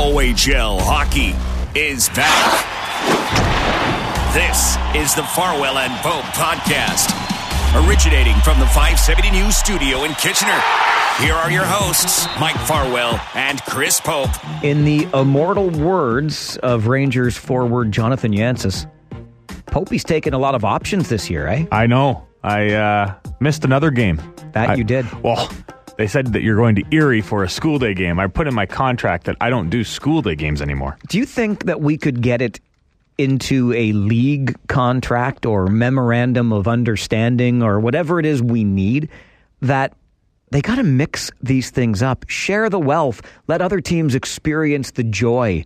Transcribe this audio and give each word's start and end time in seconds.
OHL 0.00 0.80
hockey 0.80 1.34
is 1.78 2.08
back. 2.16 2.64
This 4.32 4.76
is 4.96 5.14
the 5.14 5.22
Farwell 5.22 5.76
and 5.76 5.92
Pope 6.00 6.24
podcast, 6.32 7.12
originating 7.86 8.34
from 8.40 8.58
the 8.60 8.66
570 8.68 9.30
News 9.30 9.56
studio 9.58 10.04
in 10.04 10.14
Kitchener. 10.14 10.58
Here 11.18 11.34
are 11.34 11.50
your 11.50 11.66
hosts, 11.66 12.26
Mike 12.40 12.56
Farwell 12.66 13.20
and 13.34 13.60
Chris 13.64 14.00
Pope. 14.00 14.30
In 14.64 14.86
the 14.86 15.06
immortal 15.12 15.68
words 15.68 16.56
of 16.62 16.86
Rangers 16.86 17.36
forward 17.36 17.92
Jonathan 17.92 18.32
Yantsis, 18.32 18.90
Popey's 19.66 20.02
taken 20.02 20.32
a 20.32 20.38
lot 20.38 20.54
of 20.54 20.64
options 20.64 21.10
this 21.10 21.28
year, 21.28 21.46
eh? 21.46 21.66
I 21.70 21.86
know. 21.86 22.26
I 22.42 22.72
uh, 22.72 23.14
missed 23.40 23.66
another 23.66 23.90
game. 23.90 24.18
That 24.52 24.70
I- 24.70 24.74
you 24.76 24.84
did. 24.84 25.04
Well, 25.22 25.50
they 26.00 26.06
said 26.06 26.28
that 26.32 26.42
you're 26.42 26.56
going 26.56 26.76
to 26.76 26.84
Erie 26.90 27.20
for 27.20 27.44
a 27.44 27.48
school 27.48 27.78
day 27.78 27.92
game. 27.92 28.18
I 28.18 28.26
put 28.26 28.46
in 28.46 28.54
my 28.54 28.64
contract 28.64 29.26
that 29.26 29.36
I 29.38 29.50
don't 29.50 29.68
do 29.68 29.84
school 29.84 30.22
day 30.22 30.34
games 30.34 30.62
anymore. 30.62 30.96
Do 31.08 31.18
you 31.18 31.26
think 31.26 31.64
that 31.64 31.82
we 31.82 31.98
could 31.98 32.22
get 32.22 32.40
it 32.40 32.58
into 33.18 33.74
a 33.74 33.92
league 33.92 34.56
contract 34.66 35.44
or 35.44 35.66
memorandum 35.66 36.54
of 36.54 36.66
understanding 36.66 37.62
or 37.62 37.78
whatever 37.78 38.18
it 38.18 38.24
is 38.24 38.42
we 38.42 38.64
need 38.64 39.10
that 39.60 39.92
they 40.50 40.62
got 40.62 40.76
to 40.76 40.82
mix 40.82 41.30
these 41.42 41.68
things 41.68 42.02
up, 42.02 42.24
share 42.28 42.70
the 42.70 42.80
wealth, 42.80 43.20
let 43.46 43.60
other 43.60 43.82
teams 43.82 44.14
experience 44.14 44.92
the 44.92 45.04
joy 45.04 45.62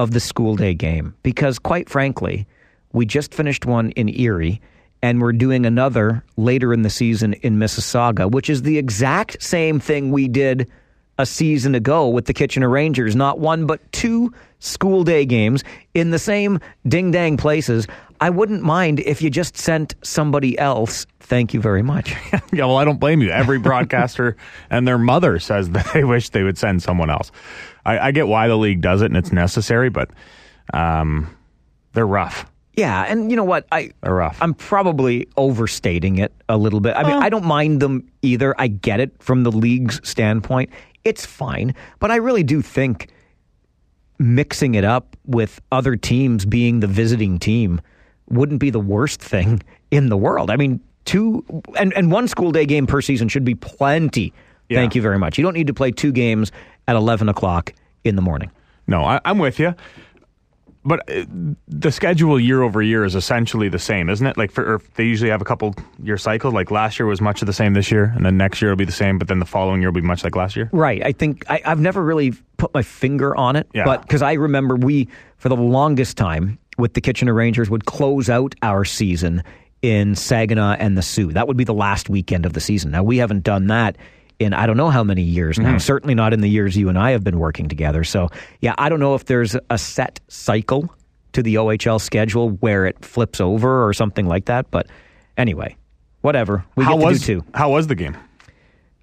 of 0.00 0.10
the 0.10 0.18
school 0.18 0.56
day 0.56 0.74
game? 0.74 1.14
Because 1.22 1.60
quite 1.60 1.88
frankly, 1.88 2.44
we 2.92 3.06
just 3.06 3.32
finished 3.32 3.64
one 3.64 3.92
in 3.92 4.08
Erie 4.08 4.60
and 5.02 5.20
we're 5.20 5.32
doing 5.32 5.66
another 5.66 6.24
later 6.36 6.72
in 6.72 6.82
the 6.82 6.90
season 6.90 7.34
in 7.34 7.58
Mississauga, 7.58 8.30
which 8.30 8.50
is 8.50 8.62
the 8.62 8.78
exact 8.78 9.42
same 9.42 9.80
thing 9.80 10.10
we 10.10 10.28
did 10.28 10.70
a 11.18 11.26
season 11.26 11.74
ago 11.74 12.08
with 12.08 12.26
the 12.26 12.34
Kitchener 12.34 12.68
Rangers. 12.68 13.16
Not 13.16 13.38
one, 13.38 13.66
but 13.66 13.80
two 13.92 14.32
school 14.58 15.04
day 15.04 15.24
games 15.24 15.64
in 15.94 16.10
the 16.10 16.18
same 16.18 16.60
ding 16.86 17.10
dang 17.10 17.36
places. 17.36 17.86
I 18.20 18.30
wouldn't 18.30 18.62
mind 18.62 19.00
if 19.00 19.20
you 19.20 19.30
just 19.30 19.56
sent 19.56 19.94
somebody 20.02 20.58
else. 20.58 21.06
Thank 21.20 21.52
you 21.52 21.60
very 21.60 21.82
much. 21.82 22.14
Yeah, 22.52 22.64
well, 22.64 22.78
I 22.78 22.84
don't 22.84 23.00
blame 23.00 23.20
you. 23.20 23.30
Every 23.30 23.58
broadcaster 23.58 24.36
and 24.70 24.88
their 24.88 24.96
mother 24.96 25.38
says 25.38 25.68
that 25.70 25.90
they 25.92 26.04
wish 26.04 26.30
they 26.30 26.42
would 26.42 26.56
send 26.56 26.82
someone 26.82 27.10
else. 27.10 27.30
I, 27.84 27.98
I 27.98 28.10
get 28.12 28.28
why 28.28 28.48
the 28.48 28.56
league 28.56 28.80
does 28.80 29.02
it 29.02 29.06
and 29.06 29.16
it's 29.16 29.32
necessary, 29.32 29.90
but 29.90 30.08
um, 30.72 31.36
they're 31.92 32.06
rough. 32.06 32.46
Yeah, 32.76 33.04
and 33.04 33.30
you 33.30 33.36
know 33.36 33.44
what? 33.44 33.66
I 33.72 33.90
They're 34.02 34.14
rough. 34.14 34.36
I'm 34.40 34.54
probably 34.54 35.26
overstating 35.36 36.18
it 36.18 36.32
a 36.48 36.58
little 36.58 36.80
bit. 36.80 36.94
I 36.94 37.02
mean, 37.04 37.14
oh. 37.14 37.20
I 37.20 37.30
don't 37.30 37.44
mind 37.44 37.80
them 37.80 38.06
either. 38.22 38.54
I 38.58 38.68
get 38.68 39.00
it 39.00 39.20
from 39.22 39.42
the 39.44 39.50
league's 39.50 40.00
standpoint. 40.08 40.70
It's 41.04 41.24
fine. 41.24 41.74
But 41.98 42.10
I 42.10 42.16
really 42.16 42.42
do 42.42 42.60
think 42.60 43.08
mixing 44.18 44.74
it 44.74 44.84
up 44.84 45.16
with 45.24 45.60
other 45.72 45.96
teams 45.96 46.44
being 46.44 46.80
the 46.80 46.86
visiting 46.86 47.38
team 47.38 47.80
wouldn't 48.28 48.60
be 48.60 48.70
the 48.70 48.80
worst 48.80 49.20
thing 49.22 49.62
in 49.90 50.10
the 50.10 50.16
world. 50.16 50.50
I 50.50 50.56
mean, 50.56 50.80
two 51.06 51.44
and, 51.78 51.94
and 51.94 52.12
one 52.12 52.28
school 52.28 52.52
day 52.52 52.66
game 52.66 52.86
per 52.86 53.00
season 53.00 53.28
should 53.28 53.44
be 53.44 53.54
plenty. 53.54 54.34
Yeah. 54.68 54.78
Thank 54.78 54.94
you 54.94 55.00
very 55.00 55.18
much. 55.18 55.38
You 55.38 55.44
don't 55.44 55.54
need 55.54 55.68
to 55.68 55.74
play 55.74 55.92
two 55.92 56.12
games 56.12 56.52
at 56.88 56.96
11 56.96 57.28
o'clock 57.28 57.72
in 58.04 58.16
the 58.16 58.22
morning. 58.22 58.50
No, 58.86 59.04
I, 59.04 59.20
I'm 59.24 59.38
with 59.38 59.58
you. 59.58 59.74
But 60.86 61.00
uh, 61.10 61.24
the 61.66 61.90
schedule 61.90 62.38
year 62.38 62.62
over 62.62 62.80
year 62.80 63.04
is 63.04 63.14
essentially 63.14 63.68
the 63.68 63.78
same, 63.78 64.08
isn't 64.08 64.26
it? 64.26 64.36
Like, 64.38 64.50
for 64.52 64.74
or 64.76 64.82
they 64.94 65.04
usually 65.04 65.30
have 65.30 65.40
a 65.42 65.44
couple 65.44 65.74
year 66.02 66.16
cycle. 66.16 66.52
Like 66.52 66.70
last 66.70 66.98
year 66.98 67.06
was 67.06 67.20
much 67.20 67.42
of 67.42 67.46
the 67.46 67.52
same 67.52 67.74
this 67.74 67.90
year, 67.90 68.12
and 68.14 68.24
then 68.24 68.36
next 68.36 68.62
year 68.62 68.70
will 68.70 68.76
be 68.76 68.84
the 68.84 68.92
same, 68.92 69.18
but 69.18 69.26
then 69.28 69.40
the 69.40 69.44
following 69.46 69.80
year 69.80 69.90
will 69.90 70.00
be 70.00 70.06
much 70.06 70.22
like 70.22 70.36
last 70.36 70.54
year. 70.56 70.70
Right. 70.72 71.04
I 71.04 71.12
think 71.12 71.44
I, 71.50 71.60
I've 71.64 71.80
never 71.80 72.02
really 72.02 72.32
put 72.56 72.72
my 72.72 72.82
finger 72.82 73.34
on 73.36 73.56
it, 73.56 73.68
Yeah. 73.74 73.84
but 73.84 74.02
because 74.02 74.22
I 74.22 74.34
remember 74.34 74.76
we, 74.76 75.08
for 75.38 75.48
the 75.48 75.56
longest 75.56 76.16
time, 76.16 76.58
with 76.78 76.94
the 76.94 77.00
Kitchener 77.00 77.34
Rangers, 77.34 77.68
would 77.68 77.86
close 77.86 78.30
out 78.30 78.54
our 78.62 78.84
season 78.84 79.42
in 79.82 80.14
Saginaw 80.14 80.72
and 80.78 80.96
the 80.96 81.02
Sioux. 81.02 81.32
That 81.32 81.48
would 81.48 81.56
be 81.56 81.64
the 81.64 81.74
last 81.74 82.08
weekend 82.08 82.46
of 82.46 82.52
the 82.52 82.60
season. 82.60 82.90
Now 82.92 83.02
we 83.02 83.18
haven't 83.18 83.42
done 83.44 83.66
that 83.68 83.96
in 84.38 84.52
I 84.52 84.66
don't 84.66 84.76
know 84.76 84.90
how 84.90 85.02
many 85.02 85.22
years 85.22 85.58
now. 85.58 85.78
Certainly 85.78 86.14
not 86.14 86.32
in 86.32 86.40
the 86.40 86.48
years 86.48 86.76
you 86.76 86.88
and 86.88 86.98
I 86.98 87.10
have 87.12 87.24
been 87.24 87.38
working 87.38 87.68
together. 87.68 88.04
So 88.04 88.28
yeah, 88.60 88.74
I 88.78 88.88
don't 88.88 89.00
know 89.00 89.14
if 89.14 89.26
there's 89.26 89.56
a 89.70 89.78
set 89.78 90.20
cycle 90.28 90.94
to 91.32 91.42
the 91.42 91.56
OHL 91.56 92.00
schedule 92.00 92.50
where 92.50 92.86
it 92.86 93.04
flips 93.04 93.40
over 93.40 93.86
or 93.86 93.92
something 93.92 94.26
like 94.26 94.46
that. 94.46 94.70
But 94.70 94.86
anyway, 95.36 95.76
whatever. 96.22 96.64
We 96.76 96.84
how 96.84 96.94
get 96.96 97.00
to 97.00 97.06
was 97.06 97.20
do 97.20 97.26
two. 97.40 97.44
how 97.54 97.70
was 97.70 97.86
the 97.86 97.94
game? 97.94 98.16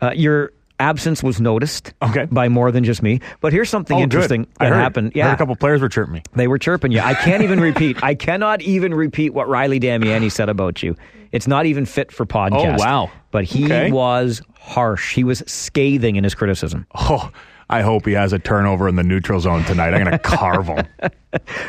Uh, 0.02 0.12
your 0.16 0.52
absence 0.84 1.24
was 1.24 1.40
noticed 1.40 1.94
Okay. 2.02 2.26
by 2.32 2.50
more 2.50 2.72
than 2.72 2.84
just 2.84 3.02
me. 3.02 3.20
But 3.42 3.54
here's 3.54 3.70
something 3.70 3.96
Oh, 3.96 4.00
good. 4.00 4.04
interesting 4.04 4.48
I 4.60 4.66
that 4.66 4.74
heard, 4.74 4.80
happened. 4.82 5.08
Heard 5.08 5.16
Yeah, 5.16 5.34
a 5.34 5.38
couple 5.38 5.56
players 5.56 5.82
were 5.82 5.90
chirping 5.90 6.14
me. 6.14 6.22
they 6.36 6.48
were 6.48 6.58
chirping 6.60 6.92
you. 6.92 7.00
I 7.00 7.14
can't 7.14 7.42
even 7.44 7.60
repeat. 7.60 8.04
I 8.04 8.16
cannot 8.16 8.62
even 8.62 8.94
repeat 8.94 9.34
what 9.34 9.48
Riley 9.48 9.80
Damiani 9.80 10.32
said 10.32 10.50
about 10.50 10.84
you. 10.84 10.96
It's 11.32 11.48
not 11.48 11.66
even 11.66 11.86
fit 11.86 12.12
for 12.12 12.26
podcast. 12.26 12.76
Oh, 12.80 12.84
wow. 12.84 13.12
But 13.32 13.46
he 13.46 13.66
Okay. 13.66 13.92
was 13.92 14.42
harsh. 14.60 15.14
He 15.16 15.24
was 15.24 15.42
scathing 15.48 16.16
in 16.16 16.24
his 16.24 16.36
criticism. 16.36 16.86
Oh, 16.96 17.32
I 17.70 17.82
hope 17.82 18.06
he 18.06 18.14
has 18.14 18.34
a 18.34 18.40
turnover 18.40 18.88
in 18.88 18.96
the 18.98 19.04
neutral 19.04 19.40
zone 19.40 19.64
tonight. 19.64 19.94
I'm 19.94 20.04
going 20.04 20.12
to 20.20 20.20
carve 20.20 20.68
him. 20.68 20.86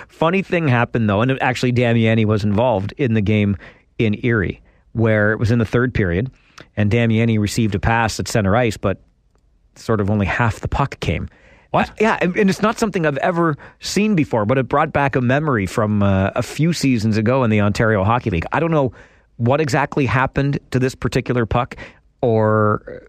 Funny 0.08 0.42
thing 0.42 0.68
happened 0.68 1.08
though, 1.08 1.22
and 1.22 1.40
actually 1.42 1.72
Damiani 1.72 2.24
was 2.26 2.44
involved 2.44 2.92
in 2.98 3.14
the 3.14 3.20
game 3.22 3.56
in 3.98 4.18
Erie, 4.24 4.60
where 4.92 5.32
it 5.32 5.38
was 5.38 5.50
in 5.50 5.58
the 5.58 5.64
third 5.64 5.94
period, 5.94 6.30
and 6.76 6.90
Damiani 6.90 7.38
received 7.38 7.74
a 7.74 7.80
pass 7.80 8.18
at 8.20 8.28
center 8.28 8.54
ice, 8.56 8.76
but 8.76 9.00
sort 9.76 10.00
of 10.00 10.10
only 10.10 10.26
half 10.26 10.60
the 10.60 10.68
puck 10.68 10.98
came. 11.00 11.28
What? 11.70 11.90
Yeah, 12.00 12.18
and 12.20 12.48
it's 12.48 12.62
not 12.62 12.78
something 12.78 13.04
I've 13.04 13.16
ever 13.16 13.56
seen 13.80 14.14
before, 14.14 14.46
but 14.46 14.58
it 14.58 14.68
brought 14.68 14.92
back 14.92 15.16
a 15.16 15.20
memory 15.20 15.66
from 15.66 16.04
uh, 16.04 16.30
a 16.36 16.42
few 16.42 16.72
seasons 16.72 17.16
ago 17.16 17.42
in 17.42 17.50
the 17.50 17.60
Ontario 17.60 18.04
Hockey 18.04 18.30
League. 18.30 18.46
I 18.52 18.60
don't 18.60 18.70
know 18.70 18.92
what 19.38 19.60
exactly 19.60 20.06
happened 20.06 20.60
to 20.70 20.78
this 20.78 20.94
particular 20.94 21.46
puck 21.46 21.74
or 22.20 23.08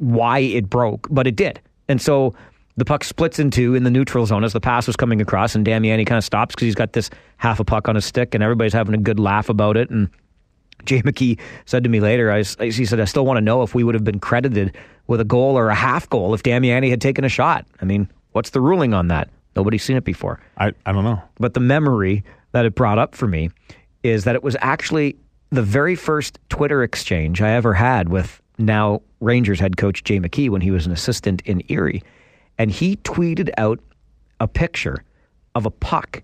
why 0.00 0.40
it 0.40 0.68
broke, 0.68 1.06
but 1.10 1.28
it 1.28 1.36
did. 1.36 1.60
And 1.88 2.02
so 2.02 2.34
the 2.76 2.84
puck 2.84 3.04
splits 3.04 3.38
in 3.38 3.52
two 3.52 3.76
in 3.76 3.84
the 3.84 3.90
neutral 3.90 4.26
zone 4.26 4.42
as 4.42 4.52
the 4.52 4.60
pass 4.60 4.88
was 4.88 4.96
coming 4.96 5.20
across, 5.20 5.54
and 5.54 5.64
Damiani 5.64 6.04
kind 6.04 6.18
of 6.18 6.24
stops 6.24 6.54
because 6.54 6.66
he's 6.66 6.74
got 6.74 6.92
this 6.92 7.08
half 7.36 7.60
a 7.60 7.64
puck 7.64 7.88
on 7.88 7.94
his 7.94 8.04
stick, 8.04 8.34
and 8.34 8.42
everybody's 8.42 8.72
having 8.72 8.94
a 8.94 8.98
good 8.98 9.20
laugh 9.20 9.48
about 9.48 9.76
it. 9.76 9.90
And 9.90 10.10
Jay 10.86 11.02
McKee 11.02 11.38
said 11.66 11.84
to 11.84 11.90
me 11.90 12.00
later, 12.00 12.30
I, 12.30 12.42
he 12.42 12.84
said, 12.84 13.00
I 13.00 13.04
still 13.04 13.24
want 13.24 13.38
to 13.38 13.40
know 13.40 13.62
if 13.62 13.74
we 13.74 13.84
would 13.84 13.94
have 13.94 14.04
been 14.04 14.20
credited 14.20 14.76
with 15.06 15.20
a 15.20 15.24
goal 15.24 15.58
or 15.58 15.68
a 15.68 15.74
half 15.74 16.08
goal 16.08 16.34
if 16.34 16.42
Damiani 16.42 16.90
had 16.90 17.00
taken 17.00 17.24
a 17.24 17.28
shot. 17.28 17.66
I 17.80 17.84
mean, 17.84 18.08
what's 18.32 18.50
the 18.50 18.60
ruling 18.60 18.94
on 18.94 19.08
that? 19.08 19.30
Nobody's 19.56 19.84
seen 19.84 19.96
it 19.96 20.04
before. 20.04 20.40
I, 20.58 20.72
I 20.86 20.92
don't 20.92 21.04
know. 21.04 21.22
But 21.36 21.54
the 21.54 21.60
memory 21.60 22.24
that 22.52 22.64
it 22.64 22.74
brought 22.74 22.98
up 22.98 23.14
for 23.14 23.26
me 23.26 23.50
is 24.02 24.24
that 24.24 24.34
it 24.34 24.42
was 24.42 24.56
actually 24.60 25.16
the 25.50 25.62
very 25.62 25.94
first 25.94 26.38
Twitter 26.48 26.82
exchange 26.82 27.40
I 27.40 27.50
ever 27.50 27.72
had 27.72 28.08
with 28.08 28.40
now 28.58 29.02
Rangers 29.20 29.60
head 29.60 29.76
coach 29.76 30.04
Jay 30.04 30.18
McKee 30.18 30.50
when 30.50 30.60
he 30.60 30.70
was 30.70 30.86
an 30.86 30.92
assistant 30.92 31.42
in 31.42 31.62
Erie. 31.68 32.02
And 32.58 32.70
he 32.70 32.96
tweeted 32.96 33.50
out 33.56 33.80
a 34.40 34.48
picture 34.48 35.04
of 35.54 35.66
a 35.66 35.70
puck 35.70 36.22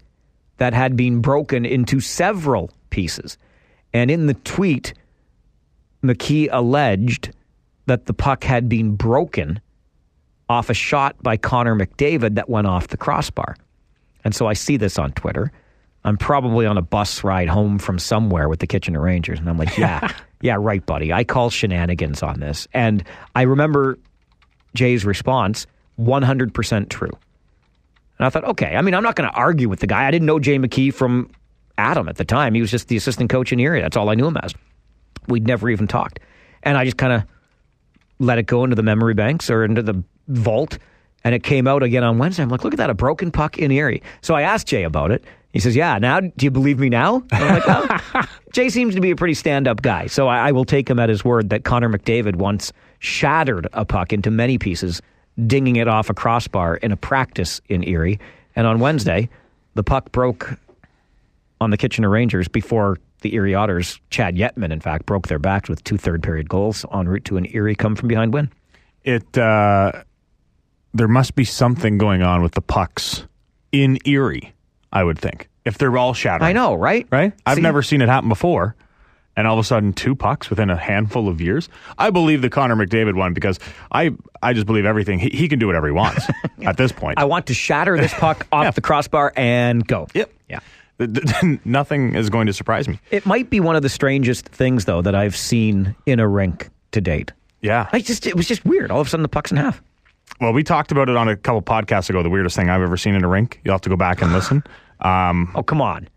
that 0.59 0.75
had 0.75 0.97
been 0.97 1.21
broken 1.21 1.65
into 1.65 2.01
several 2.01 2.71
pieces. 2.91 3.39
And 3.93 4.11
in 4.11 4.27
the 4.27 4.35
tweet, 4.35 4.95
McKee 6.03 6.49
alleged 6.51 7.33
that 7.87 8.07
the 8.07 8.15
puck 8.15 8.45
had 8.45 8.69
been 8.69 8.95
broken 8.95 9.61
off 10.49 10.71
a 10.71 10.75
shot 10.75 11.21
by 11.23 11.37
Connor 11.37 11.77
McDavid 11.77 12.35
that 12.35 12.49
went 12.49 12.67
off 12.67 12.89
the 12.89 12.97
crossbar. 12.97 13.57
And 14.25 14.35
so 14.35 14.47
I 14.47 14.53
see 14.53 14.77
this 14.77 14.99
on 14.99 15.13
Twitter. 15.13 15.53
I'm 16.05 16.17
probably 16.17 16.67
on 16.67 16.79
a 16.79 16.83
bus 16.83 17.23
ride 17.25 17.49
home 17.49 17.79
from 17.79 17.99
somewhere 17.99 18.49
with 18.49 18.61
the 18.61 18.67
Kitchener 18.67 19.01
Rangers. 19.01 19.39
And 19.39 19.49
I'm 19.49 19.59
like, 19.59 19.77
yeah, 19.77 20.13
yeah, 20.41 20.57
right, 20.59 20.85
buddy. 20.85 21.13
I 21.13 21.25
call 21.25 21.51
shenanigans 21.51 22.23
on 22.23 22.41
this. 22.41 22.67
And 22.73 23.05
I 23.35 23.43
remember 23.43 23.99
Jay's 24.75 25.05
response 25.05 25.67
100% 26.01 26.89
true. 26.89 27.13
And 28.19 28.27
I 28.27 28.31
thought, 28.31 28.45
okay, 28.45 28.77
I 28.77 28.83
mean, 28.83 28.95
I'm 28.95 29.03
not 29.03 29.17
going 29.17 29.29
to 29.29 29.37
argue 29.37 29.69
with 29.69 29.81
the 29.81 29.87
guy. 29.87 30.07
I 30.07 30.11
didn't 30.11 30.27
know 30.27 30.39
Jay 30.39 30.59
McKee 30.59 30.93
from 30.93 31.31
Adam 31.81 32.09
at 32.09 32.17
the 32.17 32.25
time. 32.25 32.55
He 32.55 32.61
was 32.61 32.71
just 32.71 32.89
the 32.89 32.97
assistant 32.97 33.31
coach 33.31 33.53
in 33.53 33.59
Erie. 33.59 33.81
That's 33.81 33.97
all 33.97 34.11
I 34.11 34.15
knew 34.15 34.27
him 34.27 34.37
as. 34.37 34.55
We'd 35.27 35.47
never 35.47 35.69
even 35.71 35.87
talked. 35.87 36.21
And 36.63 36.77
I 36.77 36.85
just 36.85 36.99
kind 36.99 37.13
of 37.13 37.25
let 38.19 38.39
it 38.39 38.45
go 38.45 38.63
into 38.65 38.77
the 38.77 38.83
memory 38.83 39.15
banks 39.15 39.51
or 39.51 39.65
into 39.65 39.83
the 39.83 40.03
vault. 40.29 40.79
And 41.25 41.35
it 41.35 41.43
came 41.43 41.67
out 41.67 41.83
again 41.83 42.05
on 42.05 42.19
Wednesday. 42.19 42.43
I'm 42.43 42.49
like, 42.49 42.65
look 42.65 42.75
at 42.75 42.79
that, 42.79 42.91
a 42.91 42.95
broken 42.95 43.31
puck 43.31 43.59
in 43.59 43.71
Erie. 43.71 44.03
So 44.21 44.35
I 44.35 44.43
asked 44.43 44.67
Jay 44.69 44.85
about 44.85 45.11
it. 45.11 45.25
He 45.53 45.59
says, 45.59 45.75
yeah, 45.75 45.99
now 45.99 46.21
do 46.21 46.31
you 46.39 46.51
believe 46.51 46.79
me 46.79 46.89
now? 46.89 47.25
I'm 47.33 47.55
like, 47.55 47.67
well, 47.67 47.87
oh. 48.15 48.23
Jay 48.53 48.69
seems 48.69 48.95
to 48.95 49.01
be 49.01 49.11
a 49.11 49.17
pretty 49.17 49.35
stand 49.35 49.67
up 49.67 49.83
guy. 49.83 50.07
So 50.07 50.29
I, 50.29 50.49
I 50.49 50.53
will 50.53 50.65
take 50.65 50.89
him 50.89 50.99
at 50.99 51.09
his 51.09 51.25
word 51.25 51.51
that 51.51 51.65
Connor 51.65 51.89
McDavid 51.89 52.37
once 52.37 52.73
shattered 53.01 53.67
a 53.73 53.85
puck 53.85 54.13
into 54.13 54.31
many 54.31 54.59
pieces, 54.59 55.03
dinging 55.47 55.77
it 55.77 55.89
off 55.89 56.09
a 56.09 56.15
crossbar 56.15 56.77
in 56.77 56.93
a 56.93 56.97
practice 56.97 57.61
in 57.69 57.87
Erie. 57.87 58.21
And 58.55 58.67
on 58.67 58.79
Wednesday, 58.79 59.29
the 59.75 59.83
puck 59.83 60.13
broke 60.13 60.53
on 61.61 61.71
the 61.71 61.77
Kitchener 61.77 62.09
Rangers 62.09 62.49
before 62.49 62.99
the 63.21 63.35
Erie 63.35 63.55
Otters, 63.55 64.01
Chad 64.11 64.37
Yetman, 64.37 64.73
in 64.73 64.81
fact, 64.81 65.07
broke 65.07 65.29
their 65.29 65.39
backs 65.39 65.69
with 65.69 65.85
two 65.85 65.99
third 65.99 66.23
period 66.23 66.49
goals 66.49 66.85
en 66.93 67.09
route 67.09 67.25
to 67.27 67.37
an 67.37 67.47
Erie 67.55 67.75
come 67.75 67.95
from 67.95 68.09
behind 68.09 68.33
win. 68.33 68.51
It 69.05 69.37
uh, 69.37 70.05
there 70.95 71.09
must 71.09 71.35
be 71.35 71.45
something 71.45 71.99
going 71.99 72.23
on 72.23 72.43
with 72.43 72.53
the 72.53 72.63
pucks 72.63 73.27
in 73.73 73.99
Erie. 74.05 74.55
I 74.93 75.05
would 75.05 75.19
think 75.19 75.49
if 75.65 75.79
they're 75.79 75.97
all 75.97 76.15
shattering. 76.15 76.49
I 76.49 76.53
know, 76.53 76.75
right? 76.75 77.07
right? 77.11 77.33
I've 77.47 77.57
See? 77.57 77.63
never 77.63 77.83
seen 77.83 78.03
it 78.03 78.09
happen 78.09 78.29
before. 78.29 78.75
And 79.37 79.47
all 79.47 79.55
of 79.55 79.65
a 79.65 79.67
sudden, 79.67 79.93
two 79.93 80.17
pucks 80.17 80.51
within 80.51 80.69
a 80.71 80.77
handful 80.77 81.29
of 81.29 81.41
years. 81.41 81.69
I 81.97 82.11
believe 82.11 82.43
the 82.43 82.51
Connor 82.51 82.75
McDavid 82.75 83.15
one 83.15 83.33
because 83.33 83.61
I, 83.93 84.11
I 84.43 84.53
just 84.53 84.67
believe 84.67 84.85
everything. 84.85 85.21
He, 85.21 85.31
he 85.31 85.49
can 85.49 85.59
do 85.61 85.67
whatever 85.69 85.87
he 85.87 85.93
wants 85.93 86.27
at 86.63 86.77
this 86.77 86.91
point. 86.91 87.19
I 87.19 87.25
want 87.25 87.47
to 87.47 87.55
shatter 87.55 87.97
this 87.97 88.13
puck 88.13 88.47
off 88.53 88.75
the 88.75 88.81
crossbar 88.81 89.33
and 89.37 89.87
go. 89.87 90.09
yep. 90.15 90.33
Yeah. 90.49 90.59
Th- 91.01 91.13
th- 91.41 91.59
Nothing 91.65 92.15
is 92.15 92.31
going 92.31 92.47
to 92.47 92.53
surprise 92.53 92.87
me. 92.89 93.01
It 93.11 93.27
might 93.27 93.51
be 93.51 93.59
one 93.61 93.75
of 93.77 93.83
the 93.83 93.89
strangest 93.89 94.47
things, 94.49 94.85
though, 94.85 95.03
that 95.03 95.15
I've 95.15 95.35
seen 95.37 95.95
in 96.07 96.21
a 96.21 96.29
rink 96.29 96.71
to 96.93 97.01
date. 97.01 97.33
Yeah. 97.63 97.89
I 97.93 98.01
just 98.01 98.27
it 98.27 98.37
was 98.37 98.47
just 98.47 98.65
weird. 98.65 98.91
All 98.91 99.01
of 99.01 99.07
a 99.07 99.11
sudden, 99.11 99.23
the 99.23 99.29
puck's 99.29 99.51
in 99.51 99.57
half. 99.57 99.83
Well, 100.41 100.53
we 100.53 100.63
talked 100.63 100.93
about 100.93 101.09
it 101.09 101.17
on 101.17 101.29
a 101.29 101.37
couple 101.37 101.61
podcasts 101.63 102.09
ago. 102.09 102.23
The 102.23 102.31
weirdest 102.31 102.55
thing 102.57 102.71
I've 102.71 102.83
ever 102.83 102.97
seen 102.97 103.15
in 103.15 103.25
a 103.25 103.29
rink. 103.29 103.61
You'll 103.65 103.75
have 103.75 103.81
to 103.83 103.89
go 103.91 103.97
back 103.97 104.23
and 104.23 104.33
listen. 104.33 104.63
Um, 105.03 105.51
Oh, 105.55 105.63
come 105.63 105.81
on. 105.81 106.09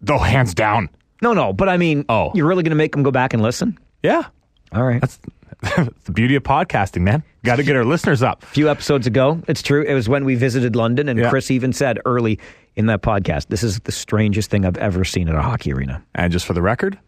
though, 0.00 0.18
hands 0.18 0.54
down. 0.54 0.88
No, 1.20 1.32
no. 1.32 1.52
But 1.52 1.68
I 1.68 1.76
mean, 1.76 2.04
Oh. 2.08 2.30
you're 2.36 2.46
really 2.46 2.62
going 2.62 2.70
to 2.70 2.76
make 2.76 2.92
them 2.92 3.02
go 3.02 3.10
back 3.10 3.34
and 3.34 3.42
listen? 3.42 3.76
Yeah. 4.04 4.26
All 4.70 4.84
right. 4.84 5.00
That's 5.00 5.18
the 6.04 6.12
beauty 6.12 6.36
of 6.36 6.44
podcasting, 6.44 7.00
man. 7.02 7.24
Got 7.44 7.56
to 7.56 7.64
get 7.64 7.74
our 7.74 7.84
listeners 7.84 8.22
up. 8.22 8.44
a 8.44 8.46
few 8.46 8.68
episodes 8.70 9.08
ago, 9.08 9.42
it's 9.48 9.60
true. 9.60 9.82
It 9.82 9.94
was 9.94 10.08
when 10.08 10.24
we 10.24 10.36
visited 10.36 10.76
London, 10.76 11.08
and 11.08 11.18
Yeah. 11.18 11.30
Chris 11.30 11.50
even 11.50 11.72
said 11.72 11.98
early 12.04 12.38
in 12.78 12.86
that 12.86 13.02
podcast, 13.02 13.48
"This 13.48 13.62
is 13.62 13.80
the 13.80 13.92
strangest 13.92 14.50
thing 14.50 14.64
I've 14.64 14.78
ever 14.78 15.04
seen 15.04 15.28
at 15.28 15.34
a 15.34 15.42
hockey 15.42 15.72
arena." 15.72 16.02
And 16.14 16.32
just 16.32 16.46
for 16.46 16.54
the 16.54 16.62
record, 16.62 16.98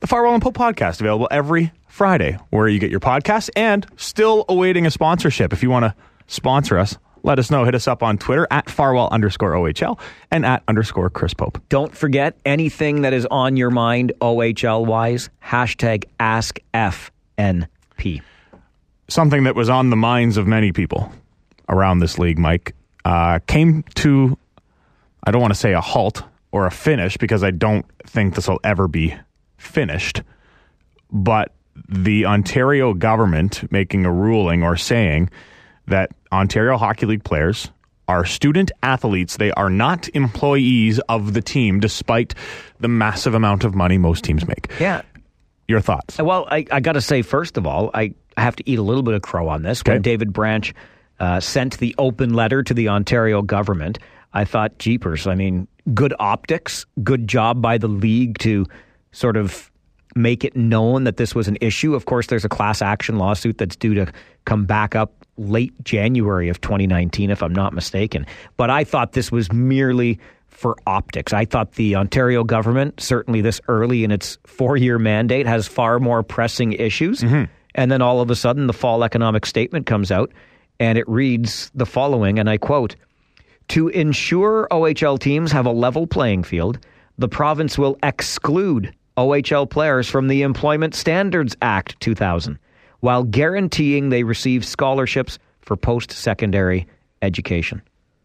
the 0.00 0.06
Farwell 0.06 0.32
and 0.32 0.42
Pope 0.42 0.56
podcast 0.56 1.00
available 1.00 1.28
every 1.30 1.72
Friday 1.88 2.38
where 2.50 2.66
you 2.66 2.78
get 2.78 2.90
your 2.90 3.00
podcast 3.00 3.50
and 3.54 3.86
still 3.96 4.46
awaiting 4.48 4.86
a 4.86 4.90
sponsorship. 4.90 5.52
If 5.52 5.62
you 5.62 5.68
want 5.68 5.84
to 5.84 5.94
sponsor 6.26 6.78
us, 6.78 6.96
let 7.22 7.38
us 7.38 7.50
know. 7.50 7.64
Hit 7.64 7.74
us 7.74 7.86
up 7.86 8.02
on 8.02 8.18
Twitter 8.18 8.46
at 8.50 8.68
Farwell 8.68 9.08
underscore 9.12 9.52
OHL 9.52 9.98
and 10.30 10.44
at 10.44 10.62
underscore 10.66 11.10
Chris 11.10 11.34
Pope. 11.34 11.60
Don't 11.68 11.94
forget 11.94 12.36
anything 12.44 13.02
that 13.02 13.12
is 13.12 13.26
on 13.30 13.56
your 13.56 13.70
mind 13.70 14.12
OHL 14.20 14.84
wise. 14.84 15.30
Hashtag 15.44 16.04
AskFNP. 16.18 18.22
Something 19.08 19.44
that 19.44 19.54
was 19.54 19.68
on 19.68 19.90
the 19.90 19.96
minds 19.96 20.36
of 20.36 20.46
many 20.46 20.72
people 20.72 21.12
around 21.68 22.00
this 22.00 22.18
league, 22.18 22.38
Mike, 22.38 22.74
uh, 23.04 23.38
came 23.46 23.84
to, 23.94 24.36
I 25.24 25.30
don't 25.30 25.40
want 25.40 25.52
to 25.54 25.58
say 25.58 25.72
a 25.72 25.80
halt 25.80 26.22
or 26.50 26.66
a 26.66 26.70
finish 26.70 27.16
because 27.16 27.42
I 27.42 27.50
don't 27.50 27.86
think 28.06 28.34
this 28.34 28.48
will 28.48 28.60
ever 28.64 28.88
be 28.88 29.14
finished. 29.56 30.22
but 31.10 31.52
the 31.88 32.26
Ontario 32.26 32.92
government 32.94 33.70
making 33.72 34.04
a 34.04 34.12
ruling 34.12 34.62
or 34.62 34.76
saying 34.76 35.30
that 35.86 36.10
Ontario 36.30 36.76
Hockey 36.76 37.06
League 37.06 37.24
players 37.24 37.70
are 38.08 38.24
student 38.26 38.70
athletes. 38.82 39.36
They 39.38 39.52
are 39.52 39.70
not 39.70 40.08
employees 40.14 40.98
of 41.08 41.32
the 41.32 41.40
team, 41.40 41.80
despite 41.80 42.34
the 42.80 42.88
massive 42.88 43.34
amount 43.34 43.64
of 43.64 43.74
money 43.74 43.96
most 43.96 44.22
teams 44.24 44.46
make. 44.46 44.70
Yeah. 44.78 45.02
Your 45.66 45.80
thoughts? 45.80 46.18
Well, 46.18 46.46
I, 46.50 46.66
I 46.70 46.80
got 46.80 46.92
to 46.92 47.00
say, 47.00 47.22
first 47.22 47.56
of 47.56 47.66
all, 47.66 47.90
I 47.94 48.14
have 48.36 48.56
to 48.56 48.68
eat 48.70 48.78
a 48.78 48.82
little 48.82 49.02
bit 49.02 49.14
of 49.14 49.22
crow 49.22 49.48
on 49.48 49.62
this. 49.62 49.80
Okay. 49.80 49.92
When 49.92 50.02
David 50.02 50.32
Branch 50.32 50.74
uh, 51.22 51.38
sent 51.38 51.78
the 51.78 51.94
open 51.98 52.34
letter 52.34 52.64
to 52.64 52.74
the 52.74 52.88
Ontario 52.88 53.42
government, 53.42 53.98
I 54.34 54.44
thought, 54.44 54.76
jeepers, 54.78 55.28
I 55.28 55.36
mean, 55.36 55.68
good 55.94 56.12
optics, 56.18 56.84
good 57.04 57.28
job 57.28 57.62
by 57.62 57.78
the 57.78 57.86
league 57.86 58.38
to 58.38 58.66
sort 59.12 59.36
of 59.36 59.70
make 60.16 60.44
it 60.44 60.56
known 60.56 61.04
that 61.04 61.18
this 61.18 61.32
was 61.32 61.46
an 61.46 61.56
issue. 61.60 61.94
Of 61.94 62.06
course, 62.06 62.26
there's 62.26 62.44
a 62.44 62.48
class 62.48 62.82
action 62.82 63.18
lawsuit 63.18 63.58
that's 63.58 63.76
due 63.76 63.94
to 63.94 64.12
come 64.46 64.64
back 64.64 64.96
up 64.96 65.24
late 65.36 65.72
January 65.84 66.48
of 66.48 66.60
2019, 66.60 67.30
if 67.30 67.40
I'm 67.40 67.54
not 67.54 67.72
mistaken. 67.72 68.26
But 68.56 68.70
I 68.70 68.82
thought 68.82 69.12
this 69.12 69.30
was 69.30 69.50
merely 69.52 70.18
for 70.48 70.76
optics. 70.88 71.32
I 71.32 71.44
thought 71.44 71.72
the 71.74 71.94
Ontario 71.94 72.42
government, 72.42 73.00
certainly 73.00 73.40
this 73.40 73.60
early 73.68 74.02
in 74.02 74.10
its 74.10 74.38
four 74.44 74.76
year 74.76 74.98
mandate, 74.98 75.46
has 75.46 75.68
far 75.68 76.00
more 76.00 76.24
pressing 76.24 76.72
issues. 76.72 77.22
And 77.76 77.92
then 77.92 78.02
all 78.02 78.20
of 78.20 78.28
a 78.28 78.34
sudden, 78.34 78.66
the 78.66 78.72
fall 78.72 79.04
economic 79.04 79.46
statement 79.46 79.86
comes 79.86 80.10
out 80.10 80.32
and 80.82 80.98
it 80.98 81.08
reads 81.08 81.70
the 81.76 81.86
following, 81.86 82.40
and 82.40 82.50
I 82.50 82.58
quote 82.58 82.96
To 83.68 83.86
ensure 83.86 84.66
OHL 84.72 85.16
teams 85.16 85.52
have 85.52 85.64
a 85.64 85.70
level 85.70 86.08
playing 86.08 86.42
field, 86.42 86.80
the 87.18 87.28
province 87.28 87.78
will 87.78 87.96
exclude 88.02 88.92
OHL 89.16 89.70
players 89.70 90.08
from 90.08 90.26
the 90.26 90.42
Employment 90.42 90.96
Standards 90.96 91.56
Act 91.62 92.00
2000 92.00 92.58
while 92.98 93.22
guaranteeing 93.22 94.08
they 94.08 94.24
receive 94.24 94.64
scholarships 94.64 95.38
for 95.60 95.76
post 95.76 96.10
secondary 96.10 96.88
education. 97.20 97.80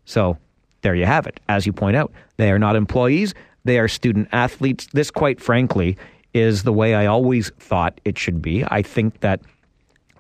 So 0.06 0.36
there 0.82 0.96
you 0.96 1.06
have 1.06 1.28
it. 1.28 1.40
As 1.50 1.68
you 1.68 1.74
point 1.74 1.96
out, 1.96 2.12
they 2.38 2.52
are 2.52 2.60
not 2.60 2.76
employees, 2.76 3.36
they 3.66 3.78
are 3.78 3.88
student 3.88 4.30
athletes. 4.32 4.88
This, 4.94 5.12
quite 5.12 5.40
frankly, 5.40 5.96
is 6.34 6.64
the 6.64 6.74
way 6.74 6.96
I 6.96 7.06
always 7.06 7.52
thought 7.60 8.02
it 8.04 8.18
should 8.18 8.42
be. 8.42 8.64
I 8.68 8.82
think 8.82 9.20
that 9.20 9.42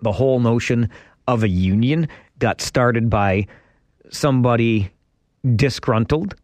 the 0.04 0.12
whole 0.12 0.40
notion 0.40 0.92
of 1.28 1.44
a 1.44 1.50
union 1.50 2.07
got 2.39 2.62
started 2.62 3.10
by 3.10 3.48
somebody 4.10 4.92
disgruntled 5.56 6.36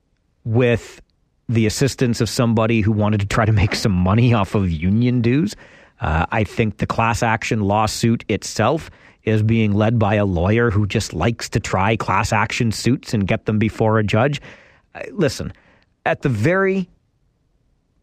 with 0.45 1.01
the 1.49 1.65
assistance 1.65 2.21
of 2.21 2.29
somebody 2.29 2.81
who 2.81 2.91
wanted 2.91 3.19
to 3.19 3.25
try 3.25 3.45
to 3.45 3.51
make 3.51 3.75
some 3.75 3.91
money 3.91 4.33
off 4.33 4.55
of 4.55 4.71
union 4.71 5.21
dues. 5.21 5.55
Uh, 6.01 6.25
I 6.31 6.43
think 6.43 6.77
the 6.77 6.87
class 6.87 7.23
action 7.23 7.61
lawsuit 7.61 8.25
itself 8.27 8.89
is 9.23 9.41
being 9.41 9.73
led 9.73 9.97
by 9.97 10.15
a 10.15 10.25
lawyer 10.25 10.69
who 10.69 10.85
just 10.85 11.13
likes 11.13 11.47
to 11.49 11.59
try 11.59 11.95
class 11.95 12.33
action 12.33 12.71
suits 12.71 13.13
and 13.13 13.27
get 13.27 13.45
them 13.45 13.57
before 13.57 13.99
a 13.99 14.03
judge. 14.03 14.41
Uh, 14.95 15.01
listen, 15.11 15.53
at 16.05 16.21
the 16.21 16.29
very 16.29 16.89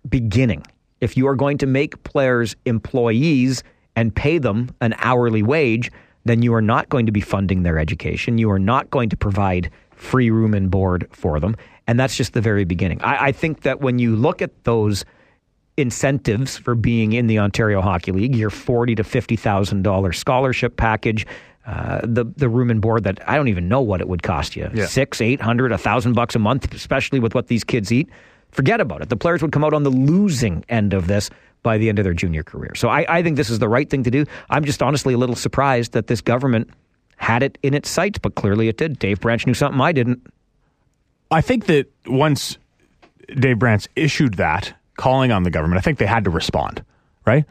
beginning, 0.08 0.64
if 1.00 1.16
you 1.16 1.26
are 1.26 1.34
going 1.34 1.58
to 1.58 1.66
make 1.66 2.02
players 2.04 2.56
employees 2.64 3.62
and 3.96 4.14
pay 4.14 4.38
them 4.38 4.74
an 4.80 4.94
hourly 4.98 5.42
wage, 5.42 5.90
then 6.24 6.42
you 6.42 6.52
are 6.54 6.62
not 6.62 6.88
going 6.88 7.06
to 7.06 7.12
be 7.12 7.20
funding 7.20 7.62
their 7.62 7.78
education. 7.78 8.38
You 8.38 8.50
are 8.50 8.58
not 8.58 8.90
going 8.90 9.08
to 9.10 9.16
provide 9.16 9.70
free 9.92 10.30
room 10.30 10.54
and 10.54 10.70
board 10.70 11.06
for 11.12 11.40
them. 11.40 11.56
And 11.86 11.98
that's 11.98 12.16
just 12.16 12.32
the 12.34 12.40
very 12.40 12.64
beginning. 12.64 13.00
I, 13.02 13.26
I 13.26 13.32
think 13.32 13.62
that 13.62 13.80
when 13.80 13.98
you 13.98 14.14
look 14.16 14.40
at 14.42 14.64
those 14.64 15.04
incentives 15.76 16.58
for 16.58 16.74
being 16.74 17.12
in 17.12 17.26
the 17.26 17.38
Ontario 17.38 17.80
Hockey 17.80 18.12
League, 18.12 18.34
your 18.36 18.50
forty 18.50 18.94
to 18.94 19.04
fifty 19.04 19.36
thousand 19.36 19.82
dollar 19.82 20.12
scholarship 20.12 20.76
package, 20.76 21.26
uh, 21.66 22.00
the 22.02 22.24
the 22.36 22.48
room 22.48 22.70
and 22.70 22.80
board 22.80 23.04
that 23.04 23.26
I 23.28 23.36
don't 23.36 23.48
even 23.48 23.68
know 23.68 23.80
what 23.80 24.00
it 24.00 24.08
would 24.08 24.22
cost 24.22 24.56
you 24.56 24.68
Yeah. 24.74 24.86
six, 24.86 25.20
eight 25.20 25.40
hundred, 25.40 25.72
a 25.72 25.78
thousand 25.78 26.14
bucks 26.14 26.34
a 26.34 26.38
month, 26.38 26.72
especially 26.74 27.20
with 27.20 27.34
what 27.34 27.46
these 27.48 27.64
kids 27.64 27.90
eat. 27.92 28.08
Forget 28.50 28.80
about 28.80 29.00
it. 29.00 29.08
The 29.08 29.16
players 29.16 29.42
would 29.42 29.52
come 29.52 29.64
out 29.64 29.72
on 29.72 29.84
the 29.84 29.90
losing 29.90 30.64
end 30.68 30.92
of 30.92 31.06
this 31.06 31.30
by 31.62 31.78
the 31.78 31.88
end 31.88 31.98
of 31.98 32.04
their 32.04 32.14
junior 32.14 32.42
career. 32.42 32.74
So 32.74 32.88
I, 32.88 33.04
I 33.08 33.22
think 33.22 33.36
this 33.36 33.50
is 33.50 33.58
the 33.58 33.68
right 33.68 33.88
thing 33.88 34.04
to 34.04 34.10
do. 34.10 34.24
I'm 34.48 34.64
just 34.64 34.82
honestly 34.82 35.14
a 35.14 35.18
little 35.18 35.36
surprised 35.36 35.92
that 35.92 36.06
this 36.06 36.20
government 36.20 36.70
had 37.16 37.42
it 37.42 37.58
in 37.62 37.74
its 37.74 37.90
sights, 37.90 38.18
but 38.18 38.34
clearly 38.34 38.68
it 38.68 38.78
did. 38.78 38.98
Dave 38.98 39.20
Branch 39.20 39.46
knew 39.46 39.54
something 39.54 39.80
I 39.80 39.92
didn't. 39.92 40.26
I 41.30 41.42
think 41.42 41.66
that 41.66 41.86
once 42.06 42.58
Dave 43.28 43.58
Branch 43.58 43.86
issued 43.94 44.34
that 44.34 44.74
calling 44.96 45.30
on 45.30 45.42
the 45.42 45.50
government, 45.50 45.78
I 45.78 45.82
think 45.82 45.98
they 45.98 46.06
had 46.06 46.24
to 46.24 46.30
respond, 46.30 46.82
right? 47.26 47.44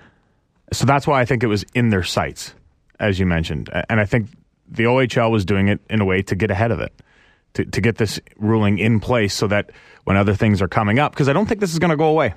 So 0.73 0.85
that's 0.85 1.07
why 1.07 1.21
I 1.21 1.25
think 1.25 1.43
it 1.43 1.47
was 1.47 1.63
in 1.73 1.89
their 1.89 2.03
sights, 2.03 2.53
as 2.99 3.19
you 3.19 3.25
mentioned. 3.25 3.69
And 3.89 3.99
I 3.99 4.05
think 4.05 4.29
the 4.67 4.83
OHL 4.83 5.31
was 5.31 5.45
doing 5.45 5.67
it 5.67 5.79
in 5.89 6.01
a 6.01 6.05
way 6.05 6.21
to 6.23 6.35
get 6.35 6.51
ahead 6.51 6.71
of 6.71 6.79
it, 6.79 6.93
to, 7.53 7.65
to 7.65 7.81
get 7.81 7.97
this 7.97 8.19
ruling 8.37 8.79
in 8.79 8.99
place 8.99 9.33
so 9.33 9.47
that 9.47 9.71
when 10.03 10.17
other 10.17 10.33
things 10.33 10.61
are 10.61 10.67
coming 10.67 10.99
up, 10.99 11.11
because 11.11 11.29
I 11.29 11.33
don't 11.33 11.47
think 11.47 11.59
this 11.59 11.73
is 11.73 11.79
going 11.79 11.91
to 11.91 11.97
go 11.97 12.07
away. 12.07 12.33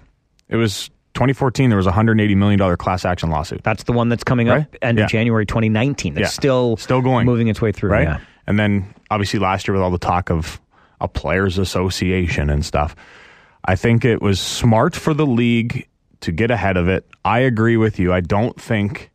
It 0.49 0.57
was 0.57 0.91
2014, 1.14 1.69
there 1.71 1.76
was 1.76 1.87
a 1.87 1.92
$180 1.92 2.37
million 2.37 2.76
class 2.76 3.04
action 3.04 3.31
lawsuit. 3.31 3.62
That's 3.62 3.83
the 3.85 3.92
one 3.92 4.09
that's 4.09 4.25
coming 4.25 4.49
up 4.49 4.59
Right? 4.59 4.78
end 4.83 4.99
Yeah. 4.99 5.04
of 5.04 5.11
January 5.11 5.45
2019. 5.47 6.14
That's 6.14 6.23
Yeah. 6.25 6.28
still 6.28 6.76
Still 6.78 7.02
going. 7.02 7.26
moving 7.26 7.49
its 7.49 7.61
way 7.61 7.73
through. 7.73 7.90
right? 7.90 8.09
Yeah. 8.09 8.19
And 8.47 8.59
then 8.59 8.87
obviously 9.11 9.38
last 9.38 9.69
year 9.69 9.75
with 9.75 9.83
all 9.83 9.90
the 9.90 9.99
talk 9.99 10.31
of 10.31 10.61
a 11.00 11.09
players 11.09 11.59
association 11.59 12.49
and 12.50 12.64
stuff, 12.64 12.97
I 13.64 13.76
think 13.76 14.04
it 14.04 14.23
was 14.23 14.40
smart 14.40 14.97
for 14.97 15.14
the 15.14 15.26
league 15.26 15.87
to 16.21 16.33
get 16.33 16.50
ahead 16.50 16.76
of 16.76 16.88
it. 16.88 17.07
I 17.25 17.40
agree 17.40 17.76
with 17.76 17.99
you. 17.99 18.12
I 18.12 18.21
don't 18.21 18.59
think, 18.61 19.11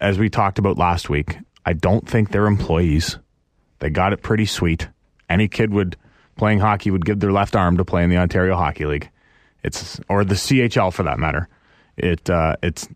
as 0.00 0.18
we 0.18 0.28
talked 0.30 0.58
about 0.58 0.78
last 0.78 1.10
week, 1.10 1.38
I 1.66 1.72
don't 1.74 2.08
think 2.08 2.30
they're 2.30 2.46
employees. 2.46 3.18
They 3.80 3.90
got 3.90 4.12
it 4.12 4.22
pretty 4.22 4.46
sweet. 4.46 4.88
Any 5.28 5.46
kid 5.48 5.72
would 5.72 5.96
playing 6.36 6.60
hockey 6.60 6.90
would 6.90 7.04
give 7.04 7.20
their 7.20 7.32
left 7.32 7.54
arm 7.54 7.76
to 7.76 7.84
play 7.84 8.02
in 8.02 8.10
the 8.10 8.16
Ontario 8.16 8.56
Hockey 8.56 8.86
League. 8.86 9.10
It's 9.64 10.00
or 10.08 10.24
the 10.24 10.34
CHL 10.34 10.92
for 10.92 11.02
that 11.04 11.18
matter. 11.18 11.48
It 11.96 12.28
uh, 12.28 12.56
it's 12.62 12.88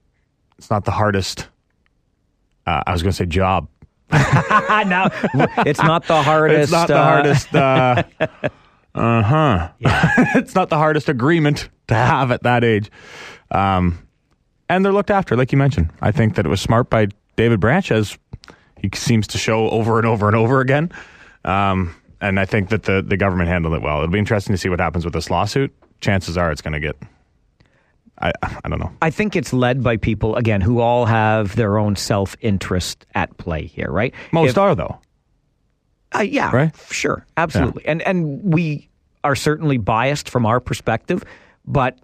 it's 0.59 0.71
not 0.71 0.85
the 0.85 0.91
hardest. 0.91 1.49
Uh, 2.67 2.83
I 2.87 2.93
was 2.93 3.03
going 3.03 3.13
to 3.13 3.17
say 3.17 3.27
job 3.27 3.69
now, 4.13 5.09
it's 5.67 5.83
not 5.83 6.07
the 6.07 6.23
hardest. 6.23 6.63
it's 6.63 6.73
not 6.73 6.89
the 6.89 6.97
uh, 6.97 7.05
hardest. 7.05 7.55
Uh 7.55 8.03
huh. 8.95 9.69
it's 10.37 10.55
not 10.55 10.69
the 10.69 10.77
hardest 10.77 11.09
agreement 11.09 11.69
to 11.89 11.95
have 11.95 12.31
at 12.31 12.45
that 12.45 12.63
age. 12.63 12.91
Um, 13.51 13.99
and 14.69 14.85
they're 14.85 14.93
looked 14.93 15.11
after, 15.11 15.37
like 15.37 15.51
you 15.51 15.59
mentioned. 15.59 15.91
I 16.01 16.13
think 16.13 16.37
that 16.37 16.47
it 16.47 16.49
was 16.49 16.61
smart 16.61 16.89
by 16.89 17.09
David 17.35 17.59
Branch, 17.59 17.91
as 17.91 18.17
he 18.81 18.91
seems 18.95 19.27
to 19.29 19.39
show 19.39 19.69
over 19.71 19.99
and 19.99 20.07
over 20.07 20.29
and 20.29 20.37
over 20.37 20.61
again. 20.61 20.93
Um, 21.45 21.95
and 22.21 22.39
I 22.39 22.45
think 22.45 22.69
that 22.69 22.85
the 22.85 23.03
the 23.03 23.17
government 23.17 23.49
handled 23.49 23.75
it 23.75 23.83
well. 23.83 23.99
It'll 23.99 24.09
be 24.09 24.21
interesting 24.21 24.55
to 24.55 24.59
see 24.59 24.69
what 24.69 24.79
happens 24.79 25.05
with 25.05 25.15
this 25.15 25.31
lawsuit. 25.31 25.75
Chances 26.01 26.37
are 26.37 26.51
it's 26.51 26.63
going 26.63 26.75
to 26.75 26.81
get. 26.81 26.97
I 28.21 28.33
I 28.65 28.69
don't 28.69 28.79
know. 28.79 28.93
I 29.03 29.11
think 29.11 29.37
it's 29.37 29.53
led 29.53 29.83
by 29.83 29.97
people 29.97 30.37
again 30.37 30.61
who 30.61 30.81
all 30.81 31.07
have 31.07 31.57
their 31.57 31.79
own 31.79 31.97
self 31.97 32.37
interest 32.41 33.05
at 33.15 33.37
play 33.37 33.67
here, 33.67 33.91
right? 33.91 34.15
Most 34.33 34.51
If- 34.51 34.59
are 34.59 34.75
though. 34.75 34.99
Uh, 36.15 36.21
yeah, 36.21 36.55
Right? 36.55 36.75
Sure, 36.91 37.27
absolutely. 37.37 37.85
And 37.85 38.01
and 38.03 38.41
we 38.43 38.89
are 39.25 39.35
certainly 39.35 39.77
biased 39.77 40.31
from 40.31 40.47
our 40.47 40.61
perspective, 40.61 41.25
but 41.67 41.99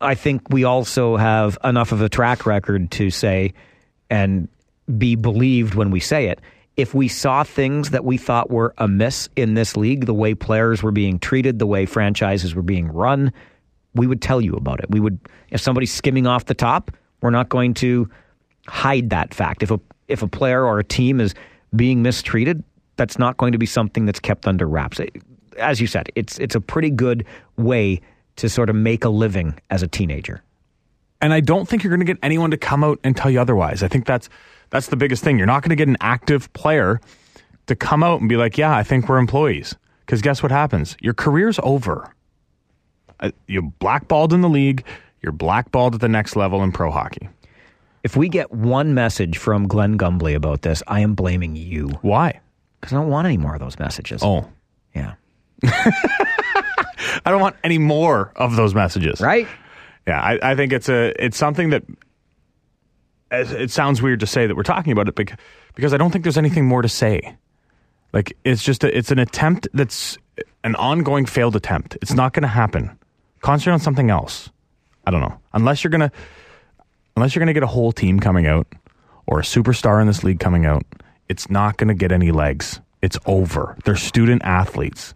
I 0.00 0.14
think 0.14 0.42
we 0.50 0.64
also 0.64 1.16
have 1.16 1.58
enough 1.64 1.90
of 1.92 2.02
a 2.02 2.08
track 2.08 2.46
record 2.46 2.90
to 2.92 3.10
say 3.10 3.54
and 4.10 4.48
be 4.96 5.16
believed 5.16 5.74
when 5.74 5.90
we 5.90 5.98
say 5.98 6.26
it. 6.26 6.40
If 6.78 6.94
we 6.94 7.08
saw 7.08 7.42
things 7.42 7.90
that 7.90 8.04
we 8.04 8.16
thought 8.16 8.50
were 8.50 8.72
amiss 8.78 9.28
in 9.36 9.54
this 9.54 9.76
league, 9.76 10.06
the 10.06 10.14
way 10.14 10.32
players 10.32 10.82
were 10.82 10.92
being 10.92 11.18
treated, 11.18 11.58
the 11.58 11.66
way 11.66 11.84
franchises 11.84 12.54
were 12.54 12.62
being 12.62 12.88
run, 12.88 13.32
we 13.94 14.06
would 14.06 14.22
tell 14.22 14.40
you 14.40 14.54
about 14.54 14.78
it. 14.78 14.86
We 14.88 15.00
would 15.00 15.18
if 15.50 15.60
somebody's 15.60 15.92
skimming 15.92 16.26
off 16.26 16.46
the 16.46 16.54
top, 16.54 16.90
we're 17.20 17.30
not 17.30 17.48
going 17.48 17.74
to 17.74 18.08
hide 18.68 19.10
that 19.10 19.34
fact. 19.34 19.62
If 19.62 19.70
a 19.70 19.80
if 20.06 20.22
a 20.22 20.28
player 20.28 20.64
or 20.64 20.78
a 20.78 20.84
team 20.84 21.20
is 21.20 21.34
being 21.74 22.00
mistreated, 22.00 22.62
that's 22.96 23.18
not 23.18 23.36
going 23.36 23.52
to 23.52 23.58
be 23.58 23.66
something 23.66 24.06
that's 24.06 24.20
kept 24.20 24.46
under 24.46 24.66
wraps. 24.66 25.00
As 25.58 25.80
you 25.80 25.88
said, 25.88 26.10
it's 26.14 26.38
it's 26.38 26.54
a 26.54 26.60
pretty 26.60 26.90
good 26.90 27.26
way 27.56 28.00
to 28.36 28.48
sort 28.48 28.70
of 28.70 28.76
make 28.76 29.04
a 29.04 29.08
living 29.08 29.58
as 29.70 29.82
a 29.82 29.88
teenager. 29.88 30.42
And 31.20 31.32
I 31.32 31.40
don't 31.40 31.68
think 31.68 31.82
you're 31.82 31.90
going 31.90 32.06
to 32.06 32.12
get 32.12 32.18
anyone 32.22 32.50
to 32.52 32.56
come 32.56 32.84
out 32.84 32.98
and 33.02 33.16
tell 33.16 33.30
you 33.30 33.40
otherwise. 33.40 33.82
I 33.82 33.88
think 33.88 34.06
that's 34.06 34.28
that's 34.70 34.86
the 34.88 34.96
biggest 34.96 35.24
thing. 35.24 35.36
You're 35.38 35.46
not 35.46 35.62
going 35.62 35.70
to 35.70 35.76
get 35.76 35.88
an 35.88 35.96
active 36.00 36.52
player 36.52 37.00
to 37.66 37.74
come 37.76 38.02
out 38.04 38.20
and 38.20 38.28
be 38.28 38.36
like, 38.36 38.56
"Yeah, 38.56 38.74
I 38.76 38.82
think 38.82 39.08
we're 39.08 39.18
employees." 39.18 39.74
Because 40.06 40.22
guess 40.22 40.42
what 40.42 40.52
happens? 40.52 40.96
Your 41.00 41.14
career's 41.14 41.58
over. 41.62 42.14
Uh, 43.20 43.30
You're 43.46 43.62
blackballed 43.62 44.32
in 44.32 44.40
the 44.42 44.48
league. 44.48 44.84
You're 45.22 45.32
blackballed 45.32 45.96
at 45.96 46.00
the 46.00 46.08
next 46.08 46.36
level 46.36 46.62
in 46.62 46.70
pro 46.72 46.90
hockey. 46.90 47.28
If 48.04 48.16
we 48.16 48.28
get 48.28 48.52
one 48.52 48.94
message 48.94 49.36
from 49.38 49.66
Glenn 49.66 49.96
Gumbley 49.96 50.34
about 50.34 50.62
this, 50.62 50.82
I 50.86 51.00
am 51.00 51.14
blaming 51.14 51.56
you 51.56 51.88
Why? 52.02 52.40
because 52.80 52.92
I 52.94 52.96
don't 53.00 53.08
want 53.08 53.26
any 53.26 53.36
more 53.36 53.54
of 53.54 53.60
those 53.60 53.76
messages. 53.78 54.22
Oh, 54.22 54.48
yeah, 54.94 55.14
I 55.64 57.22
don't 57.26 57.40
want 57.40 57.56
any 57.64 57.78
more 57.78 58.32
of 58.36 58.56
those 58.56 58.74
messages. 58.74 59.20
right. 59.20 59.48
Yeah, 60.08 60.20
I, 60.20 60.52
I 60.52 60.54
think 60.54 60.72
it's 60.72 60.88
a 60.88 61.12
it's 61.22 61.36
something 61.36 61.68
that 61.70 61.84
it 63.30 63.70
sounds 63.70 64.00
weird 64.00 64.20
to 64.20 64.26
say 64.26 64.46
that 64.46 64.56
we're 64.56 64.62
talking 64.62 64.90
about 64.90 65.06
it 65.06 65.14
bec- 65.14 65.38
because 65.74 65.92
I 65.92 65.98
don't 65.98 66.10
think 66.10 66.24
there's 66.24 66.38
anything 66.38 66.64
more 66.64 66.80
to 66.80 66.88
say. 66.88 67.36
Like 68.14 68.34
it's 68.42 68.62
just 68.62 68.84
a, 68.84 68.96
it's 68.96 69.10
an 69.10 69.18
attempt 69.18 69.68
that's 69.74 70.16
an 70.64 70.74
ongoing 70.76 71.26
failed 71.26 71.56
attempt. 71.56 71.98
It's 72.00 72.14
not 72.14 72.32
going 72.32 72.42
to 72.42 72.48
happen. 72.48 72.98
Concentrate 73.42 73.74
on 73.74 73.80
something 73.80 74.08
else. 74.08 74.48
I 75.06 75.10
don't 75.10 75.20
know. 75.20 75.38
Unless 75.52 75.84
you're 75.84 75.90
gonna 75.90 76.10
unless 77.14 77.34
you're 77.34 77.40
gonna 77.40 77.52
get 77.52 77.62
a 77.62 77.66
whole 77.66 77.92
team 77.92 78.18
coming 78.18 78.46
out 78.46 78.66
or 79.26 79.40
a 79.40 79.42
superstar 79.42 80.00
in 80.00 80.06
this 80.06 80.24
league 80.24 80.40
coming 80.40 80.64
out, 80.64 80.84
it's 81.28 81.50
not 81.50 81.76
going 81.76 81.88
to 81.88 81.94
get 81.94 82.12
any 82.12 82.30
legs. 82.30 82.80
It's 83.02 83.18
over. 83.26 83.76
They're 83.84 83.94
student 83.94 84.40
athletes. 84.42 85.14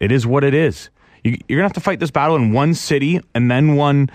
It 0.00 0.10
is 0.10 0.26
what 0.26 0.42
it 0.42 0.54
is. 0.54 0.88
You, 1.24 1.36
you're 1.48 1.58
gonna 1.58 1.66
have 1.66 1.72
to 1.74 1.80
fight 1.80 2.00
this 2.00 2.10
battle 2.10 2.36
in 2.36 2.52
one 2.52 2.74
city, 2.74 3.20
and 3.34 3.50
then 3.50 3.76
one, 3.76 4.10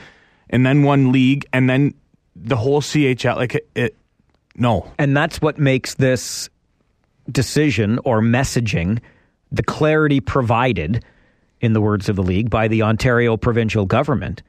and 0.50 0.66
then 0.66 0.84
one 0.84 1.12
league, 1.12 1.46
and 1.54 1.70
then 1.70 1.94
the 2.36 2.56
whole 2.56 2.82
CHL. 2.82 3.36
Like 3.36 3.56
it, 3.56 3.70
it 3.76 3.96
no, 4.56 4.92
And 4.98 5.16
that's 5.16 5.40
what 5.42 5.60
makes 5.60 5.94
this 5.96 6.50
decision 7.32 8.00
or 8.06 8.22
messaging 8.22 9.00
the 9.52 9.64
clarity 9.64 10.20
provided, 10.20 11.04
in 11.62 11.74
the 11.74 11.82
words 11.82 12.10
of 12.10 12.16
the 12.16 12.24
league, 12.24 12.50
by 12.50 12.68
the 12.68 12.82
Ontario 12.84 13.38
provincial 13.38 13.86
government 13.86 14.42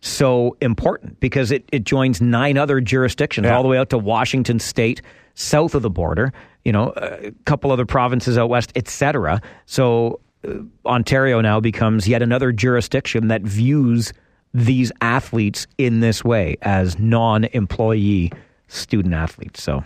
so 0.00 0.56
important 0.60 1.18
because 1.20 1.50
it, 1.50 1.64
it 1.72 1.84
joins 1.84 2.20
nine 2.20 2.56
other 2.58 2.80
jurisdictions 2.80 3.44
Yeah. 3.46 3.56
all 3.56 3.62
the 3.62 3.68
way 3.68 3.78
out 3.78 3.90
to 3.90 3.98
Washington 3.98 4.58
state 4.60 5.00
south 5.34 5.74
of 5.74 5.82
the 5.82 5.90
border, 5.90 6.32
you 6.64 6.72
know, 6.72 6.92
a 6.96 7.32
couple 7.44 7.72
other 7.72 7.86
provinces 7.86 8.38
out 8.38 8.48
west, 8.48 8.72
etc. 8.76 9.40
So 9.64 10.20
Ontario 10.84 11.40
now 11.40 11.60
becomes 11.60 12.06
yet 12.08 12.22
another 12.22 12.52
jurisdiction 12.52 13.28
that 13.28 13.42
views 13.42 14.12
these 14.54 14.90
athletes 15.00 15.66
in 15.78 16.00
this 16.00 16.24
way 16.24 16.56
as 16.62 16.98
non-employee 16.98 18.32
student 18.68 19.14
athletes. 19.14 19.62
So 19.62 19.84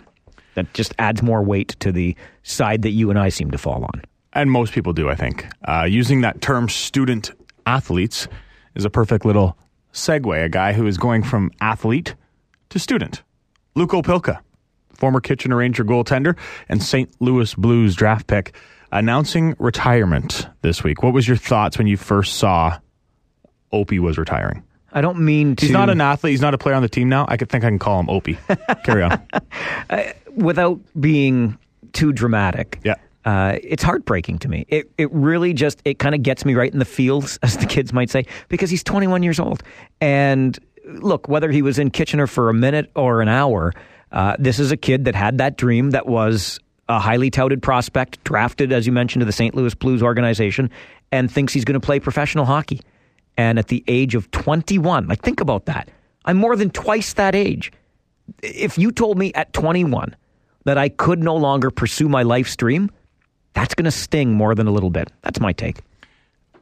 that 0.55 0.73
just 0.73 0.93
adds 0.99 1.21
more 1.21 1.43
weight 1.43 1.75
to 1.79 1.91
the 1.91 2.15
side 2.43 2.81
that 2.83 2.91
you 2.91 3.09
and 3.09 3.19
I 3.19 3.29
seem 3.29 3.51
to 3.51 3.57
fall 3.57 3.83
on. 3.83 4.01
and 4.33 4.49
most 4.49 4.73
people 4.73 4.93
do. 4.93 5.09
I 5.09 5.15
think 5.15 5.45
uh, 5.67 5.85
using 5.89 6.21
that 6.21 6.41
term 6.41 6.69
"student 6.69 7.31
athletes" 7.65 8.27
is 8.75 8.85
a 8.85 8.89
perfect 8.89 9.25
little 9.25 9.57
segue. 9.93 10.45
A 10.45 10.49
guy 10.49 10.71
who 10.73 10.87
is 10.87 10.97
going 10.97 11.21
from 11.23 11.51
athlete 11.59 12.15
to 12.69 12.79
student, 12.79 13.23
Luke 13.75 13.91
Opilka, 13.91 14.39
former 14.93 15.19
Kitchener 15.19 15.57
Ranger 15.57 15.83
goaltender 15.83 16.37
and 16.69 16.81
St. 16.81 17.09
Louis 17.19 17.53
Blues 17.55 17.93
draft 17.95 18.27
pick, 18.27 18.55
announcing 18.91 19.55
retirement 19.59 20.47
this 20.61 20.83
week. 20.83 21.03
What 21.03 21.13
was 21.13 21.27
your 21.27 21.37
thoughts 21.37 21.77
when 21.77 21.87
you 21.87 21.97
first 21.97 22.35
saw 22.35 22.77
Opie 23.71 23.99
was 23.99 24.17
retiring? 24.17 24.63
I 24.93 25.01
don't 25.01 25.19
mean 25.19 25.55
to 25.55 25.65
He's 25.65 25.71
not 25.71 25.89
an 25.89 26.01
athlete. 26.01 26.31
He's 26.31 26.41
not 26.41 26.53
a 26.53 26.57
player 26.57 26.75
on 26.75 26.81
the 26.81 26.89
team 26.89 27.07
now. 27.07 27.25
I 27.29 27.37
could 27.37 27.49
think 27.49 27.63
I 27.63 27.69
can 27.69 27.79
call 27.79 27.99
him 27.99 28.09
Opie. 28.09 28.37
Carry 28.83 29.03
on. 29.03 29.21
without 30.35 30.79
being 30.99 31.57
too 31.93 32.11
dramatic. 32.11 32.79
Yeah. 32.83 32.95
Uh, 33.23 33.57
it's 33.61 33.83
heartbreaking 33.83 34.39
to 34.39 34.49
me. 34.49 34.65
It 34.67 34.91
it 34.97 35.11
really 35.11 35.53
just 35.53 35.81
it 35.85 35.99
kind 35.99 36.15
of 36.15 36.23
gets 36.23 36.43
me 36.43 36.55
right 36.55 36.71
in 36.71 36.79
the 36.79 36.85
feels, 36.85 37.37
as 37.43 37.57
the 37.57 37.67
kids 37.67 37.93
might 37.93 38.09
say, 38.09 38.25
because 38.49 38.69
he's 38.69 38.83
21 38.83 39.23
years 39.23 39.39
old. 39.39 39.63
And 40.01 40.57
look, 40.85 41.27
whether 41.29 41.51
he 41.51 41.61
was 41.61 41.77
in 41.77 41.91
Kitchener 41.91 42.27
for 42.27 42.49
a 42.49 42.53
minute 42.53 42.91
or 42.95 43.21
an 43.21 43.27
hour, 43.27 43.73
uh, 44.11 44.35
this 44.39 44.59
is 44.59 44.71
a 44.71 44.77
kid 44.77 45.05
that 45.05 45.15
had 45.15 45.37
that 45.37 45.55
dream 45.55 45.91
that 45.91 46.07
was 46.07 46.59
a 46.95 46.99
highly 46.99 47.29
touted 47.29 47.61
prospect, 47.61 48.23
drafted 48.23 48.71
as 48.71 48.85
you 48.85 48.91
mentioned 48.91 49.21
to 49.21 49.25
the 49.25 49.31
St. 49.31 49.55
Louis 49.55 49.73
Blues 49.73 50.03
organization, 50.03 50.69
and 51.11 51.31
thinks 51.31 51.53
he's 51.53 51.65
going 51.65 51.79
to 51.79 51.85
play 51.85 51.99
professional 51.99 52.45
hockey. 52.45 52.81
And 53.37 53.57
at 53.57 53.67
the 53.67 53.83
age 53.87 54.15
of 54.15 54.29
21, 54.31 55.07
like 55.07 55.21
think 55.21 55.41
about 55.41 55.65
that. 55.65 55.89
I'm 56.25 56.37
more 56.37 56.55
than 56.55 56.69
twice 56.69 57.13
that 57.13 57.33
age 57.33 57.71
if 58.41 58.77
you 58.77 58.91
told 58.91 59.17
me 59.17 59.33
at 59.33 59.53
21 59.53 60.15
that 60.65 60.77
I 60.77 60.89
could 60.89 61.19
no 61.19 61.35
longer 61.35 61.71
pursue 61.71 62.07
my 62.07 62.23
life's 62.23 62.55
dream, 62.55 62.91
that's 63.53 63.73
going 63.73 63.85
to 63.85 63.91
sting 63.91 64.33
more 64.33 64.55
than 64.55 64.67
a 64.67 64.71
little 64.71 64.89
bit. 64.89 65.11
That's 65.21 65.39
my 65.39 65.53
take. 65.53 65.79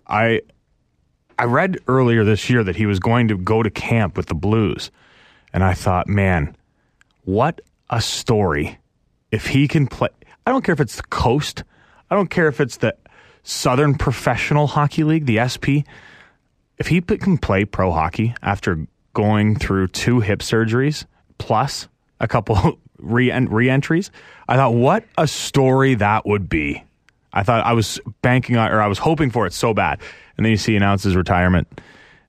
I 0.07 0.41
I 1.37 1.45
read 1.45 1.77
earlier 1.87 2.23
this 2.23 2.49
year 2.49 2.63
that 2.63 2.75
he 2.75 2.85
was 2.85 2.99
going 2.99 3.27
to 3.29 3.37
go 3.37 3.63
to 3.63 3.69
camp 3.69 4.17
with 4.17 4.25
the 4.25 4.35
Blues, 4.35 4.91
and 5.53 5.63
I 5.63 5.73
thought, 5.73 6.07
man, 6.07 6.55
what 7.23 7.61
a 7.89 8.01
story! 8.01 8.77
If 9.31 9.45
he 9.45 9.67
can 9.67 9.87
play, 9.87 10.09
I 10.49 10.51
don't 10.51 10.63
care 10.63 10.73
if 10.73 10.79
it's 10.79 10.95
the 10.95 11.03
Coast, 11.03 11.63
I 12.09 12.15
don't 12.15 12.31
care 12.31 12.47
if 12.47 12.59
it's 12.59 12.77
the 12.77 12.95
Southern 13.43 13.93
Professional 13.93 14.65
Hockey 14.65 15.03
League, 15.03 15.27
the 15.27 15.37
SP. 15.45 15.85
If 16.79 16.87
he 16.87 17.01
can 17.01 17.37
play 17.37 17.65
pro 17.65 17.91
hockey 17.91 18.33
after 18.41 18.87
going 19.13 19.59
through 19.59 19.89
two 19.89 20.21
hip 20.21 20.39
surgeries 20.39 21.05
plus 21.37 21.87
a 22.19 22.27
couple 22.27 22.79
re 22.97 23.31
re-entries, 23.31 24.09
I 24.47 24.55
thought, 24.55 24.73
what 24.73 25.03
a 25.19 25.27
story 25.27 25.93
that 25.93 26.25
would 26.25 26.49
be. 26.49 26.83
I 27.31 27.43
thought 27.43 27.63
I 27.63 27.73
was 27.73 27.99
banking 28.23 28.57
on, 28.57 28.71
or 28.71 28.81
I 28.81 28.87
was 28.87 28.97
hoping 28.97 29.29
for 29.29 29.45
it 29.45 29.53
so 29.53 29.75
bad. 29.75 29.99
And 30.35 30.43
then 30.43 30.49
you 30.49 30.57
see 30.57 30.71
he 30.71 30.77
announces 30.77 31.15
retirement, 31.15 31.79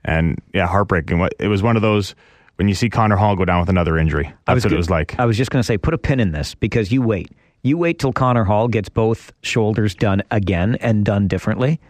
and 0.04 0.38
yeah, 0.52 0.66
heartbreaking. 0.66 1.26
It 1.38 1.48
was 1.48 1.62
one 1.62 1.76
of 1.76 1.80
those 1.80 2.14
when 2.56 2.68
you 2.68 2.74
see 2.74 2.90
Connor 2.90 3.16
Hall 3.16 3.34
go 3.34 3.46
down 3.46 3.60
with 3.60 3.70
another 3.70 3.96
injury. 3.96 4.30
That's 4.44 4.62
what 4.62 4.68
go- 4.68 4.74
it 4.74 4.78
was 4.78 4.90
like. 4.90 5.18
I 5.18 5.24
was 5.24 5.38
just 5.38 5.50
going 5.50 5.60
to 5.60 5.66
say, 5.66 5.78
put 5.78 5.94
a 5.94 5.98
pin 5.98 6.20
in 6.20 6.32
this 6.32 6.54
because 6.54 6.92
you 6.92 7.00
wait. 7.00 7.30
You 7.62 7.76
wait 7.76 7.98
till 7.98 8.12
Connor 8.12 8.44
Hall 8.44 8.68
gets 8.68 8.88
both 8.88 9.32
shoulders 9.42 9.94
done 9.94 10.22
again 10.30 10.76
and 10.80 11.04
done 11.04 11.28
differently. 11.28 11.80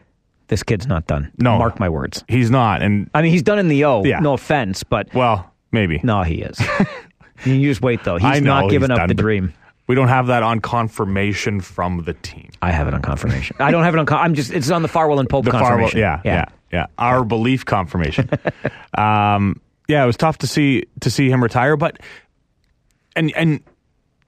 This 0.49 0.63
kid's 0.65 0.87
not 0.87 1.07
done. 1.07 1.31
No. 1.39 1.59
Mark 1.59 1.79
my 1.79 1.89
words. 1.89 2.25
He's 2.27 2.51
not, 2.51 2.83
and 2.83 3.09
I 3.15 3.23
mean, 3.23 3.31
he's 3.31 3.43
done 3.45 3.61
in 3.61 3.69
the 3.69 3.85
O. 3.85 4.03
Yeah. 4.05 4.19
No 4.19 4.33
offense, 4.33 4.83
but 4.83 5.15
well, 5.15 5.53
maybe. 5.71 6.01
no, 6.03 6.23
he 6.23 6.43
is. 6.43 6.61
you 7.45 7.69
just 7.69 7.83
wait, 7.83 8.03
though. 8.03 8.17
He's 8.17 8.41
know 8.41 8.61
not 8.61 8.71
giving 8.71 8.91
he's 8.91 8.95
up 8.95 8.99
done, 8.99 9.09
the 9.09 9.15
dream. 9.15 9.53
We 9.87 9.95
don't 9.95 10.09
have 10.09 10.27
that 10.27 10.43
on 10.43 10.61
confirmation 10.61 11.61
from 11.61 12.03
the 12.03 12.15
team. 12.15 12.51
I 12.63 12.73
have 12.73 12.89
it 12.89 12.95
on 12.95 13.03
confirmation. 13.03 13.57
I 13.61 13.71
don't 13.71 13.85
have 13.85 13.95
it 13.95 13.99
on. 13.99 14.07
Con- 14.07 14.19
I'm 14.19 14.35
just. 14.35 14.53
It's 14.53 14.71
on 14.71 14.83
the 14.83 14.89
Farwell 14.89 15.21
and 15.21 15.29
Pope 15.29 15.45
The 15.45 15.53
Farwell, 15.53 15.69
confirmation. 15.69 16.01
yeah, 16.01 16.21
yeah, 16.25 16.45
yeah, 16.73 16.87
Our 16.99 17.25
belief 17.25 17.65
confirmation. 17.65 18.29
um, 18.99 19.61
yeah, 19.87 20.03
it 20.03 20.07
was 20.07 20.17
tough 20.17 20.39
to 20.39 20.47
see 20.49 20.85
to 21.01 21.11
see 21.11 21.31
him 21.31 21.43
retire, 21.43 21.77
but 21.77 21.99
and 23.15 23.33
and 23.37 23.61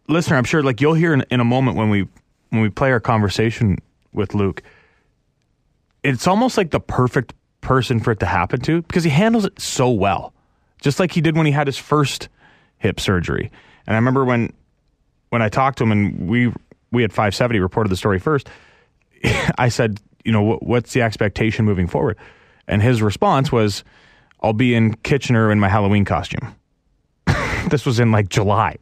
listener, 0.09 0.37
I'm 0.37 0.44
sure 0.44 0.62
like 0.62 0.80
you'll 0.80 0.94
hear 0.94 1.14
in, 1.14 1.25
in 1.30 1.40
a 1.40 1.44
moment 1.44 1.76
when 1.76 1.90
we 1.90 2.09
when 2.50 2.62
we 2.62 2.68
play 2.68 2.92
our 2.92 3.00
conversation 3.00 3.78
with 4.12 4.35
Luke. 4.35 4.62
It's 6.02 6.26
almost 6.26 6.56
like 6.56 6.71
the 6.71 6.80
perfect 6.80 7.35
person 7.61 8.00
for 8.00 8.11
it 8.11 8.21
to 8.21 8.26
happen 8.26 8.61
to 8.62 8.82
because 8.82 9.04
he 9.04 9.11
handles 9.11 9.44
it 9.44 9.61
so 9.61 9.90
well, 9.90 10.35
just 10.80 11.00
like 11.00 11.12
he 11.12 11.21
did 11.21 11.37
when 11.37 11.47
he 11.47 11.52
had 11.52 11.66
his 11.66 11.78
first 11.78 12.28
hip 12.78 13.00
surgery. 13.00 13.50
And 13.87 13.94
I 13.94 13.99
remember 13.99 14.25
when 14.25 14.52
when 15.30 15.42
I 15.42 15.49
talked 15.49 15.78
to 15.78 15.85
him 15.85 15.92
and 15.92 16.28
we 16.28 16.52
we 16.90 17.02
had 17.02 17.12
570 17.12 17.61
reported 17.61 17.88
the 17.88 17.97
story 17.97 18.18
first, 18.18 18.49
I 19.59 19.68
said, 19.68 20.00
you 20.25 20.32
know, 20.32 20.42
what, 20.42 20.62
what's 20.62 20.92
the 20.92 21.02
expectation 21.02 21.64
moving 21.64 21.87
forward? 21.87 22.18
And 22.68 22.82
his 22.82 23.02
response 23.02 23.50
was, 23.50 23.82
I'll 24.42 24.52
be 24.52 24.75
in 24.75 24.94
Kitchener 24.94 25.50
in 25.50 25.59
my 25.59 25.68
Halloween 25.68 26.04
costume. 26.04 26.54
this 27.68 27.87
was 27.87 27.99
in 27.99 28.12
like 28.12 28.28
July. 28.28 28.76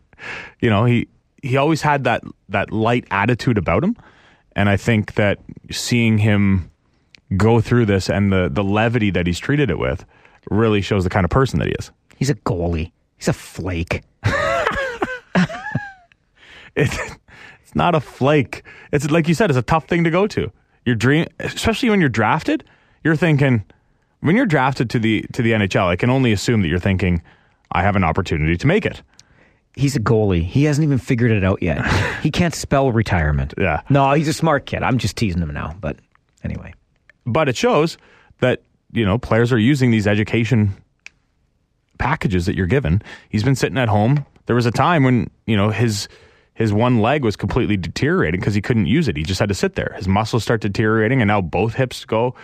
You 0.61 0.71
know, 0.71 0.85
he 0.85 1.09
he 1.43 1.57
always 1.57 1.83
had 1.83 2.05
that 2.05 2.23
that 2.49 2.71
light 2.71 3.07
attitude 3.11 3.59
about 3.59 3.85
him, 3.85 3.97
and 4.55 4.69
I 4.69 4.77
think 4.77 5.15
that 5.15 5.39
seeing 5.71 6.19
him 6.19 6.71
go 7.37 7.61
through 7.61 7.87
this 7.87 8.09
and 8.09 8.33
the 8.33 8.49
the 8.50 8.65
levity 8.65 9.11
that 9.11 9.27
he's 9.27 9.39
treated 9.39 9.71
it 9.71 9.79
with 9.79 10.05
really 10.50 10.81
shows 10.81 11.05
the 11.05 11.11
kind 11.11 11.25
of 11.25 11.31
person 11.31 11.59
that 11.59 11.69
he 11.69 11.75
is. 11.75 11.91
He's 12.17 12.31
a 12.31 12.35
goalie. 12.35 12.93
He's 13.17 13.29
a 13.29 13.33
flake. 13.33 14.03
It's 16.77 16.97
it's 17.62 17.75
not 17.75 17.95
a 17.95 18.00
flake. 18.00 18.62
It's 18.93 19.11
like 19.11 19.29
you 19.29 19.35
said, 19.35 19.50
it's 19.50 19.59
a 19.59 19.62
tough 19.62 19.87
thing 19.87 20.05
to 20.05 20.11
go 20.11 20.27
to. 20.29 20.50
Your 20.85 20.95
dream, 20.95 21.27
especially 21.39 21.91
when 21.91 22.00
you're 22.00 22.09
drafted, 22.09 22.65
you're 23.05 23.17
thinking 23.17 23.65
when 24.21 24.37
you're 24.37 24.47
drafted 24.47 24.91
to 24.91 24.99
the 24.99 25.27
to 25.33 25.43
the 25.43 25.53
NHL. 25.53 25.87
I 25.87 25.97
can 25.97 26.11
only 26.11 26.33
assume 26.33 26.62
that 26.62 26.69
you're 26.69 26.79
thinking, 26.79 27.23
I 27.73 27.83
have 27.83 27.97
an 27.97 28.05
opportunity 28.05 28.57
to 28.57 28.67
make 28.67 28.87
it. 28.87 29.03
He's 29.75 29.97
a 29.97 30.00
goalie. 30.00 30.43
He 30.43 30.65
hasn't 30.65 30.85
even 30.85 30.99
figured 30.99 31.31
it 31.31 31.45
out 31.45 31.62
yet. 31.62 31.85
he 32.23 32.31
can't 32.31 32.55
spell 32.55 32.93
retirement. 32.93 33.55
Yeah. 33.57 33.83
No, 33.89 34.12
he's 34.12 34.29
a 34.29 34.33
smart 34.33 34.67
kid. 34.67 34.83
I'm 34.83 34.99
just 34.99 35.17
teasing 35.17 35.43
him 35.43 35.53
now. 35.53 35.77
But 35.81 35.99
anyway. 36.43 36.75
But 37.25 37.49
it 37.49 37.57
shows 37.57 37.97
that 38.41 38.62
you 38.93 39.05
know 39.05 39.19
players 39.19 39.53
are 39.53 39.59
using 39.59 39.91
these 39.91 40.07
education 40.07 40.75
packages 41.99 42.47
that 42.47 42.57
you're 42.57 42.67
given. 42.67 43.03
He's 43.29 43.45
been 43.45 43.55
sitting 43.55 43.79
at 43.79 43.89
home. 43.89 44.27
There 44.47 44.57
was 44.57 44.67
a 44.67 44.71
time 44.73 45.05
when 45.05 45.31
you 45.47 45.57
know 45.57 45.71
his 45.71 46.09
his 46.55 46.73
one 46.73 47.00
leg 47.00 47.25
was 47.25 47.37
completely 47.37 47.77
deteriorating 47.77 48.41
because 48.41 48.55
he 48.55 48.61
couldn't 48.61 48.87
use 48.87 49.09
it. 49.09 49.17
He 49.17 49.23
just 49.23 49.41
had 49.41 49.49
to 49.49 49.55
sit 49.55 49.77
there. 49.77 49.93
His 49.97 50.09
muscles 50.09 50.43
start 50.43 50.61
deteriorating, 50.61 51.23
and 51.23 51.29
now 51.29 51.41
both 51.41 51.75
hips 51.75 52.05
go. 52.05 52.35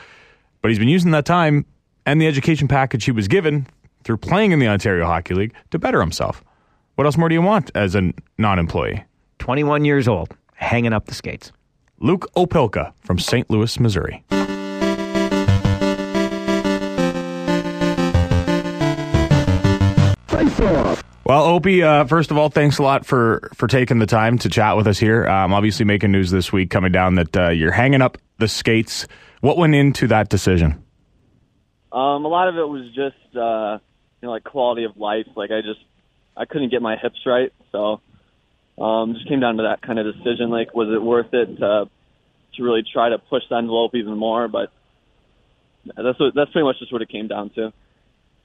But 0.62 0.70
he's 0.70 0.78
been 0.78 0.88
using 0.88 1.10
that 1.10 1.26
time 1.26 1.66
and 2.06 2.20
the 2.20 2.26
education 2.26 2.68
package 2.68 3.04
he 3.04 3.10
was 3.10 3.28
given 3.28 3.66
through 4.04 4.16
playing 4.18 4.52
in 4.52 4.60
the 4.60 4.68
Ontario 4.68 5.04
Hockey 5.04 5.34
League 5.34 5.54
to 5.72 5.78
better 5.78 6.00
himself. 6.00 6.42
What 6.96 7.04
else 7.04 7.18
more 7.18 7.28
do 7.28 7.34
you 7.34 7.42
want 7.42 7.70
as 7.74 7.94
a 7.94 8.14
non 8.38 8.58
employee? 8.58 9.04
21 9.38 9.84
years 9.84 10.08
old, 10.08 10.34
hanging 10.54 10.94
up 10.94 11.04
the 11.04 11.14
skates. 11.14 11.52
Luke 11.98 12.26
Opilka 12.34 12.94
from 13.04 13.18
St. 13.18 13.50
Louis, 13.50 13.78
Missouri. 13.78 14.24
Well, 21.24 21.44
Opie, 21.44 21.82
uh, 21.82 22.04
first 22.06 22.30
of 22.30 22.38
all, 22.38 22.48
thanks 22.48 22.78
a 22.78 22.82
lot 22.82 23.04
for 23.04 23.50
for 23.52 23.66
taking 23.66 23.98
the 23.98 24.06
time 24.06 24.38
to 24.38 24.48
chat 24.48 24.76
with 24.76 24.86
us 24.86 24.96
here. 24.96 25.26
Um, 25.26 25.52
obviously, 25.52 25.84
making 25.84 26.12
news 26.12 26.30
this 26.30 26.50
week 26.50 26.70
coming 26.70 26.92
down 26.92 27.16
that 27.16 27.36
uh, 27.36 27.48
you're 27.50 27.72
hanging 27.72 28.00
up 28.00 28.16
the 28.38 28.48
skates. 28.48 29.06
What 29.42 29.58
went 29.58 29.74
into 29.74 30.06
that 30.06 30.30
decision? 30.30 30.82
Um, 31.92 32.24
a 32.24 32.28
lot 32.28 32.48
of 32.48 32.56
it 32.56 32.66
was 32.66 32.86
just 32.94 33.36
uh, 33.36 33.80
you 34.22 34.28
know 34.28 34.30
like 34.30 34.44
quality 34.44 34.84
of 34.84 34.96
life. 34.96 35.26
Like 35.34 35.50
I 35.50 35.60
just 35.60 35.80
I 36.36 36.44
couldn't 36.44 36.70
get 36.70 36.82
my 36.82 36.96
hips 36.96 37.18
right, 37.24 37.52
so 37.72 38.00
um, 38.78 39.14
just 39.14 39.28
came 39.28 39.40
down 39.40 39.56
to 39.56 39.64
that 39.64 39.82
kind 39.82 39.98
of 39.98 40.06
decision. 40.06 40.50
Like, 40.50 40.74
was 40.74 40.88
it 40.94 41.02
worth 41.02 41.32
it 41.32 41.56
to 41.58 41.88
to 42.54 42.62
really 42.62 42.82
try 42.90 43.10
to 43.10 43.18
push 43.18 43.42
the 43.50 43.56
envelope 43.56 43.94
even 43.94 44.16
more? 44.16 44.48
But 44.48 44.70
that's 45.84 46.18
what, 46.18 46.34
that's 46.34 46.50
pretty 46.52 46.64
much 46.64 46.78
just 46.78 46.92
what 46.92 47.02
it 47.02 47.08
came 47.08 47.28
down 47.28 47.50
to 47.50 47.72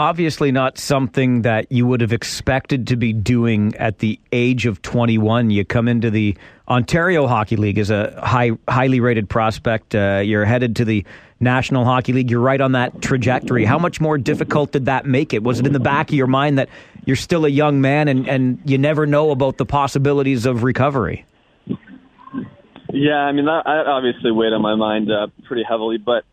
obviously 0.02 0.52
not 0.52 0.80
something 0.80 1.44
that 1.44 1.72
you 1.72 1.86
would 1.86 2.02
have 2.02 2.12
expected 2.12 2.88
to 2.88 2.96
be 2.96 3.14
doing 3.14 3.76
at 3.76 4.00
the 4.00 4.20
age 4.32 4.66
of 4.66 4.82
21. 4.82 5.52
You 5.52 5.64
come 5.64 5.88
into 5.88 6.10
the 6.10 6.36
Ontario 6.68 7.28
Hockey 7.28 7.56
League 7.56 7.78
as 7.78 7.92
a 7.92 8.20
high, 8.20 8.52
highly 8.68 9.00
rated 9.00 9.30
prospect. 9.30 9.94
Uh, 9.94 10.24
you're 10.26 10.44
headed 10.44 10.78
to 10.78 10.86
the 10.86 11.06
National 11.40 11.86
Hockey 11.86 12.14
League. 12.14 12.32
You're 12.32 12.42
right 12.42 12.60
on 12.60 12.72
that 12.72 13.00
trajectory. 13.04 13.64
How 13.64 13.78
much 13.78 14.02
more 14.02 14.18
difficult 14.18 14.72
did 14.72 14.86
that 14.86 15.06
make 15.06 15.36
it? 15.36 15.44
Was 15.44 15.60
it 15.60 15.68
in 15.68 15.74
the 15.74 15.80
back 15.80 16.10
of 16.10 16.16
your 16.16 16.26
mind 16.26 16.58
that 16.58 16.70
you're 17.06 17.16
still 17.16 17.46
a 17.46 17.50
young 17.50 17.80
man 17.80 18.08
and, 18.08 18.28
and 18.28 18.60
you 18.66 18.80
never 18.80 19.06
know 19.06 19.30
about 19.30 19.58
the 19.58 19.68
possibilities 19.68 20.48
of 20.48 20.64
recovery? 20.64 21.26
Yeah, 22.92 23.18
I 23.18 23.32
mean, 23.34 23.46
that 23.46 23.68
obviously 23.68 24.32
weighed 24.32 24.52
on 24.52 24.64
my 24.64 24.74
mind 24.74 25.12
uh, 25.12 25.28
pretty 25.44 25.64
heavily, 25.64 26.00
but 26.00 26.24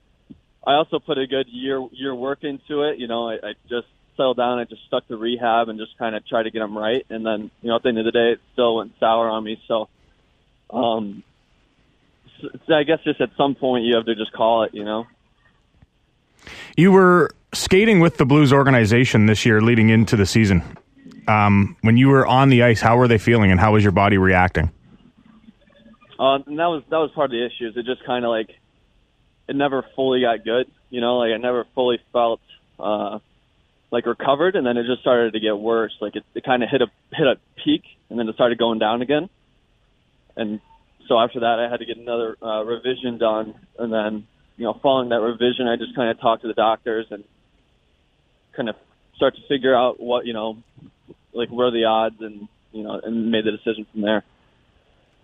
I 0.69 0.75
also 0.75 0.99
put 0.99 1.17
a 1.17 1.27
good 1.27 1.47
year 1.49 1.83
year 1.93 2.15
work 2.15 2.45
into 2.45 2.83
it. 2.83 2.99
You 2.99 3.09
know, 3.09 3.31
I, 3.31 3.35
I 3.37 3.53
just 3.71 3.87
settled 4.19 4.37
down. 4.37 4.59
I 4.59 4.65
just 4.65 4.83
stuck 4.87 5.09
to 5.09 5.17
rehab 5.17 5.71
and 5.71 5.79
just 5.79 5.97
kind 5.97 6.15
of 6.15 6.27
tried 6.29 6.43
to 6.43 6.51
get 6.51 6.59
them 6.59 6.77
right. 6.77 7.07
And 7.09 7.25
then, 7.25 7.51
you 7.63 7.71
know, 7.71 7.77
at 7.77 7.83
the 7.83 7.89
end 7.89 7.99
of 7.99 8.05
the 8.05 8.13
day, 8.13 8.33
it 8.33 8.41
still 8.53 8.77
went 8.77 8.93
sour 9.01 9.31
on 9.31 9.45
me. 9.45 9.59
So, 9.67 9.89
um, 10.69 11.23
so 12.43 12.75
I 12.75 12.83
guess 12.83 12.99
just 13.03 13.19
at 13.23 13.31
some 13.39 13.55
point 13.55 13.85
you 13.85 13.97
have 13.97 14.05
to 14.05 14.15
just 14.15 14.35
call 14.35 14.65
it. 14.65 14.75
You 14.75 14.85
know. 14.85 15.07
You 16.77 16.93
were 16.93 17.31
skating 17.55 18.01
with 18.01 18.19
the 18.19 18.27
Blues 18.27 18.53
organization 18.53 19.25
this 19.25 19.47
year, 19.47 19.63
leading 19.63 19.89
into 19.89 20.17
the 20.17 20.27
season. 20.27 20.63
Um, 21.27 21.79
when 21.81 21.97
you 21.97 22.09
were 22.09 22.27
on 22.27 22.51
the 22.51 22.63
ice, 22.63 22.83
how 22.83 22.99
were 22.99 23.09
they 23.09 23.19
feeling, 23.19 23.51
and 23.51 23.59
how 23.59 23.73
was 23.73 23.83
your 23.83 23.93
body 23.93 24.19
reacting? 24.19 24.71
Uh, 26.19 26.41
and 26.47 26.59
that 26.59 26.67
was 26.67 26.83
that 26.91 26.99
was 26.99 27.11
part 27.15 27.27
of 27.27 27.31
the 27.31 27.47
issues. 27.47 27.75
It 27.75 27.87
just 27.87 28.05
kind 28.05 28.27
of 28.27 28.31
like 28.31 28.51
it 29.49 29.57
never 29.57 29.85
fully 29.97 30.21
got 30.21 30.45
good. 30.45 30.71
You 30.91 31.01
know, 31.01 31.19
like 31.19 31.33
I 31.33 31.39
never 31.39 31.67
fully 31.75 31.99
felt 32.13 32.41
uh, 32.79 33.19
like 33.91 34.07
recovered, 34.07 34.57
and 34.57 34.67
then 34.67 34.77
it 34.77 34.87
just 34.87 35.01
started 35.01 35.33
to 35.33 35.41
get 35.41 35.59
worse. 35.59 35.97
Like 36.01 36.17
it, 36.17 36.25
it 36.35 36.45
kind 36.45 36.63
of 36.63 36.69
hit 36.71 36.83
a 36.83 36.87
hit 37.13 37.27
a 37.27 37.37
peak, 37.65 37.83
and 38.11 38.19
then 38.19 38.29
it 38.29 38.35
started 38.35 38.59
going 38.59 38.79
down 38.79 39.03
again. 39.03 39.29
And 40.37 40.61
so 41.09 41.19
after 41.19 41.41
that, 41.41 41.59
I 41.59 41.71
had 41.71 41.81
to 41.81 41.87
get 41.87 41.97
another 41.97 42.37
uh, 42.43 42.63
revision 42.65 43.19
done, 43.19 43.55
and 43.79 43.93
then 43.93 44.27
you 44.57 44.65
know, 44.65 44.79
following 44.83 45.09
that 45.11 45.21
revision, 45.21 45.69
I 45.69 45.77
just 45.77 45.95
kind 45.95 46.11
of 46.11 46.21
talked 46.21 46.43
to 46.43 46.49
the 46.49 46.55
doctors 46.55 47.07
and 47.11 47.25
kind 48.57 48.69
of 48.69 48.77
start 49.17 49.37
to 49.37 49.41
figure 49.49 49.75
out 49.75 50.01
what 50.01 50.27
you 50.27 50.33
know, 50.33 50.59
like 51.33 51.49
where 51.49 51.71
the 51.71 51.85
odds, 51.85 52.21
and 52.21 52.49
you 52.73 52.83
know, 52.83 53.01
and 53.03 53.31
made 53.31 53.45
the 53.45 53.53
decision 53.53 53.87
from 53.93 54.03
there 54.03 54.25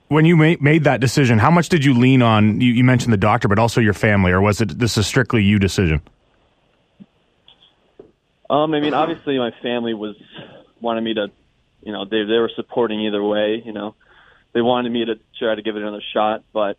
when 0.08 0.24
you 0.24 0.36
made, 0.36 0.84
that 0.84 1.00
decision, 1.00 1.38
how 1.38 1.50
much 1.50 1.68
did 1.68 1.84
you 1.84 1.94
lean 1.94 2.22
on? 2.22 2.60
You, 2.60 2.72
you, 2.72 2.84
mentioned 2.84 3.12
the 3.12 3.18
doctor, 3.18 3.48
but 3.48 3.58
also 3.58 3.80
your 3.80 3.94
family, 3.94 4.32
or 4.32 4.40
was 4.40 4.60
it 4.60 4.78
this 4.78 4.96
is 4.96 5.06
strictly 5.06 5.42
you 5.42 5.58
decision? 5.58 6.02
Um, 8.50 8.74
I 8.74 8.80
mean, 8.80 8.94
obviously, 8.94 9.38
my 9.38 9.50
family 9.62 9.94
was 9.94 10.16
wanted 10.80 11.02
me 11.02 11.14
to, 11.14 11.28
you 11.82 11.92
know, 11.92 12.04
they 12.04 12.24
they 12.24 12.38
were 12.38 12.50
supporting 12.54 13.00
either 13.00 13.22
way. 13.22 13.62
You 13.64 13.72
know, 13.72 13.94
they 14.52 14.60
wanted 14.60 14.92
me 14.92 15.06
to 15.06 15.14
try 15.38 15.54
to 15.54 15.62
give 15.62 15.76
it 15.76 15.82
another 15.82 16.02
shot, 16.12 16.44
but 16.52 16.70
at 16.70 16.76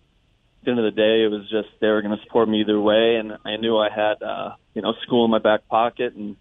the 0.63 0.71
end 0.71 0.79
of 0.79 0.85
the 0.85 0.91
day, 0.91 1.23
it 1.23 1.31
was 1.31 1.49
just 1.49 1.69
they 1.81 1.87
were 1.87 2.01
going 2.01 2.15
to 2.15 2.23
support 2.23 2.47
me 2.47 2.61
either 2.61 2.79
way, 2.79 3.15
and 3.15 3.33
I 3.43 3.57
knew 3.57 3.77
I 3.77 3.89
had, 3.89 4.21
uh, 4.21 4.55
you 4.73 4.81
know, 4.81 4.93
school 5.03 5.25
in 5.25 5.31
my 5.31 5.39
back 5.39 5.67
pocket, 5.67 6.13
and 6.13 6.37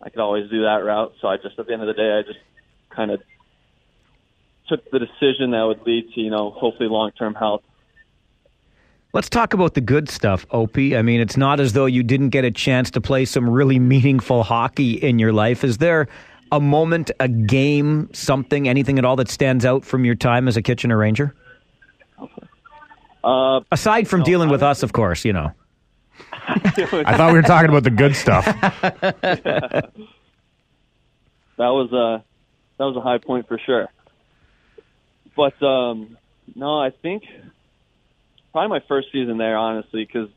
I 0.00 0.10
could 0.10 0.20
always 0.20 0.50
do 0.50 0.62
that 0.62 0.82
route. 0.84 1.14
So 1.20 1.28
I 1.28 1.36
just, 1.36 1.58
at 1.58 1.66
the 1.66 1.72
end 1.72 1.82
of 1.82 1.88
the 1.88 1.94
day, 1.94 2.18
I 2.18 2.22
just 2.22 2.40
kind 2.90 3.10
of 3.10 3.20
took 4.72 4.90
the 4.90 4.98
decision 4.98 5.50
that 5.50 5.62
would 5.62 5.82
lead 5.86 6.12
to, 6.14 6.20
you 6.20 6.30
know, 6.30 6.50
hopefully 6.50 6.88
long 6.88 7.10
term 7.12 7.34
health. 7.34 7.62
Let's 9.12 9.28
talk 9.28 9.52
about 9.52 9.74
the 9.74 9.82
good 9.82 10.08
stuff, 10.08 10.46
Opie. 10.50 10.96
I 10.96 11.02
mean, 11.02 11.20
it's 11.20 11.36
not 11.36 11.60
as 11.60 11.74
though 11.74 11.84
you 11.84 12.02
didn't 12.02 12.30
get 12.30 12.46
a 12.46 12.50
chance 12.50 12.90
to 12.92 13.00
play 13.00 13.26
some 13.26 13.48
really 13.48 13.78
meaningful 13.78 14.42
hockey 14.42 14.92
in 14.92 15.18
your 15.18 15.34
life. 15.34 15.64
Is 15.64 15.78
there 15.78 16.08
a 16.50 16.60
moment, 16.60 17.10
a 17.20 17.28
game, 17.28 18.08
something, 18.14 18.68
anything 18.68 18.98
at 18.98 19.04
all 19.04 19.16
that 19.16 19.28
stands 19.28 19.66
out 19.66 19.84
from 19.84 20.06
your 20.06 20.14
time 20.14 20.48
as 20.48 20.56
a 20.56 20.62
Kitchener 20.62 20.96
Ranger? 20.96 21.34
Uh, 23.22 23.60
Aside 23.70 24.08
from 24.08 24.20
no, 24.20 24.26
dealing 24.26 24.48
with 24.48 24.62
us, 24.62 24.82
of 24.82 24.94
course, 24.94 25.26
you 25.26 25.34
know. 25.34 25.52
I 26.32 27.16
thought 27.16 27.32
we 27.32 27.38
were 27.38 27.42
talking 27.42 27.68
about 27.68 27.84
the 27.84 27.90
good 27.90 28.16
stuff. 28.16 28.46
That 31.58 31.68
was 31.68 31.92
a 31.92 32.24
that 32.78 32.84
was 32.84 32.96
a 32.96 33.00
high 33.00 33.18
point 33.18 33.46
for 33.46 33.58
sure. 33.58 33.88
But 35.36 35.62
um, 35.62 36.16
no, 36.54 36.78
I 36.78 36.90
think 36.90 37.24
probably 38.52 38.68
my 38.68 38.84
first 38.86 39.08
season 39.12 39.38
there, 39.38 39.56
honestly, 39.56 40.04
because 40.04 40.28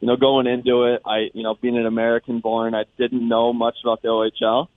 you 0.00 0.08
know 0.08 0.16
going 0.16 0.46
into 0.46 0.84
it, 0.84 1.02
I 1.04 1.28
you 1.34 1.42
know 1.42 1.54
being 1.54 1.76
an 1.76 1.86
American 1.86 2.40
born, 2.40 2.74
I 2.74 2.84
didn't 2.96 3.26
know 3.26 3.52
much 3.52 3.76
about 3.82 4.02
the 4.02 4.08
OHL. 4.08 4.68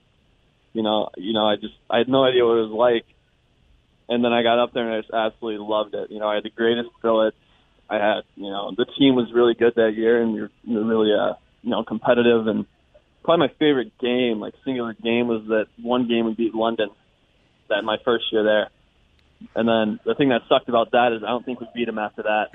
You 0.74 0.84
know, 0.84 1.10
you 1.18 1.34
know, 1.34 1.46
I 1.46 1.56
just 1.56 1.74
I 1.90 2.00
had 2.00 2.10
no 2.10 2.24
idea 2.24 2.46
what 2.46 2.58
it 2.58 2.70
was 2.70 2.72
like, 2.72 3.06
and 4.10 4.24
then 4.24 4.34
I 4.34 4.44
got 4.44 4.60
up 4.60 4.74
there 4.74 4.86
and 4.86 4.96
I 4.96 5.02
just 5.02 5.14
absolutely 5.14 5.66
loved 5.66 5.94
it. 5.96 6.12
You 6.12 6.20
know, 6.20 6.28
I 6.28 6.36
had 6.36 6.44
the 6.44 6.50
greatest 6.50 6.90
billets. 7.02 7.38
I 7.90 7.96
had, 7.96 8.22
you 8.36 8.50
know, 8.50 8.72
the 8.76 8.86
team 8.86 9.16
was 9.16 9.34
really 9.34 9.54
good 9.54 9.74
that 9.76 9.96
year, 9.96 10.22
and 10.22 10.34
we 10.34 10.42
were 10.42 10.50
really, 10.66 11.12
uh, 11.14 11.34
you 11.62 11.72
know, 11.72 11.84
competitive. 11.84 12.48
And 12.48 12.66
probably 13.22 13.48
my 13.48 13.54
favorite 13.60 13.98
game, 14.00 14.40
like 14.40 14.54
singular 14.64 14.94
game, 14.94 15.28
was 15.28 15.44
that 15.48 15.66
one 15.82 16.08
game 16.08 16.26
we 16.26 16.34
beat 16.34 16.56
London. 16.56 16.90
That 17.68 17.84
my 17.84 17.98
first 18.06 18.26
year 18.32 18.44
there 18.44 18.70
and 19.56 19.68
then 19.68 20.00
the 20.06 20.16
thing 20.16 20.30
that 20.30 20.42
sucked 20.48 20.70
about 20.70 20.92
that 20.92 21.14
is 21.14 21.24
I 21.24 21.28
don't 21.28 21.46
think 21.46 21.60
we 21.60 21.68
beat 21.74 21.86
them 21.86 21.98
after 22.00 22.24
that. 22.24 22.50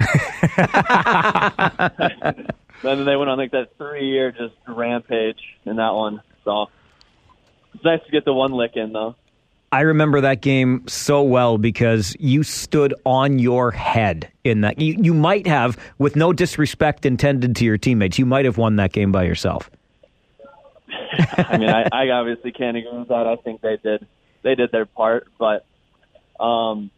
then 2.82 3.04
they 3.04 3.16
went 3.16 3.30
on 3.30 3.38
like 3.38 3.52
that 3.52 3.76
three 3.76 4.06
year 4.08 4.32
just 4.32 4.54
rampage 4.66 5.40
in 5.64 5.76
that 5.76 5.90
one. 5.90 6.22
So 6.44 6.66
it's 7.74 7.84
nice 7.84 8.00
to 8.04 8.10
get 8.10 8.24
the 8.24 8.32
one 8.32 8.52
lick 8.52 8.72
in 8.76 8.92
though. 8.92 9.14
I 9.72 9.80
remember 9.80 10.20
that 10.22 10.40
game 10.42 10.86
so 10.86 11.22
well 11.22 11.58
because 11.58 12.16
you 12.20 12.44
stood 12.44 12.94
on 13.04 13.38
your 13.38 13.72
head 13.72 14.30
in 14.44 14.60
that. 14.60 14.80
You, 14.80 14.96
you 14.98 15.12
might 15.12 15.46
have, 15.46 15.76
with 15.98 16.14
no 16.14 16.32
disrespect 16.32 17.04
intended 17.04 17.56
to 17.56 17.64
your 17.64 17.76
teammates, 17.76 18.16
you 18.18 18.26
might 18.26 18.44
have 18.44 18.58
won 18.58 18.76
that 18.76 18.92
game 18.92 19.10
by 19.10 19.24
yourself. 19.24 19.68
I 21.36 21.58
mean, 21.58 21.68
I, 21.68 21.88
I 21.92 22.08
obviously 22.10 22.52
can't 22.52 22.76
agree 22.76 22.96
with 22.96 23.08
that. 23.08 23.26
I 23.26 23.36
think 23.36 23.60
they 23.60 23.76
did 23.76 24.06
they 24.42 24.54
did 24.54 24.70
their 24.70 24.86
part, 24.86 25.26
but 25.38 25.66
um, 26.40 26.90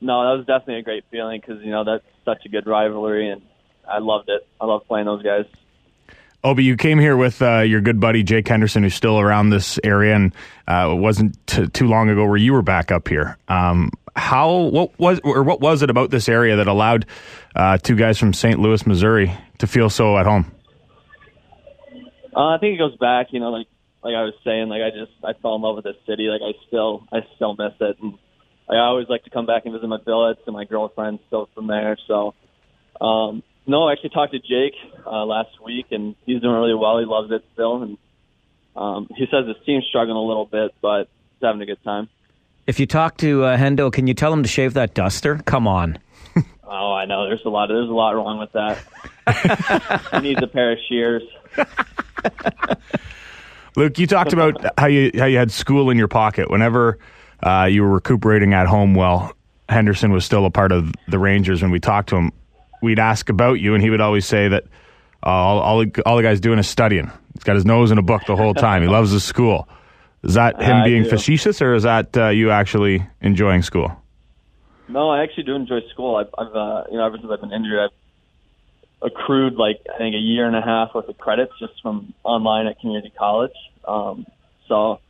no, 0.00 0.22
that 0.22 0.38
was 0.38 0.46
definitely 0.46 0.80
a 0.80 0.82
great 0.82 1.04
feeling 1.10 1.40
because 1.40 1.62
you 1.62 1.70
know 1.70 1.84
that's 1.84 2.04
such 2.24 2.44
a 2.46 2.48
good 2.48 2.66
rivalry, 2.66 3.30
and 3.30 3.42
I 3.88 3.98
loved 3.98 4.28
it. 4.28 4.46
I 4.60 4.66
love 4.66 4.86
playing 4.86 5.06
those 5.06 5.22
guys. 5.22 5.44
Opie, 6.42 6.64
you 6.64 6.76
came 6.76 6.98
here 6.98 7.18
with 7.18 7.42
uh, 7.42 7.58
your 7.60 7.82
good 7.82 8.00
buddy 8.00 8.22
Jake 8.22 8.48
Henderson, 8.48 8.82
who's 8.82 8.94
still 8.94 9.20
around 9.20 9.50
this 9.50 9.78
area, 9.84 10.16
and 10.16 10.32
uh, 10.66 10.92
it 10.92 10.98
wasn't 10.98 11.36
t- 11.46 11.66
too 11.66 11.86
long 11.86 12.08
ago 12.08 12.24
where 12.24 12.38
you 12.38 12.54
were 12.54 12.62
back 12.62 12.90
up 12.90 13.08
here. 13.08 13.36
Um, 13.48 13.90
how 14.16 14.50
what 14.50 14.98
was 14.98 15.20
or 15.22 15.42
what 15.42 15.60
was 15.60 15.82
it 15.82 15.90
about 15.90 16.10
this 16.10 16.28
area 16.28 16.56
that 16.56 16.66
allowed 16.66 17.04
uh, 17.54 17.76
two 17.76 17.94
guys 17.94 18.18
from 18.18 18.32
St. 18.32 18.58
Louis, 18.58 18.86
Missouri, 18.86 19.36
to 19.58 19.66
feel 19.66 19.90
so 19.90 20.16
at 20.16 20.24
home? 20.24 20.50
Uh, 22.34 22.54
I 22.54 22.58
think 22.58 22.74
it 22.74 22.78
goes 22.78 22.96
back, 22.96 23.28
you 23.32 23.40
know, 23.40 23.50
like 23.50 23.66
like 24.02 24.14
I 24.14 24.22
was 24.22 24.34
saying, 24.42 24.68
like 24.68 24.80
I 24.80 24.90
just 24.90 25.12
I 25.22 25.38
fell 25.42 25.56
in 25.56 25.62
love 25.62 25.76
with 25.76 25.84
this 25.84 25.96
city. 26.06 26.28
Like 26.28 26.40
I 26.42 26.52
still 26.66 27.06
I 27.12 27.20
still 27.36 27.54
miss 27.54 27.74
it, 27.80 27.98
and 28.00 28.14
I 28.70 28.78
always 28.78 29.08
like 29.08 29.24
to 29.24 29.30
come 29.30 29.46
back 29.46 29.64
and 29.64 29.74
visit 29.74 29.86
my 29.88 29.98
billets 29.98 30.40
and 30.46 30.54
my 30.54 30.64
girlfriend's 30.64 31.22
still 31.26 31.48
from 31.54 31.66
there. 31.66 31.96
So, 32.06 32.34
um, 33.00 33.42
no, 33.66 33.88
I 33.88 33.92
actually 33.92 34.10
talked 34.10 34.32
to 34.32 34.38
Jake 34.38 34.74
uh, 35.06 35.24
last 35.24 35.60
week, 35.64 35.86
and 35.90 36.14
he's 36.24 36.40
doing 36.40 36.54
really 36.54 36.74
well. 36.74 36.98
He 36.98 37.04
loves 37.04 37.30
it 37.30 37.44
still, 37.52 37.82
and 37.82 37.98
um, 38.76 39.08
he 39.16 39.26
says 39.30 39.46
his 39.46 39.56
team's 39.66 39.86
struggling 39.88 40.16
a 40.16 40.22
little 40.22 40.46
bit, 40.46 40.72
but 40.80 41.08
he's 41.34 41.42
having 41.42 41.60
a 41.60 41.66
good 41.66 41.82
time. 41.82 42.08
If 42.66 42.78
you 42.78 42.86
talk 42.86 43.16
to 43.18 43.44
uh, 43.44 43.56
Hendo, 43.56 43.92
can 43.92 44.06
you 44.06 44.14
tell 44.14 44.32
him 44.32 44.42
to 44.42 44.48
shave 44.48 44.74
that 44.74 44.94
duster? 44.94 45.38
Come 45.38 45.66
on. 45.66 45.98
oh, 46.64 46.92
I 46.92 47.06
know. 47.06 47.26
There's 47.26 47.44
a 47.44 47.48
lot. 47.48 47.70
Of, 47.70 47.76
there's 47.76 47.88
a 47.88 47.92
lot 47.92 48.14
wrong 48.14 48.38
with 48.38 48.52
that. 48.52 50.10
he 50.12 50.20
needs 50.20 50.42
a 50.42 50.46
pair 50.46 50.72
of 50.72 50.78
shears. 50.88 51.22
Luke, 53.76 53.98
you 53.98 54.06
talked 54.06 54.32
about 54.32 54.64
how 54.78 54.86
you 54.86 55.10
how 55.16 55.26
you 55.26 55.38
had 55.38 55.50
school 55.50 55.90
in 55.90 55.98
your 55.98 56.08
pocket 56.08 56.50
whenever 56.50 56.98
uh, 57.42 57.68
you 57.70 57.82
were 57.82 57.90
recuperating 57.90 58.54
at 58.54 58.66
home. 58.66 58.94
Well, 58.94 59.32
Henderson 59.68 60.12
was 60.12 60.24
still 60.24 60.46
a 60.46 60.50
part 60.50 60.72
of 60.72 60.92
the 61.08 61.18
Rangers. 61.18 61.62
When 61.62 61.70
we 61.70 61.80
talked 61.80 62.10
to 62.10 62.16
him, 62.16 62.32
we'd 62.82 62.98
ask 62.98 63.28
about 63.28 63.60
you, 63.60 63.74
and 63.74 63.82
he 63.82 63.90
would 63.90 64.00
always 64.00 64.26
say 64.26 64.48
that 64.48 64.64
uh, 65.24 65.28
all 65.28 65.58
all 65.60 65.84
the, 65.84 66.02
all 66.06 66.16
the 66.16 66.22
guy's 66.22 66.40
doing 66.40 66.58
is 66.58 66.68
studying. 66.68 67.10
He's 67.34 67.44
got 67.44 67.54
his 67.54 67.64
nose 67.64 67.90
in 67.90 67.98
a 67.98 68.02
book 68.02 68.22
the 68.26 68.36
whole 68.36 68.54
time. 68.54 68.82
He 68.82 68.88
loves 68.98 69.10
his 69.10 69.24
school. 69.24 69.68
Is 70.22 70.34
that 70.34 70.60
him 70.60 70.76
I 70.76 70.84
being 70.84 71.04
do. 71.04 71.10
facetious, 71.10 71.62
or 71.62 71.74
is 71.74 71.84
that 71.84 72.16
uh, 72.16 72.28
you 72.28 72.50
actually 72.50 73.06
enjoying 73.22 73.62
school? 73.62 73.90
No, 74.88 75.08
I 75.08 75.22
actually 75.22 75.44
do 75.44 75.54
enjoy 75.54 75.80
school. 75.92 76.16
I've, 76.16 76.34
I've 76.36 76.54
uh, 76.54 76.84
you 76.90 76.98
know, 76.98 77.06
ever 77.06 77.16
since 77.16 77.30
I've 77.32 77.40
been 77.40 77.52
injured, 77.52 77.78
I've 77.78 79.12
accrued 79.12 79.54
like 79.54 79.78
I 79.94 79.96
think 79.98 80.14
a 80.14 80.18
year 80.18 80.46
and 80.46 80.56
a 80.56 80.60
half 80.60 80.94
worth 80.94 81.08
of 81.08 81.16
credits 81.16 81.52
just 81.58 81.80
from 81.80 82.12
online 82.22 82.66
at 82.66 82.78
community 82.80 83.12
college. 83.16 83.54
Um, 83.86 84.26
so 84.68 85.00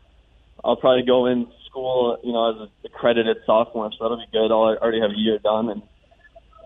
I'll 0.63 0.77
probably 0.77 1.03
go 1.03 1.27
in 1.27 1.49
school, 1.71 2.19
you 2.23 2.33
know, 2.33 2.51
as 2.51 2.61
an 2.61 2.69
accredited 2.85 3.39
sophomore. 3.47 3.91
So 3.93 4.05
that'll 4.05 4.19
be 4.19 4.27
good. 4.33 4.51
I'll 4.51 4.77
already 4.77 5.01
have 5.01 5.11
a 5.11 5.19
year 5.19 5.39
done, 5.39 5.71
and 5.71 5.83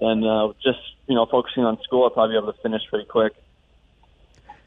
then 0.01 0.25
uh, 0.25 0.49
just 0.63 0.81
you 1.07 1.15
know, 1.15 1.27
focusing 1.27 1.65
on 1.65 1.81
school, 1.83 2.05
I'll 2.05 2.11
probably 2.11 2.35
be 2.35 2.39
able 2.39 2.53
to 2.53 2.61
finish 2.61 2.83
pretty 2.89 3.07
quick. 3.07 3.35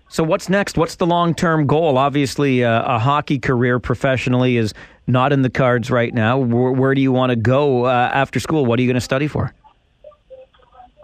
So 0.09 0.23
what's 0.23 0.47
next? 0.47 0.77
What's 0.77 0.95
the 0.95 1.05
long 1.05 1.33
term 1.33 1.67
goal? 1.67 1.97
Obviously, 1.97 2.63
uh, 2.63 2.95
a 2.95 2.99
hockey 2.99 3.39
career 3.39 3.79
professionally 3.79 4.57
is 4.57 4.73
not 5.05 5.33
in 5.33 5.41
the 5.41 5.49
cards 5.49 5.91
right 5.91 6.13
now. 6.13 6.37
Where, 6.37 6.71
where 6.71 6.95
do 6.95 7.01
you 7.01 7.11
want 7.11 7.31
to 7.31 7.35
go 7.35 7.85
uh, 7.85 8.09
after 8.13 8.39
school? 8.39 8.65
What 8.65 8.79
are 8.79 8.81
you 8.83 8.87
going 8.87 8.95
to 8.95 9.01
study 9.01 9.27
for? 9.27 9.53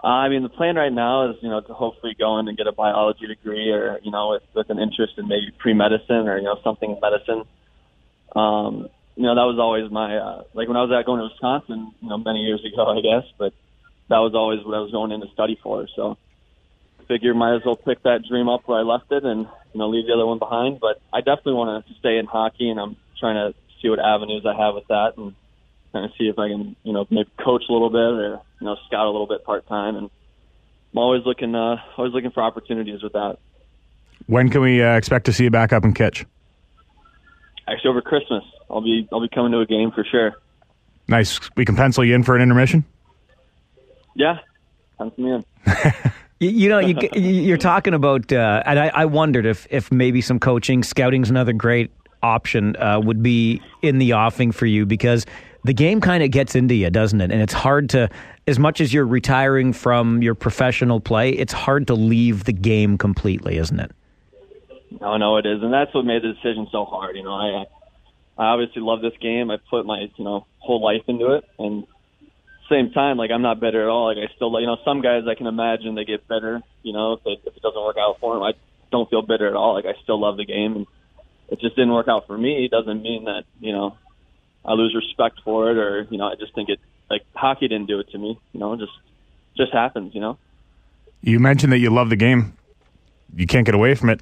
Uh, 0.02 0.06
I 0.06 0.28
mean, 0.28 0.42
the 0.42 0.48
plan 0.48 0.76
right 0.76 0.92
now 0.92 1.30
is, 1.30 1.36
you 1.40 1.48
know, 1.48 1.60
to 1.60 1.72
hopefully 1.74 2.14
go 2.18 2.38
in 2.38 2.48
and 2.48 2.56
get 2.56 2.66
a 2.66 2.72
biology 2.72 3.26
degree, 3.26 3.70
or 3.70 4.00
you 4.02 4.10
know, 4.10 4.30
with, 4.30 4.42
with 4.54 4.70
an 4.70 4.78
interest 4.78 5.14
in 5.18 5.28
maybe 5.28 5.50
pre 5.58 5.74
medicine 5.74 6.28
or 6.28 6.38
you 6.38 6.44
know 6.44 6.58
something 6.64 6.90
in 6.90 7.00
medicine. 7.00 7.44
Um, 8.34 8.88
you 9.16 9.22
know, 9.22 9.34
that 9.34 9.46
was 9.46 9.58
always 9.58 9.90
my 9.90 10.16
uh, 10.16 10.42
like 10.54 10.68
when 10.68 10.76
I 10.76 10.82
was 10.82 10.90
at 10.90 11.06
going 11.06 11.20
to 11.20 11.28
Wisconsin, 11.30 11.92
you 12.00 12.08
know, 12.08 12.18
many 12.18 12.40
years 12.40 12.64
ago, 12.64 12.86
I 12.86 13.00
guess. 13.00 13.30
But 13.38 13.52
that 14.08 14.18
was 14.18 14.34
always 14.34 14.64
what 14.64 14.74
I 14.74 14.80
was 14.80 14.90
going 14.90 15.12
in 15.12 15.20
to 15.20 15.28
study 15.32 15.58
for. 15.62 15.86
So, 15.94 16.16
figure 17.06 17.34
might 17.34 17.56
as 17.56 17.62
well 17.64 17.76
pick 17.76 18.02
that 18.02 18.24
dream 18.28 18.48
up 18.48 18.66
where 18.66 18.78
I 18.78 18.82
left 18.82 19.12
it, 19.12 19.24
and 19.24 19.46
you 19.72 19.78
know, 19.78 19.88
leave 19.88 20.06
the 20.06 20.14
other 20.14 20.26
one 20.26 20.38
behind. 20.38 20.80
But 20.80 21.00
I 21.12 21.20
definitely 21.20 21.54
want 21.54 21.86
to 21.86 21.94
stay 22.00 22.18
in 22.18 22.26
hockey, 22.26 22.70
and 22.70 22.80
I'm 22.80 22.96
trying 23.18 23.36
to 23.36 23.58
see 23.80 23.88
what 23.88 24.00
avenues 24.00 24.44
I 24.44 24.54
have 24.56 24.74
with 24.74 24.88
that, 24.88 25.16
and 25.16 25.34
kind 25.92 26.04
of 26.04 26.10
see 26.18 26.24
if 26.24 26.38
I 26.38 26.48
can, 26.48 26.74
you 26.82 26.92
know, 26.92 27.06
maybe 27.08 27.30
coach 27.38 27.62
a 27.68 27.72
little 27.72 27.90
bit 27.90 27.98
or 28.00 28.40
you 28.60 28.66
know, 28.66 28.76
scout 28.86 29.06
a 29.06 29.10
little 29.10 29.26
bit 29.26 29.44
part 29.44 29.66
time. 29.68 29.96
And 29.96 30.10
I'm 30.92 30.98
always 30.98 31.22
looking, 31.24 31.54
uh, 31.54 31.76
always 31.96 32.12
looking 32.12 32.30
for 32.32 32.42
opportunities 32.42 33.02
with 33.02 33.12
that. 33.12 33.38
When 34.26 34.48
can 34.48 34.60
we 34.62 34.82
uh, 34.82 34.96
expect 34.96 35.26
to 35.26 35.32
see 35.32 35.44
you 35.44 35.50
back 35.50 35.72
up 35.72 35.84
in 35.84 35.92
Kitch? 35.92 36.26
Actually, 37.68 37.90
over 37.90 38.02
Christmas, 38.02 38.44
I'll 38.68 38.82
be, 38.82 39.08
I'll 39.12 39.20
be 39.20 39.28
coming 39.28 39.52
to 39.52 39.60
a 39.60 39.66
game 39.66 39.90
for 39.90 40.04
sure. 40.04 40.34
Nice. 41.08 41.40
We 41.56 41.64
can 41.64 41.76
pencil 41.76 42.04
you 42.04 42.14
in 42.14 42.22
for 42.22 42.36
an 42.36 42.42
intermission. 42.42 42.84
Yeah, 44.14 44.38
pencil 44.98 45.22
me 45.22 45.32
in. 45.32 45.44
You, 46.40 46.50
you 46.50 46.68
know, 46.68 46.80
you, 46.80 46.96
you're 47.14 47.56
talking 47.56 47.94
about, 47.94 48.32
uh, 48.32 48.62
and 48.66 48.78
I, 48.78 48.88
I 48.88 49.04
wondered 49.04 49.46
if, 49.46 49.66
if 49.70 49.92
maybe 49.92 50.20
some 50.20 50.40
coaching, 50.40 50.82
scouting's 50.82 51.30
another 51.30 51.52
great 51.52 51.92
option, 52.22 52.76
uh, 52.76 53.00
would 53.00 53.22
be 53.22 53.62
in 53.82 53.98
the 53.98 54.14
offing 54.14 54.50
for 54.50 54.66
you 54.66 54.84
because 54.84 55.26
the 55.62 55.72
game 55.72 56.00
kind 56.00 56.22
of 56.24 56.30
gets 56.30 56.54
into 56.54 56.74
you, 56.74 56.90
doesn't 56.90 57.20
it? 57.20 57.30
And 57.30 57.40
it's 57.40 57.52
hard 57.52 57.88
to, 57.90 58.10
as 58.46 58.58
much 58.58 58.80
as 58.80 58.92
you're 58.92 59.06
retiring 59.06 59.72
from 59.72 60.22
your 60.22 60.34
professional 60.34 61.00
play, 61.00 61.30
it's 61.30 61.52
hard 61.52 61.86
to 61.86 61.94
leave 61.94 62.44
the 62.44 62.52
game 62.52 62.98
completely, 62.98 63.56
isn't 63.56 63.78
it? 63.78 63.92
No, 65.00 65.16
no, 65.16 65.36
it 65.38 65.46
is, 65.46 65.62
and 65.62 65.72
that's 65.72 65.94
what 65.94 66.04
made 66.04 66.22
the 66.22 66.32
decision 66.34 66.68
so 66.70 66.84
hard. 66.84 67.16
You 67.16 67.24
know, 67.24 67.34
I, 67.34 67.64
I 68.38 68.46
obviously 68.52 68.82
love 68.82 69.00
this 69.02 69.16
game. 69.20 69.50
I 69.50 69.56
put 69.70 69.86
my, 69.86 70.06
you 70.16 70.24
know, 70.24 70.46
whole 70.58 70.82
life 70.82 71.02
into 71.08 71.34
it, 71.34 71.44
and 71.58 71.86
same 72.68 72.90
time, 72.92 73.16
like 73.16 73.30
I'm 73.30 73.42
not 73.42 73.60
bitter 73.60 73.82
at 73.82 73.88
all. 73.88 74.14
Like 74.14 74.18
I 74.18 74.34
still, 74.34 74.58
you 74.60 74.66
know, 74.66 74.76
some 74.84 75.02
guys 75.02 75.24
I 75.28 75.34
can 75.34 75.46
imagine 75.46 75.94
they 75.94 76.04
get 76.04 76.26
bitter. 76.28 76.62
You 76.82 76.92
know, 76.92 77.14
if, 77.14 77.24
they, 77.24 77.32
if 77.32 77.56
it 77.56 77.62
doesn't 77.62 77.82
work 77.82 77.96
out 77.98 78.18
for 78.20 78.34
them, 78.34 78.42
I 78.42 78.52
don't 78.90 79.08
feel 79.10 79.22
bitter 79.22 79.48
at 79.48 79.54
all. 79.54 79.74
Like 79.74 79.86
I 79.86 80.00
still 80.02 80.20
love 80.20 80.36
the 80.36 80.46
game, 80.46 80.76
and 80.76 80.86
it 81.48 81.60
just 81.60 81.76
didn't 81.76 81.92
work 81.92 82.08
out 82.08 82.26
for 82.26 82.36
me. 82.36 82.64
It 82.64 82.70
doesn't 82.70 83.02
mean 83.02 83.24
that 83.24 83.44
you 83.60 83.72
know 83.72 83.96
I 84.64 84.72
lose 84.72 84.94
respect 84.94 85.40
for 85.44 85.70
it, 85.70 85.76
or 85.76 86.06
you 86.10 86.18
know, 86.18 86.26
I 86.26 86.36
just 86.36 86.54
think 86.54 86.68
it 86.68 86.80
like 87.10 87.22
hockey 87.34 87.68
didn't 87.68 87.86
do 87.86 88.00
it 88.00 88.10
to 88.10 88.18
me. 88.18 88.38
You 88.52 88.60
know, 88.60 88.72
it 88.72 88.80
just 88.80 88.92
just 89.56 89.72
happens. 89.72 90.14
You 90.14 90.20
know. 90.20 90.38
You 91.20 91.40
mentioned 91.40 91.72
that 91.72 91.78
you 91.78 91.90
love 91.90 92.10
the 92.10 92.16
game. 92.16 92.56
You 93.34 93.46
can't 93.46 93.64
get 93.64 93.74
away 93.74 93.94
from 93.94 94.10
it. 94.10 94.20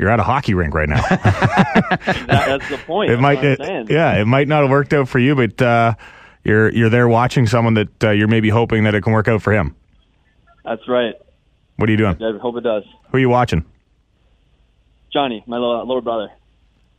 You're 0.00 0.08
at 0.08 0.18
a 0.18 0.22
hockey 0.22 0.54
rink 0.54 0.72
right 0.74 0.88
now. 0.88 1.02
That, 1.10 2.26
that's 2.26 2.68
the 2.70 2.78
point. 2.86 3.10
it 3.10 3.20
That's 3.20 3.22
might, 3.22 3.44
it- 3.44 3.90
yeah, 3.90 4.18
it 4.20 4.24
might 4.24 4.48
not 4.48 4.62
have 4.62 4.70
worked 4.70 4.94
out 4.94 5.08
for 5.08 5.18
you, 5.18 5.34
but 5.36 5.60
uh, 5.60 5.94
you're 6.42 6.70
you're 6.72 6.88
there 6.88 7.06
watching 7.08 7.46
someone 7.46 7.74
that 7.74 8.04
uh, 8.04 8.10
you're 8.10 8.26
maybe 8.28 8.48
hoping 8.48 8.84
that 8.84 8.94
it 8.94 9.02
can 9.02 9.12
work 9.12 9.28
out 9.28 9.42
for 9.42 9.52
him. 9.52 9.76
That's 10.64 10.88
right. 10.88 11.14
What 11.76 11.88
are 11.88 11.92
you 11.92 11.98
doing? 11.98 12.16
I 12.22 12.38
hope 12.38 12.56
it 12.56 12.62
does. 12.62 12.84
Who 13.10 13.16
are 13.18 13.20
you 13.20 13.28
watching? 13.28 13.64
Johnny, 15.12 15.42
my 15.46 15.56
little, 15.58 15.80
little 15.86 16.00
brother. 16.00 16.28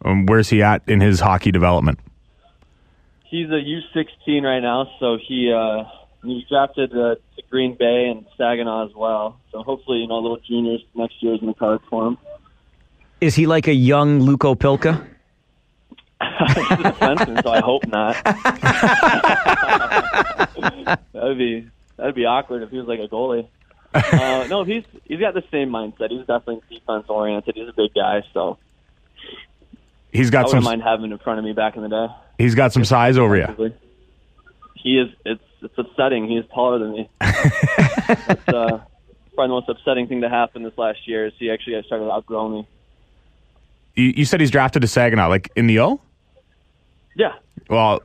Um, 0.06 0.26
where's 0.28 0.50
he 0.50 0.62
at 0.62 0.84
in 0.88 1.02
his 1.02 1.20
hockey 1.22 1.52
development? 1.52 2.00
He's 3.26 3.48
a 3.48 3.62
U16 3.64 4.44
right 4.44 4.60
now, 4.60 4.88
so 5.00 5.18
he 5.26 5.52
uh, 5.52 5.86
he 6.24 6.46
drafted 6.50 6.92
uh, 6.92 7.16
to 7.16 7.42
Green 7.50 7.76
Bay 7.80 8.10
and 8.12 8.26
Saginaw 8.38 8.86
as 8.88 8.96
well. 8.96 9.40
So 9.52 9.64
hopefully, 9.64 10.00
you 10.00 10.08
know, 10.08 10.16
a 10.20 10.22
little 10.22 10.40
juniors 10.48 10.82
next 10.94 11.16
year 11.24 11.34
is 11.34 11.42
in 11.42 11.48
the 11.48 11.54
cards 11.56 11.84
for 11.90 12.08
him. 12.08 12.18
Is 13.22 13.36
he 13.36 13.46
like 13.46 13.68
a 13.68 13.74
young 13.74 14.20
Luke 14.20 14.42
Opilka? 14.42 15.02
He's 16.22 16.58
a 16.58 16.78
defenseman, 16.78 17.44
so 17.44 17.52
I 17.52 17.62
hope 17.62 17.88
not. 17.88 18.16
that'd 21.14 21.38
be 21.38 21.68
that'd 21.98 22.16
be 22.16 22.26
awkward 22.26 22.64
if 22.64 22.70
he 22.70 22.78
was 22.78 22.88
like 22.88 23.00
a 23.00 23.08
goalie. 23.08 23.48
Uh, 23.94 24.48
no, 24.50 24.64
he's 24.64 24.84
he's 25.06 25.20
got 25.20 25.34
the 25.34 25.44
same 25.52 25.70
mindset. 25.70 26.10
He's 26.10 26.26
definitely 26.26 26.62
defense 26.70 27.06
oriented. 27.10 27.56
He's 27.56 27.70
a 27.70 27.74
big 27.74 27.94
guy, 27.94 28.24
so 28.34 28.58
He's 30.12 30.30
I 30.30 30.32
got 30.32 30.46
wouldn't 30.48 30.64
some. 30.64 30.72
mind 30.72 30.84
having 30.84 31.06
him 31.06 31.14
in 31.14 31.18
front 31.20 31.40
of 31.40 31.46
me 31.46 31.54
back 31.54 31.76
in 31.76 31.84
the 31.84 31.90
day. 31.90 32.08
He's 32.38 32.56
got 32.56 32.74
some 32.74 32.86
size 32.86 33.18
over 33.18 33.36
you. 33.36 33.74
He 34.76 35.00
is. 35.00 35.10
It's 35.26 35.44
it's 35.62 35.78
upsetting. 35.78 36.28
He's 36.28 36.44
taller 36.54 36.80
than 36.80 36.92
me. 36.92 37.10
That's 37.20 38.48
uh, 38.48 38.80
probably 39.36 39.36
the 39.36 39.48
most 39.48 39.70
upsetting 39.70 40.08
thing 40.08 40.22
to 40.22 40.30
happen 40.30 40.64
this 40.64 40.78
last 40.78 41.08
year. 41.08 41.28
Is 41.28 41.34
he 41.38 41.52
actually 41.52 41.82
started 41.86 42.12
outgrowing 42.12 42.54
me? 42.54 42.68
You, 43.96 44.14
you 44.18 44.26
said 44.26 44.40
he's 44.40 44.52
drafted 44.52 44.82
to 44.84 44.88
Saginaw, 44.88 45.28
like 45.28 45.50
in 45.56 45.68
the 45.68 45.80
O. 45.80 46.00
Yeah, 47.16 47.34
Well, 47.70 48.02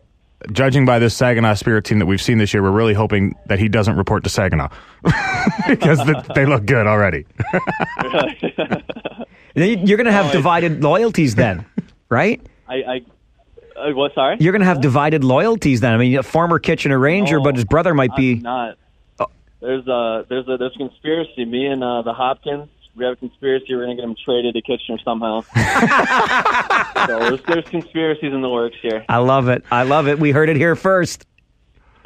judging 0.51 0.85
by 0.85 0.99
this 0.99 1.15
Saginaw 1.17 1.55
Spirit 1.55 1.85
team 1.85 2.01
that 2.01 2.07
we've 2.07 2.21
seen 2.21 2.39
this 2.39 2.53
year, 2.53 2.61
we're 2.63 2.73
really 2.73 2.95
hoping 2.95 3.37
that 3.47 3.61
he 3.61 3.69
doesn't 3.69 3.97
report 3.97 4.25
to 4.25 4.31
Saginaw 4.31 4.69
because 5.69 5.99
the, 5.99 6.25
they 6.35 6.45
look 6.45 6.67
good 6.67 6.89
already. 6.89 7.25
You're 9.55 9.97
going 9.97 10.07
to 10.07 10.13
have 10.13 10.33
divided 10.33 10.83
loyalties 10.83 11.35
then, 11.35 11.65
right? 12.09 12.41
I, 12.69 12.75
I 12.75 13.01
Uh, 13.77 13.93
what? 13.95 14.15
Sorry. 14.15 14.37
You're 14.41 14.53
going 14.53 14.61
to 14.61 14.67
have 14.67 14.81
divided 14.81 15.25
loyalties 15.25 15.81
then. 15.81 15.95
I 15.95 15.99
mean, 15.99 16.19
a 16.19 16.23
former 16.23 16.59
Kitchener 16.59 16.99
Ranger, 16.99 17.39
No, 17.39 17.45
but 17.45 17.55
his 17.55 17.65
brother 17.65 17.95
might 17.95 18.11
I'm 18.13 18.17
be. 18.21 18.35
not. 18.37 18.77
There's 19.61 19.87
a 19.87 20.27
there's 20.29 20.47
a 20.49 20.59
there's 20.59 20.75
a 20.75 20.79
conspiracy. 20.79 21.45
Me 21.47 21.67
and 21.67 21.83
uh, 21.83 22.03
the 22.03 22.13
Hopkins, 22.13 22.69
we 22.97 23.05
have 23.05 23.13
a 23.13 23.17
conspiracy. 23.17 23.75
We're 23.75 23.83
gonna 23.83 23.97
get 23.97 24.05
him 24.05 24.17
traded 24.25 24.55
to 24.55 24.63
Kitchener 24.63 24.99
somehow. 25.05 25.43
so 27.07 27.19
there's, 27.19 27.43
there's 27.43 27.69
conspiracies 27.69 28.33
in 28.33 28.41
the 28.41 28.49
works 28.49 28.77
here. 28.81 29.05
I 29.09 29.19
love 29.19 29.49
it. 29.49 29.65
I 29.71 29.83
love 29.83 30.09
it. 30.09 30.19
We 30.19 30.31
heard 30.33 30.49
it 30.49 30.57
here 30.57 30.75
first. 30.75 31.27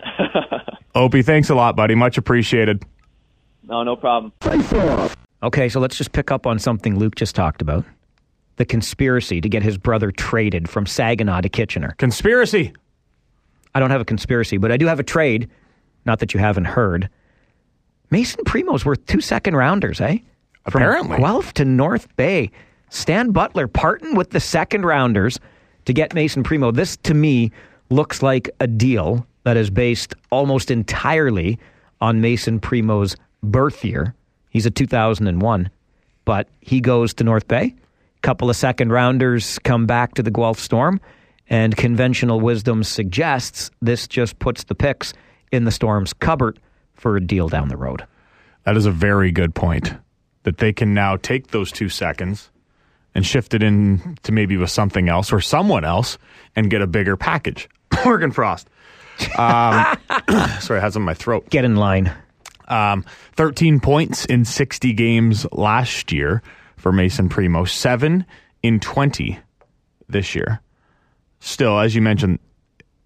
Opie, 0.94 1.22
thanks 1.22 1.48
a 1.48 1.54
lot, 1.54 1.76
buddy. 1.76 1.94
Much 1.94 2.18
appreciated. 2.18 2.84
No, 3.62 3.84
no 3.84 3.94
problem. 3.94 4.32
Okay, 5.42 5.68
so 5.68 5.78
let's 5.78 5.96
just 5.96 6.12
pick 6.12 6.30
up 6.30 6.46
on 6.46 6.58
something 6.58 6.98
Luke 6.98 7.14
just 7.14 7.34
talked 7.34 7.62
about 7.62 7.84
the 8.56 8.64
conspiracy 8.66 9.40
to 9.40 9.48
get 9.48 9.62
his 9.62 9.78
brother 9.78 10.10
traded 10.10 10.68
from 10.68 10.84
Saginaw 10.84 11.40
to 11.40 11.48
Kitchener. 11.48 11.94
Conspiracy. 11.96 12.74
I 13.74 13.80
don't 13.80 13.90
have 13.90 14.02
a 14.02 14.04
conspiracy, 14.04 14.58
but 14.58 14.70
I 14.70 14.76
do 14.76 14.86
have 14.86 15.00
a 15.00 15.04
trade. 15.04 15.48
Not 16.04 16.18
that 16.18 16.34
you 16.34 16.40
haven't 16.40 16.66
heard. 16.66 17.08
Mason 18.10 18.44
Primeau's 18.44 18.84
worth 18.84 19.06
two 19.06 19.20
second 19.20 19.56
rounders, 19.56 20.00
eh? 20.00 20.18
From 20.68 20.82
Apparently. 20.82 21.18
Guelph 21.18 21.54
to 21.54 21.64
North 21.64 22.14
Bay. 22.16 22.50
Stan 22.90 23.30
Butler 23.30 23.66
parting 23.66 24.14
with 24.14 24.30
the 24.30 24.40
second 24.40 24.84
rounders 24.84 25.38
to 25.84 25.92
get 25.92 26.14
Mason 26.14 26.42
Primeau. 26.42 26.70
This, 26.72 26.96
to 26.98 27.14
me, 27.14 27.50
looks 27.88 28.22
like 28.22 28.50
a 28.60 28.66
deal 28.66 29.26
that 29.44 29.56
is 29.56 29.70
based 29.70 30.14
almost 30.30 30.70
entirely 30.70 31.58
on 32.00 32.20
Mason 32.20 32.60
Primeau's 32.60 33.16
birth 33.42 33.84
year. 33.84 34.14
He's 34.50 34.66
a 34.66 34.70
2001, 34.70 35.70
but 36.24 36.48
he 36.60 36.80
goes 36.80 37.14
to 37.14 37.24
North 37.24 37.48
Bay. 37.48 37.74
Couple 38.22 38.50
of 38.50 38.56
second 38.56 38.92
rounders 38.92 39.58
come 39.60 39.86
back 39.86 40.14
to 40.14 40.22
the 40.22 40.30
Guelph 40.30 40.58
Storm, 40.58 41.00
and 41.48 41.76
conventional 41.76 42.40
wisdom 42.40 42.84
suggests 42.84 43.70
this 43.80 44.06
just 44.06 44.38
puts 44.38 44.64
the 44.64 44.74
picks 44.74 45.14
in 45.50 45.64
the 45.64 45.70
Storm's 45.70 46.12
cupboard 46.12 46.60
for 46.94 47.16
a 47.16 47.20
deal 47.20 47.48
down 47.48 47.68
the 47.68 47.76
road. 47.76 48.06
That 48.64 48.76
is 48.76 48.84
a 48.84 48.90
very 48.90 49.32
good 49.32 49.54
point. 49.54 49.94
That 50.44 50.58
they 50.58 50.72
can 50.72 50.94
now 50.94 51.16
take 51.16 51.48
those 51.48 51.70
two 51.70 51.88
seconds 51.88 52.50
and 53.14 53.26
shift 53.26 53.54
it 53.54 53.62
in 53.62 54.16
to 54.22 54.32
maybe 54.32 54.56
with 54.56 54.70
something 54.70 55.08
else 55.08 55.32
or 55.32 55.40
someone 55.40 55.84
else 55.84 56.16
and 56.56 56.70
get 56.70 56.80
a 56.80 56.86
bigger 56.86 57.16
package. 57.16 57.68
Morgan 58.04 58.30
Frost. 58.30 58.68
Um, 59.36 59.98
sorry, 60.60 60.78
I 60.78 60.82
had 60.82 60.92
some 60.92 61.02
in 61.02 61.06
my 61.06 61.14
throat. 61.14 61.48
Get 61.50 61.64
in 61.64 61.76
line. 61.76 62.12
Um, 62.68 63.04
13 63.36 63.80
points 63.80 64.24
in 64.26 64.44
60 64.44 64.92
games 64.92 65.46
last 65.52 66.12
year 66.12 66.42
for 66.76 66.92
Mason 66.92 67.28
Primeau, 67.28 67.64
seven 67.64 68.24
in 68.62 68.80
20 68.80 69.38
this 70.08 70.34
year. 70.34 70.60
Still, 71.40 71.78
as 71.80 71.94
you 71.94 72.02
mentioned, 72.02 72.38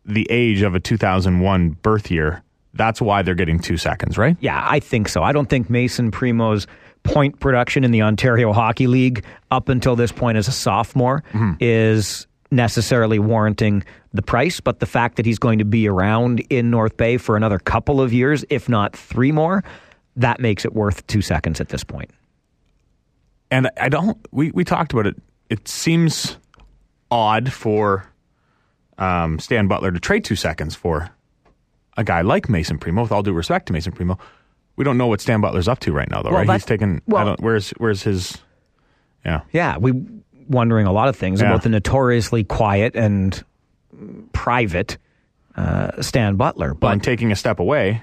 the 0.04 0.26
age 0.30 0.62
of 0.62 0.74
a 0.74 0.80
2001 0.80 1.70
birth 1.82 2.10
year, 2.10 2.42
that's 2.74 3.00
why 3.00 3.22
they're 3.22 3.34
getting 3.34 3.58
two 3.58 3.76
seconds, 3.76 4.18
right? 4.18 4.36
Yeah, 4.40 4.62
I 4.68 4.80
think 4.80 5.08
so. 5.08 5.22
I 5.22 5.32
don't 5.32 5.48
think 5.48 5.70
Mason 5.70 6.10
Primeau's 6.10 6.66
point 7.04 7.38
production 7.38 7.84
in 7.84 7.90
the 7.92 8.02
Ontario 8.02 8.52
Hockey 8.52 8.86
League 8.86 9.24
up 9.50 9.68
until 9.68 9.94
this 9.94 10.10
point 10.10 10.36
as 10.36 10.48
a 10.48 10.52
sophomore 10.52 11.22
is 11.60 12.26
necessarily 12.50 13.18
warranting 13.18 13.84
the 14.12 14.22
price, 14.22 14.60
but 14.60 14.80
the 14.80 14.86
fact 14.86 15.16
that 15.16 15.26
he's 15.26 15.38
going 15.38 15.58
to 15.58 15.64
be 15.64 15.88
around 15.88 16.40
in 16.50 16.70
North 16.70 16.96
Bay 16.96 17.16
for 17.16 17.36
another 17.36 17.58
couple 17.58 18.00
of 18.00 18.12
years, 18.12 18.44
if 18.50 18.68
not 18.68 18.96
three 18.96 19.32
more, 19.32 19.62
that 20.16 20.40
makes 20.40 20.64
it 20.64 20.72
worth 20.72 21.06
two 21.06 21.20
seconds 21.20 21.60
at 21.60 21.68
this 21.68 21.84
point. 21.84 22.10
And 23.50 23.68
I 23.78 23.88
don't, 23.88 24.16
we, 24.30 24.50
we 24.52 24.64
talked 24.64 24.92
about 24.92 25.06
it. 25.06 25.16
It 25.50 25.68
seems 25.68 26.38
odd 27.10 27.52
for 27.52 28.08
um, 28.98 29.38
Stan 29.38 29.68
Butler 29.68 29.92
to 29.92 30.00
trade 30.00 30.24
two 30.24 30.36
seconds 30.36 30.74
for 30.74 31.10
a 31.96 32.04
guy 32.04 32.22
like 32.22 32.48
Mason 32.48 32.78
Primeau, 32.78 33.02
with 33.02 33.12
all 33.12 33.22
due 33.22 33.32
respect 33.32 33.66
to 33.66 33.72
Mason 33.72 33.92
Primeau. 33.92 34.18
We 34.76 34.84
don't 34.84 34.98
know 34.98 35.06
what 35.06 35.20
Stan 35.20 35.40
Butler's 35.40 35.68
up 35.68 35.78
to 35.80 35.92
right 35.92 36.10
now, 36.10 36.22
though, 36.22 36.30
Well, 36.30 36.44
right? 36.44 36.54
He's 36.54 36.64
taking, 36.64 36.96
I 36.96 37.00
well- 37.06 37.24
don't, 37.26 37.40
where's, 37.40 37.70
where's 37.72 38.02
his, 38.02 38.38
yeah. 39.24 39.42
Yeah, 39.52 39.78
we 39.78 39.92
wondering 40.48 40.86
a 40.86 40.92
lot 40.92 41.08
of 41.08 41.16
things 41.16 41.40
Yeah. 41.40 41.48
about 41.48 41.62
the 41.62 41.68
notoriously 41.70 42.44
quiet 42.44 42.94
and 42.96 43.42
private 44.32 44.98
uh, 45.56 46.02
Stan 46.02 46.36
Butler, 46.36 46.74
But 46.74 46.88
I'm 46.88 47.00
taking 47.00 47.30
a 47.30 47.36
step 47.36 47.60
away. 47.60 48.02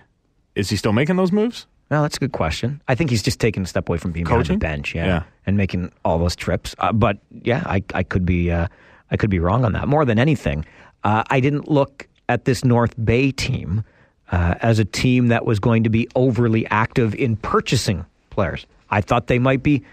Is 0.55 0.69
he 0.69 0.75
still 0.77 0.93
making 0.93 1.17
those 1.17 1.31
moves? 1.31 1.67
No, 1.89 2.01
that's 2.01 2.15
a 2.15 2.19
good 2.19 2.31
question. 2.31 2.81
I 2.87 2.95
think 2.95 3.09
he's 3.09 3.21
just 3.21 3.39
taking 3.41 3.63
a 3.63 3.65
step 3.65 3.89
away 3.89 3.97
from 3.97 4.13
being 4.13 4.25
Coaching? 4.25 4.57
behind 4.57 4.61
the 4.61 4.65
bench, 4.65 4.95
yeah, 4.95 5.05
Yeah. 5.05 5.23
and 5.45 5.57
making 5.57 5.91
all 6.05 6.17
those 6.17 6.35
trips. 6.37 6.73
Uh, 6.79 6.93
but 6.93 7.17
yeah, 7.43 7.63
I, 7.65 7.83
I 7.93 8.03
could 8.03 8.25
be 8.25 8.49
uh, 8.49 8.67
I 9.11 9.17
could 9.17 9.29
be 9.29 9.39
wrong 9.39 9.65
on 9.65 9.73
that. 9.73 9.89
More 9.89 10.05
than 10.05 10.17
anything, 10.17 10.63
uh, 11.03 11.23
I 11.29 11.41
didn't 11.41 11.69
look 11.69 12.07
at 12.29 12.45
this 12.45 12.63
North 12.63 12.93
Bay 13.03 13.31
team 13.33 13.83
uh, 14.31 14.55
as 14.61 14.79
a 14.79 14.85
team 14.85 15.27
that 15.27 15.45
was 15.45 15.59
going 15.59 15.83
to 15.83 15.89
be 15.89 16.07
overly 16.15 16.65
active 16.67 17.13
in 17.15 17.35
purchasing 17.35 18.05
players. 18.29 18.65
I 18.89 19.01
thought 19.01 19.27
they 19.27 19.39
might 19.39 19.61
be, 19.63 19.83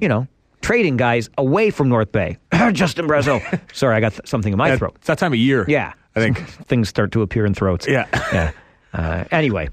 you 0.00 0.08
know, 0.08 0.26
trading 0.60 0.96
guys 0.96 1.30
away 1.38 1.70
from 1.70 1.88
North 1.88 2.10
Bay. 2.12 2.38
Justin 2.72 3.06
Brazeau. 3.06 3.40
Sorry, 3.72 3.96
I 3.96 4.00
got 4.00 4.12
th- 4.12 4.26
something 4.28 4.52
in 4.52 4.58
my 4.58 4.68
Yeah, 4.68 4.76
throat. 4.76 4.94
It's 4.96 5.06
that 5.06 5.18
time 5.18 5.32
of 5.32 5.38
year. 5.38 5.64
Yeah, 5.68 5.92
I 6.16 6.20
think. 6.20 6.38
things 6.66 6.88
start 6.88 7.12
to 7.12 7.22
appear 7.22 7.46
in 7.46 7.54
throats. 7.54 7.86
Yeah. 7.86 8.06
yeah. 8.32 8.50
Uh, 8.92 9.24
anyway, 9.30 9.68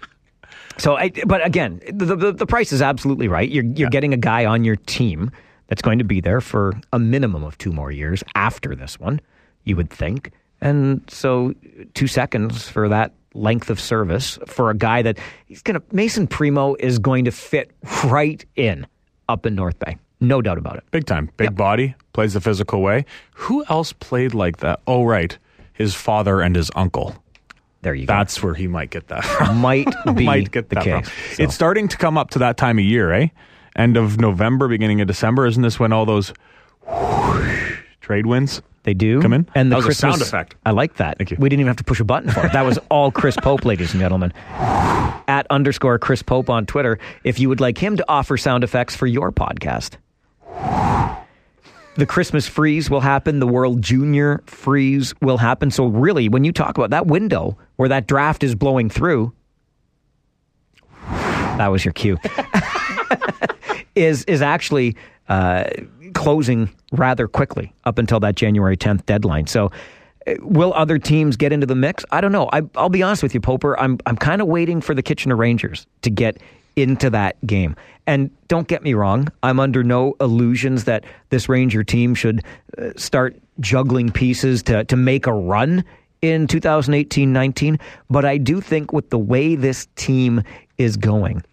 so 0.78 0.96
I, 0.96 1.10
but 1.26 1.46
again, 1.46 1.80
the, 1.92 2.16
the 2.16 2.32
the 2.34 2.46
price 2.46 2.74
is 2.74 2.82
absolutely 2.82 3.28
right. 3.28 3.50
You're 3.50 3.64
you're 3.64 3.90
getting 3.90 4.14
a 4.14 4.18
guy 4.18 4.46
on 4.46 4.64
your 4.66 4.76
team 4.76 5.32
that's 5.68 5.82
going 5.82 6.00
to 6.00 6.04
be 6.06 6.20
there 6.22 6.42
for 6.42 6.74
a 6.92 7.00
minimum 7.00 7.44
of 7.44 7.58
two 7.58 7.72
more 7.72 7.92
years 7.92 8.24
after 8.36 8.76
this 8.76 9.00
one. 9.00 9.22
You 9.64 9.78
would 9.78 9.90
think, 9.90 10.32
and 10.62 11.02
so 11.08 11.54
two 11.94 12.08
seconds 12.08 12.68
for 12.68 12.90
that 12.90 13.14
length 13.36 13.70
of 13.70 13.80
service 13.80 14.40
for 14.48 14.70
a 14.70 14.76
guy 14.76 15.02
that 15.04 15.18
he's 15.46 15.62
going 15.62 15.80
to 15.80 15.84
Mason 15.96 16.26
Primeau 16.28 16.76
is 16.80 16.98
going 17.00 17.26
to 17.26 17.32
fit 17.32 17.72
right 18.06 18.44
in 18.56 18.88
up 19.30 19.46
in 19.46 19.56
North 19.56 19.78
Bay, 19.80 19.98
no 20.20 20.42
doubt 20.42 20.58
about 20.58 20.78
it. 20.78 20.84
Big 20.92 21.06
time. 21.06 21.30
Big 21.38 21.56
body, 21.56 21.96
plays 22.14 22.34
the 22.34 22.42
physical 22.42 22.82
way. 22.82 23.06
Who 23.34 23.64
else 23.70 23.92
played 23.94 24.34
like 24.34 24.58
that? 24.58 24.80
Oh, 24.88 25.04
right. 25.06 25.38
His 25.74 25.94
father 25.94 26.42
and 26.42 26.56
his 26.56 26.72
uncle. 26.76 27.16
There 27.82 27.94
you 27.94 28.08
go. 28.08 28.14
That's 28.14 28.42
where 28.42 28.54
he 28.56 28.68
might 28.68 28.90
get 28.90 29.10
that 29.10 29.24
from. 29.26 29.58
might 29.58 29.88
be 30.16 30.26
might 30.26 30.50
get 30.52 30.70
the 30.70 30.76
that 30.76 30.84
case. 30.84 31.12
So- 31.38 31.44
It's 31.44 31.54
starting 31.54 31.88
to 31.90 31.98
come 31.98 32.18
up 32.18 32.30
to 32.32 32.40
that 32.40 32.58
time 32.58 32.80
of 32.80 32.86
year, 32.86 33.12
eh? 33.12 33.28
End 33.76 33.98
of 33.98 34.20
November, 34.20 34.68
beginning 34.70 35.02
of 35.02 35.08
December. 35.08 35.46
Isn't 35.46 35.62
this 35.62 35.78
when 35.80 35.92
all 35.92 36.06
those 36.06 36.32
trade 38.06 38.28
wins? 38.28 38.62
They 38.84 38.94
do 38.94 39.20
Come 39.20 39.34
in? 39.34 39.48
and 39.56 39.72
the 39.72 39.74
That 39.74 39.78
was 39.78 39.86
a 39.86 39.88
Christmas 39.88 40.12
sound 40.12 40.22
effect. 40.22 40.56
I 40.64 40.70
like 40.70 40.98
that. 40.98 41.18
Thank 41.18 41.32
you. 41.32 41.38
We 41.40 41.50
didn't 41.50 41.62
even 41.62 41.70
have 41.70 41.78
to 41.78 41.84
push 41.84 42.00
a 42.00 42.04
button 42.04 42.30
for 42.30 42.46
it. 42.46 42.54
That 42.54 42.64
was 42.64 42.78
all 42.92 43.10
Chris 43.12 43.36
Pope, 43.36 43.66
ladies 43.66 43.94
and 43.94 44.00
gentlemen. 44.00 44.32
At 45.28 45.48
underscore 45.50 45.98
Chris 45.98 46.22
Pope 46.22 46.52
on 46.52 46.68
Twitter. 46.68 47.00
If 47.24 47.40
you 47.40 47.50
would 47.50 47.60
like 47.60 47.80
him 47.80 47.98
to 47.98 48.06
offer 48.08 48.38
sound 48.38 48.64
effects 48.64 48.96
for 48.96 49.08
your 49.08 49.32
podcast, 49.32 49.96
the 51.98 52.06
Christmas 52.06 52.48
freeze 52.48 52.88
will 52.88 53.02
happen. 53.02 53.40
The 53.40 53.48
World 53.48 53.82
Junior 53.82 54.44
freeze 54.46 55.16
will 55.20 55.38
happen. 55.40 55.72
So 55.72 55.88
really, 55.88 56.30
when 56.30 56.44
you 56.44 56.52
talk 56.52 56.78
about 56.78 56.92
that 56.92 57.08
window 57.08 57.58
where 57.78 57.90
that 57.90 58.06
draft 58.06 58.44
is 58.44 58.54
blowing 58.54 58.88
through, 58.92 59.34
that 61.10 61.68
was 61.68 61.84
your 61.84 61.94
cue. 61.94 62.20
is 63.96 64.26
is 64.26 64.44
actually 64.44 64.96
uh, 65.30 65.66
closing 66.14 66.70
rather 66.92 67.28
quickly 67.28 67.74
up 67.86 67.98
until 67.98 68.20
that 68.22 68.36
January 68.36 68.78
10th 68.78 69.06
deadline. 69.06 69.48
So, 69.48 69.72
uh, 70.28 70.34
will 70.42 70.74
other 70.74 70.98
teams 70.98 71.36
get 71.38 71.52
into 71.52 71.66
the 71.66 71.76
mix? 71.76 72.04
I 72.12 72.22
don't 72.22 72.32
know. 72.32 72.50
I, 72.52 72.62
I'll 72.76 72.90
be 72.90 73.04
honest 73.04 73.24
with 73.24 73.34
you, 73.34 73.42
Poper. 73.42 73.80
I'm 73.80 74.00
I'm 74.06 74.18
kind 74.18 74.42
of 74.42 74.48
waiting 74.48 74.82
for 74.82 74.94
the 74.94 75.04
Kitchener 75.04 75.36
Rangers 75.36 75.88
to 76.02 76.10
get 76.10 76.38
into 76.76 77.10
that 77.10 77.44
game. 77.46 77.76
And 78.08 78.30
don't 78.48 78.68
get 78.68 78.84
me 78.84 78.94
wrong, 78.94 79.30
I'm 79.42 79.60
under 79.60 79.84
no 79.84 80.16
illusions 80.20 80.84
that 80.84 81.06
this 81.30 81.48
Ranger 81.50 81.84
team 81.84 82.14
should 82.14 82.44
uh, 82.78 82.90
start 82.96 83.36
juggling 83.60 84.12
pieces 84.12 84.62
to 84.64 84.84
to 84.86 84.96
make 84.96 85.28
a 85.28 85.34
run 85.34 85.84
in 86.22 86.48
2018-19, 86.48 87.80
but 88.10 88.26
I 88.26 88.38
do 88.38 88.60
think 88.60 88.92
with 88.94 89.10
the 89.10 89.20
way 89.20 89.56
this 89.56 89.88
team 89.96 90.42
is 90.78 90.98
going, 90.98 91.44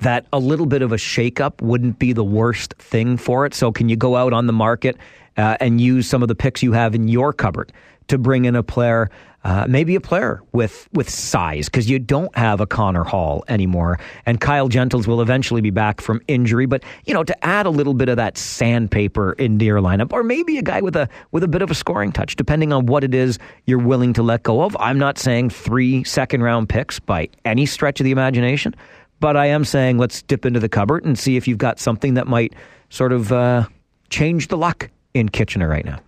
that 0.00 0.26
a 0.32 0.38
little 0.38 0.66
bit 0.66 0.82
of 0.82 0.92
a 0.92 0.96
shakeup 0.96 1.60
wouldn't 1.60 1.98
be 1.98 2.12
the 2.12 2.24
worst 2.24 2.74
thing 2.78 3.16
for 3.16 3.46
it. 3.46 3.54
So, 3.54 3.72
can 3.72 3.88
you 3.88 3.96
go 3.96 4.16
out 4.16 4.32
on 4.32 4.46
the 4.46 4.52
market 4.52 4.96
uh, 5.36 5.56
and 5.60 5.80
use 5.80 6.08
some 6.08 6.22
of 6.22 6.28
the 6.28 6.34
picks 6.34 6.62
you 6.62 6.72
have 6.72 6.94
in 6.94 7.08
your 7.08 7.32
cupboard 7.32 7.72
to 8.08 8.18
bring 8.18 8.44
in 8.44 8.54
a 8.54 8.62
player, 8.62 9.10
uh, 9.44 9.66
maybe 9.68 9.94
a 9.94 10.00
player 10.00 10.42
with 10.52 10.88
with 10.92 11.08
size, 11.08 11.66
because 11.66 11.88
you 11.88 11.98
don't 11.98 12.34
have 12.36 12.60
a 12.60 12.66
Connor 12.66 13.04
Hall 13.04 13.44
anymore, 13.48 13.98
and 14.24 14.40
Kyle 14.40 14.68
Gentles 14.68 15.06
will 15.06 15.20
eventually 15.20 15.60
be 15.60 15.70
back 15.70 16.00
from 16.00 16.20
injury. 16.28 16.66
But 16.66 16.82
you 17.04 17.14
know, 17.14 17.24
to 17.24 17.44
add 17.44 17.66
a 17.66 17.70
little 17.70 17.94
bit 17.94 18.08
of 18.08 18.16
that 18.16 18.38
sandpaper 18.38 19.32
into 19.32 19.64
your 19.64 19.80
lineup, 19.80 20.12
or 20.12 20.22
maybe 20.22 20.58
a 20.58 20.62
guy 20.62 20.80
with 20.80 20.96
a 20.96 21.08
with 21.30 21.42
a 21.42 21.48
bit 21.48 21.62
of 21.62 21.70
a 21.70 21.74
scoring 21.74 22.12
touch, 22.12 22.36
depending 22.36 22.72
on 22.72 22.86
what 22.86 23.04
it 23.04 23.14
is 23.14 23.38
you're 23.66 23.78
willing 23.78 24.12
to 24.14 24.22
let 24.22 24.42
go 24.42 24.62
of. 24.62 24.76
I'm 24.78 24.98
not 24.98 25.18
saying 25.18 25.50
three 25.50 26.04
second 26.04 26.42
round 26.42 26.68
picks 26.68 26.98
by 26.98 27.28
any 27.44 27.66
stretch 27.66 28.00
of 28.00 28.04
the 28.04 28.12
imagination. 28.12 28.74
But 29.18 29.36
I 29.36 29.46
am 29.46 29.64
saying 29.64 29.98
let's 29.98 30.22
dip 30.22 30.44
into 30.44 30.60
the 30.60 30.68
cupboard 30.68 31.04
and 31.04 31.18
see 31.18 31.36
if 31.36 31.48
you've 31.48 31.58
got 31.58 31.78
something 31.78 32.14
that 32.14 32.26
might 32.26 32.54
sort 32.90 33.12
of 33.12 33.32
uh, 33.32 33.66
change 34.10 34.48
the 34.48 34.56
luck 34.56 34.90
in 35.14 35.28
Kitchener 35.28 35.68
right 35.68 35.84
now. 35.84 36.00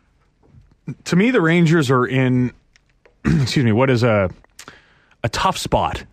to 1.05 1.17
me, 1.17 1.31
the 1.31 1.41
Rangers 1.41 1.91
are 1.91 2.07
in, 2.07 2.53
excuse 3.25 3.65
me, 3.65 3.73
what 3.73 3.91
is 3.91 4.03
a 4.03 4.31
a 5.25 5.29
tough 5.29 5.59
spot 5.59 6.05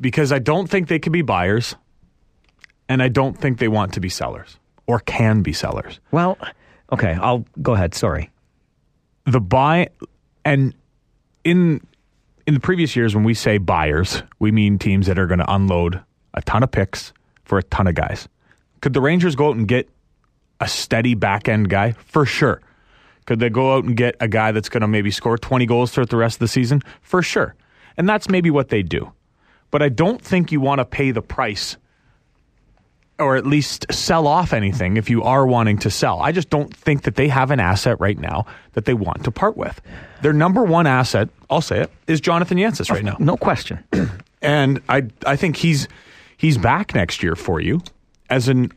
because 0.00 0.32
I 0.32 0.38
don't 0.38 0.68
think 0.68 0.88
they 0.88 0.98
could 0.98 1.12
be 1.12 1.22
buyers, 1.22 1.76
and 2.88 3.02
I 3.02 3.08
don't 3.08 3.36
think 3.36 3.58
they 3.58 3.68
want 3.68 3.92
to 3.94 4.00
be 4.00 4.08
sellers 4.08 4.58
or 4.86 5.00
can 5.00 5.42
be 5.42 5.52
sellers. 5.52 6.00
Well, 6.10 6.38
okay, 6.90 7.12
I'll 7.12 7.44
go 7.60 7.74
ahead. 7.74 7.94
Sorry. 7.94 8.30
The 9.26 9.40
buy 9.40 9.88
and 10.44 10.74
in 11.44 11.86
in 12.50 12.54
the 12.54 12.58
previous 12.58 12.96
years 12.96 13.14
when 13.14 13.22
we 13.22 13.32
say 13.32 13.58
buyers, 13.58 14.24
we 14.40 14.50
mean 14.50 14.76
teams 14.76 15.06
that 15.06 15.20
are 15.20 15.28
going 15.28 15.38
to 15.38 15.54
unload 15.54 16.02
a 16.34 16.42
ton 16.42 16.64
of 16.64 16.70
picks 16.72 17.12
for 17.44 17.58
a 17.58 17.62
ton 17.62 17.86
of 17.86 17.94
guys. 17.94 18.26
Could 18.80 18.92
the 18.92 19.00
Rangers 19.00 19.36
go 19.36 19.50
out 19.50 19.56
and 19.56 19.68
get 19.68 19.88
a 20.58 20.66
steady 20.66 21.14
back 21.14 21.48
end 21.48 21.70
guy? 21.70 21.92
For 21.92 22.26
sure. 22.26 22.60
Could 23.26 23.38
they 23.38 23.50
go 23.50 23.76
out 23.76 23.84
and 23.84 23.96
get 23.96 24.16
a 24.18 24.26
guy 24.26 24.50
that's 24.50 24.68
going 24.68 24.80
to 24.80 24.88
maybe 24.88 25.12
score 25.12 25.38
20 25.38 25.64
goals 25.66 25.92
throughout 25.92 26.10
the 26.10 26.16
rest 26.16 26.34
of 26.34 26.38
the 26.40 26.48
season? 26.48 26.82
For 27.02 27.22
sure. 27.22 27.54
And 27.96 28.08
that's 28.08 28.28
maybe 28.28 28.50
what 28.50 28.70
they 28.70 28.82
do. 28.82 29.12
But 29.70 29.80
I 29.80 29.88
don't 29.88 30.20
think 30.20 30.50
you 30.50 30.60
want 30.60 30.80
to 30.80 30.84
pay 30.84 31.12
the 31.12 31.22
price 31.22 31.76
or 33.20 33.36
at 33.36 33.46
least 33.46 33.86
sell 33.92 34.26
off 34.26 34.52
anything 34.52 34.96
if 34.96 35.10
you 35.10 35.22
are 35.22 35.46
wanting 35.46 35.78
to 35.78 35.90
sell. 35.90 36.20
I 36.20 36.32
just 36.32 36.50
don't 36.50 36.74
think 36.74 37.02
that 37.02 37.16
they 37.16 37.28
have 37.28 37.50
an 37.50 37.60
asset 37.60 38.00
right 38.00 38.18
now 38.18 38.46
that 38.72 38.84
they 38.86 38.94
want 38.94 39.24
to 39.24 39.30
part 39.30 39.56
with. 39.56 39.80
Their 40.22 40.32
number 40.32 40.62
one 40.64 40.86
asset, 40.86 41.28
I'll 41.48 41.60
say 41.60 41.80
it, 41.80 41.90
is 42.06 42.20
Jonathan 42.20 42.58
Yantsis 42.58 42.90
right 42.90 43.04
now. 43.04 43.16
No 43.18 43.36
question. 43.36 43.84
And 44.42 44.80
I 44.88 45.02
I 45.26 45.36
think 45.36 45.56
he's 45.56 45.86
he's 46.38 46.56
back 46.56 46.94
next 46.94 47.22
year 47.22 47.36
for 47.36 47.60
you 47.60 47.82
as 48.30 48.48
an 48.48 48.72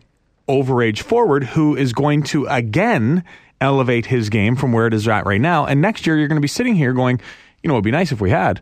overage 0.49 0.99
forward 0.99 1.45
who 1.45 1.77
is 1.77 1.93
going 1.93 2.23
to 2.23 2.45
again 2.47 3.23
elevate 3.61 4.05
his 4.05 4.29
game 4.29 4.57
from 4.57 4.73
where 4.73 4.87
it 4.87 4.93
is 4.93 5.07
at 5.07 5.25
right 5.25 5.39
now. 5.39 5.65
And 5.65 5.81
next 5.81 6.05
year 6.05 6.17
you're 6.17 6.27
going 6.27 6.35
to 6.35 6.41
be 6.41 6.49
sitting 6.49 6.75
here 6.75 6.91
going, 6.91 7.21
you 7.61 7.69
know, 7.69 7.75
it'd 7.75 7.85
be 7.85 7.91
nice 7.91 8.11
if 8.11 8.19
we 8.19 8.29
had 8.29 8.61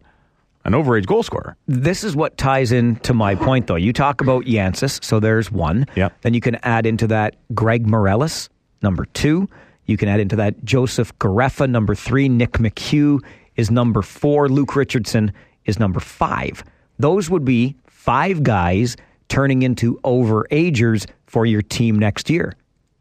an 0.64 0.74
overage 0.74 1.06
goal 1.06 1.24
scorer. 1.24 1.56
This 1.68 2.04
is 2.04 2.16
what 2.16 2.38
ties 2.38 2.72
in 2.72 2.98
to 2.98 3.14
my 3.14 3.36
point, 3.36 3.68
though. 3.68 3.76
You 3.76 3.94
talk 3.94 4.22
about 4.22 4.46
Yantsis, 4.46 5.04
so 5.04 5.20
there's 5.20 5.52
one. 5.52 5.86
Yep. 5.96 6.22
Then 6.22 6.34
you 6.34 6.42
can 6.42 6.56
add 6.64 6.86
into 6.86 7.08
that 7.08 7.36
Greg 7.54 7.88
Meireles, 7.88 8.50
number 8.82 9.06
two. 9.06 9.50
You 9.86 9.98
can 9.98 10.08
add 10.08 10.20
into 10.20 10.36
that 10.38 10.64
Joseph 10.64 11.18
Garreffa, 11.20 11.70
number 11.70 11.96
three. 11.96 12.30
Nick 12.30 12.54
McHugh 12.54 13.20
is 13.56 13.72
number 13.72 14.02
four. 14.02 14.48
Luke 14.48 14.76
Richardson 14.76 15.34
is 15.66 15.80
number 15.80 16.00
five. 16.00 16.64
Those 17.00 17.30
would 17.30 17.44
be 17.44 17.76
five 17.88 18.44
guys 18.44 18.96
turning 19.28 19.64
into 19.64 20.00
overagers 20.04 21.08
for 21.26 21.46
your 21.46 21.62
team 21.62 21.98
next 21.98 22.30
year. 22.30 22.54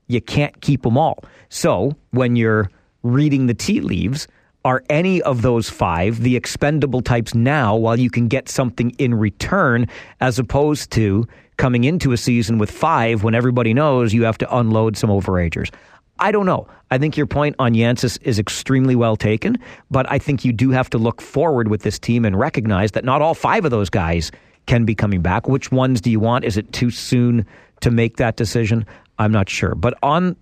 You 0.07 0.20
can't 0.20 0.61
keep 0.61 0.83
them 0.83 0.96
all. 0.96 1.23
So 1.49 1.96
when 2.11 2.37
you're 2.37 2.70
reading 3.03 3.46
the 3.46 3.55
tea 3.55 3.81
leaves, 3.81 4.27
are 4.64 4.83
any 4.90 5.23
of 5.23 5.42
those 5.42 5.70
five 5.70 6.20
the 6.20 6.37
expendable 6.37 7.01
types 7.01 7.35
now 7.35 7.75
while 7.77 7.99
you 7.99 8.11
can 8.11 8.29
get 8.29 8.49
something 8.49 8.90
in 8.99 9.14
return 9.14 9.87
as 10.20 10.38
opposed 10.38 10.90
to 10.92 11.27
coming 11.57 11.85
into 11.85 12.12
a 12.12 12.16
season 12.16 12.59
with 12.59 12.70
five 12.70 13.23
when 13.23 13.35
everybody 13.35 13.75
knows 13.75 14.14
you 14.14 14.25
have 14.25 14.38
to 14.38 14.57
unload 14.57 14.96
some 14.96 15.11
overagers? 15.11 15.70
I 16.18 16.33
don't 16.33 16.46
know. 16.46 16.66
I 16.90 16.99
think 16.99 17.16
your 17.16 17.27
point 17.27 17.57
on 17.59 17.73
Yantsis 17.73 18.18
is 18.23 18.38
extremely 18.38 18.94
well 18.94 19.16
taken, 19.16 19.57
but 19.90 20.11
I 20.11 20.18
think 20.18 20.44
you 20.44 20.53
do 20.53 20.70
have 20.70 20.90
to 20.90 20.99
look 20.99 21.23
forward 21.23 21.68
with 21.68 21.83
this 21.83 21.99
team 21.99 22.25
and 22.25 22.38
recognize 22.38 22.92
that 22.92 23.05
not 23.05 23.23
all 23.23 23.35
five 23.35 23.64
of 23.64 23.70
those 23.70 23.88
guys 23.88 24.31
can 24.66 24.85
be 24.85 24.94
coming 24.94 25.23
back. 25.23 25.49
Which 25.49 25.73
ones 25.73 26.01
do 26.01 26.11
you 26.11 26.20
want? 26.20 26.44
Is 26.44 26.59
it 26.59 26.73
too 26.73 26.90
soon 26.90 27.46
to 27.81 27.90
make 27.90 28.18
that 28.18 28.37
decision? 28.37 28.85
I'm 29.18 29.33
not 29.33 29.49
sure. 29.49 29.75
But 29.75 29.99
on 30.03 30.37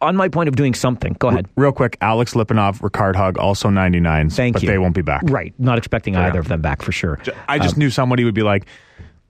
on 0.00 0.16
my 0.16 0.28
point 0.28 0.48
of 0.48 0.56
doing 0.56 0.74
something, 0.74 1.14
go 1.18 1.28
ahead. 1.28 1.48
Real 1.56 1.72
quick, 1.72 1.96
Alex 2.00 2.34
Lipanov, 2.34 2.82
Rickard 2.82 3.16
Hugg, 3.16 3.38
also 3.38 3.68
99s. 3.68 4.32
Thank 4.34 4.54
but 4.54 4.62
you. 4.62 4.68
they 4.68 4.78
won't 4.78 4.94
be 4.94 5.02
back. 5.02 5.22
Right. 5.24 5.52
Not 5.58 5.78
expecting 5.78 6.14
Yeah. 6.14 6.26
either 6.26 6.40
of 6.40 6.48
them 6.48 6.60
back 6.62 6.82
for 6.82 6.92
sure. 6.92 7.18
I 7.48 7.58
just 7.58 7.74
um, 7.74 7.80
knew 7.80 7.90
somebody 7.90 8.24
would 8.24 8.34
be 8.34 8.42
like, 8.42 8.66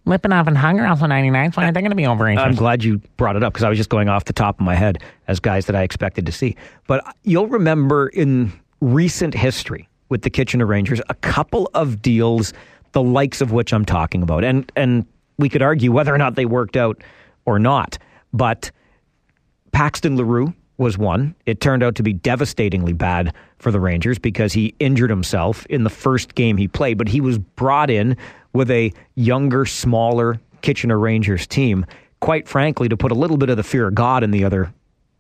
Lipanov 0.06 0.46
and 0.46 0.56
Hung 0.56 0.80
are 0.80 0.86
also 0.86 1.06
99. 1.06 1.52
Why 1.52 1.64
aren't 1.64 1.74
they 1.74 1.80
going 1.80 1.90
to 1.90 1.96
be 1.96 2.04
overagers? 2.04 2.38
I'm 2.38 2.54
glad 2.54 2.82
you 2.82 3.00
brought 3.16 3.36
it 3.36 3.42
up 3.42 3.52
because 3.52 3.64
I 3.64 3.68
was 3.68 3.78
just 3.78 3.90
going 3.90 4.08
off 4.08 4.24
the 4.24 4.32
top 4.32 4.58
of 4.58 4.64
my 4.64 4.74
head 4.74 5.02
as 5.28 5.40
guys 5.40 5.66
that 5.66 5.76
I 5.76 5.82
expected 5.82 6.24
to 6.26 6.32
see. 6.32 6.56
But 6.86 7.06
uh, 7.06 7.12
you'll 7.22 7.48
remember 7.48 8.08
in 8.08 8.52
recent 8.80 9.34
history 9.34 9.88
with 10.08 10.22
the 10.22 10.30
Kitchener 10.30 10.66
Rangers, 10.66 11.00
a 11.08 11.14
couple 11.14 11.70
of 11.74 12.00
deals, 12.00 12.52
the 12.92 13.02
likes 13.02 13.40
of 13.40 13.52
which 13.52 13.72
I'm 13.72 13.84
talking 13.84 14.22
about. 14.22 14.42
And 14.42 14.70
and 14.74 15.06
we 15.38 15.48
could 15.48 15.62
argue 15.62 15.92
whether 15.92 16.14
or 16.14 16.18
not 16.18 16.34
they 16.34 16.46
worked 16.46 16.76
out 16.76 17.02
or 17.44 17.58
not. 17.58 17.98
But 18.32 18.70
Paxton 19.72 20.16
Leroux 20.16 20.54
was 20.80 20.96
one. 20.98 21.34
It 21.46 21.60
turned 21.60 21.82
out 21.82 21.94
to 21.96 22.02
be 22.02 22.12
devastatingly 22.14 22.94
bad 22.94 23.34
for 23.58 23.70
the 23.70 23.78
Rangers 23.78 24.18
because 24.18 24.52
he 24.54 24.74
injured 24.80 25.10
himself 25.10 25.66
in 25.66 25.84
the 25.84 25.90
first 25.90 26.34
game 26.34 26.56
he 26.56 26.66
played, 26.66 26.96
but 26.98 27.06
he 27.06 27.20
was 27.20 27.38
brought 27.38 27.90
in 27.90 28.16
with 28.54 28.70
a 28.70 28.90
younger, 29.14 29.66
smaller 29.66 30.40
Kitchener 30.62 30.98
Rangers 30.98 31.46
team, 31.46 31.84
quite 32.20 32.48
frankly, 32.48 32.88
to 32.88 32.96
put 32.96 33.12
a 33.12 33.14
little 33.14 33.36
bit 33.36 33.50
of 33.50 33.56
the 33.58 33.62
fear 33.62 33.88
of 33.88 33.94
God 33.94 34.24
in 34.24 34.30
the 34.30 34.42
other 34.42 34.72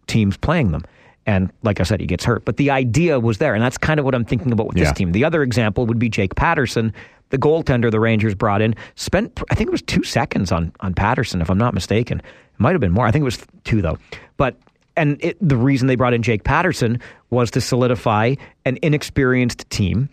teams 0.06 0.36
playing 0.36 0.72
them. 0.72 0.82
And 1.26 1.52
like 1.62 1.78
I 1.78 1.82
said, 1.82 2.00
he 2.00 2.06
gets 2.06 2.24
hurt. 2.24 2.44
But 2.46 2.56
the 2.56 2.70
idea 2.70 3.20
was 3.20 3.36
there. 3.38 3.54
And 3.54 3.62
that's 3.62 3.76
kind 3.78 4.00
of 4.00 4.06
what 4.06 4.14
I'm 4.14 4.24
thinking 4.24 4.52
about 4.52 4.66
with 4.68 4.78
Yeah. 4.78 4.84
this 4.84 4.92
team. 4.94 5.12
The 5.12 5.24
other 5.24 5.42
example 5.42 5.84
would 5.86 5.98
be 5.98 6.08
Jake 6.08 6.34
Patterson, 6.34 6.92
the 7.28 7.38
goaltender 7.38 7.90
the 7.90 8.00
Rangers 8.00 8.34
brought 8.34 8.62
in, 8.62 8.74
spent, 8.96 9.40
I 9.50 9.54
think 9.54 9.68
it 9.68 9.70
was 9.70 9.82
two 9.82 10.02
seconds 10.02 10.50
on, 10.50 10.72
on 10.80 10.94
Patterson, 10.94 11.42
if 11.42 11.50
I'm 11.50 11.58
not 11.58 11.74
mistaken. 11.74 12.18
It 12.20 12.24
might 12.58 12.72
have 12.72 12.80
been 12.80 12.92
more. 12.92 13.06
I 13.06 13.10
think 13.10 13.20
it 13.22 13.24
was 13.26 13.38
two, 13.64 13.82
though. 13.82 13.98
But 14.38 14.56
and 15.00 15.16
it, 15.24 15.38
the 15.40 15.56
reason 15.56 15.88
they 15.88 15.96
brought 15.96 16.12
in 16.12 16.22
Jake 16.22 16.44
Patterson 16.44 17.00
was 17.30 17.50
to 17.52 17.60
solidify 17.60 18.34
an 18.66 18.78
inexperienced 18.82 19.68
team, 19.70 20.10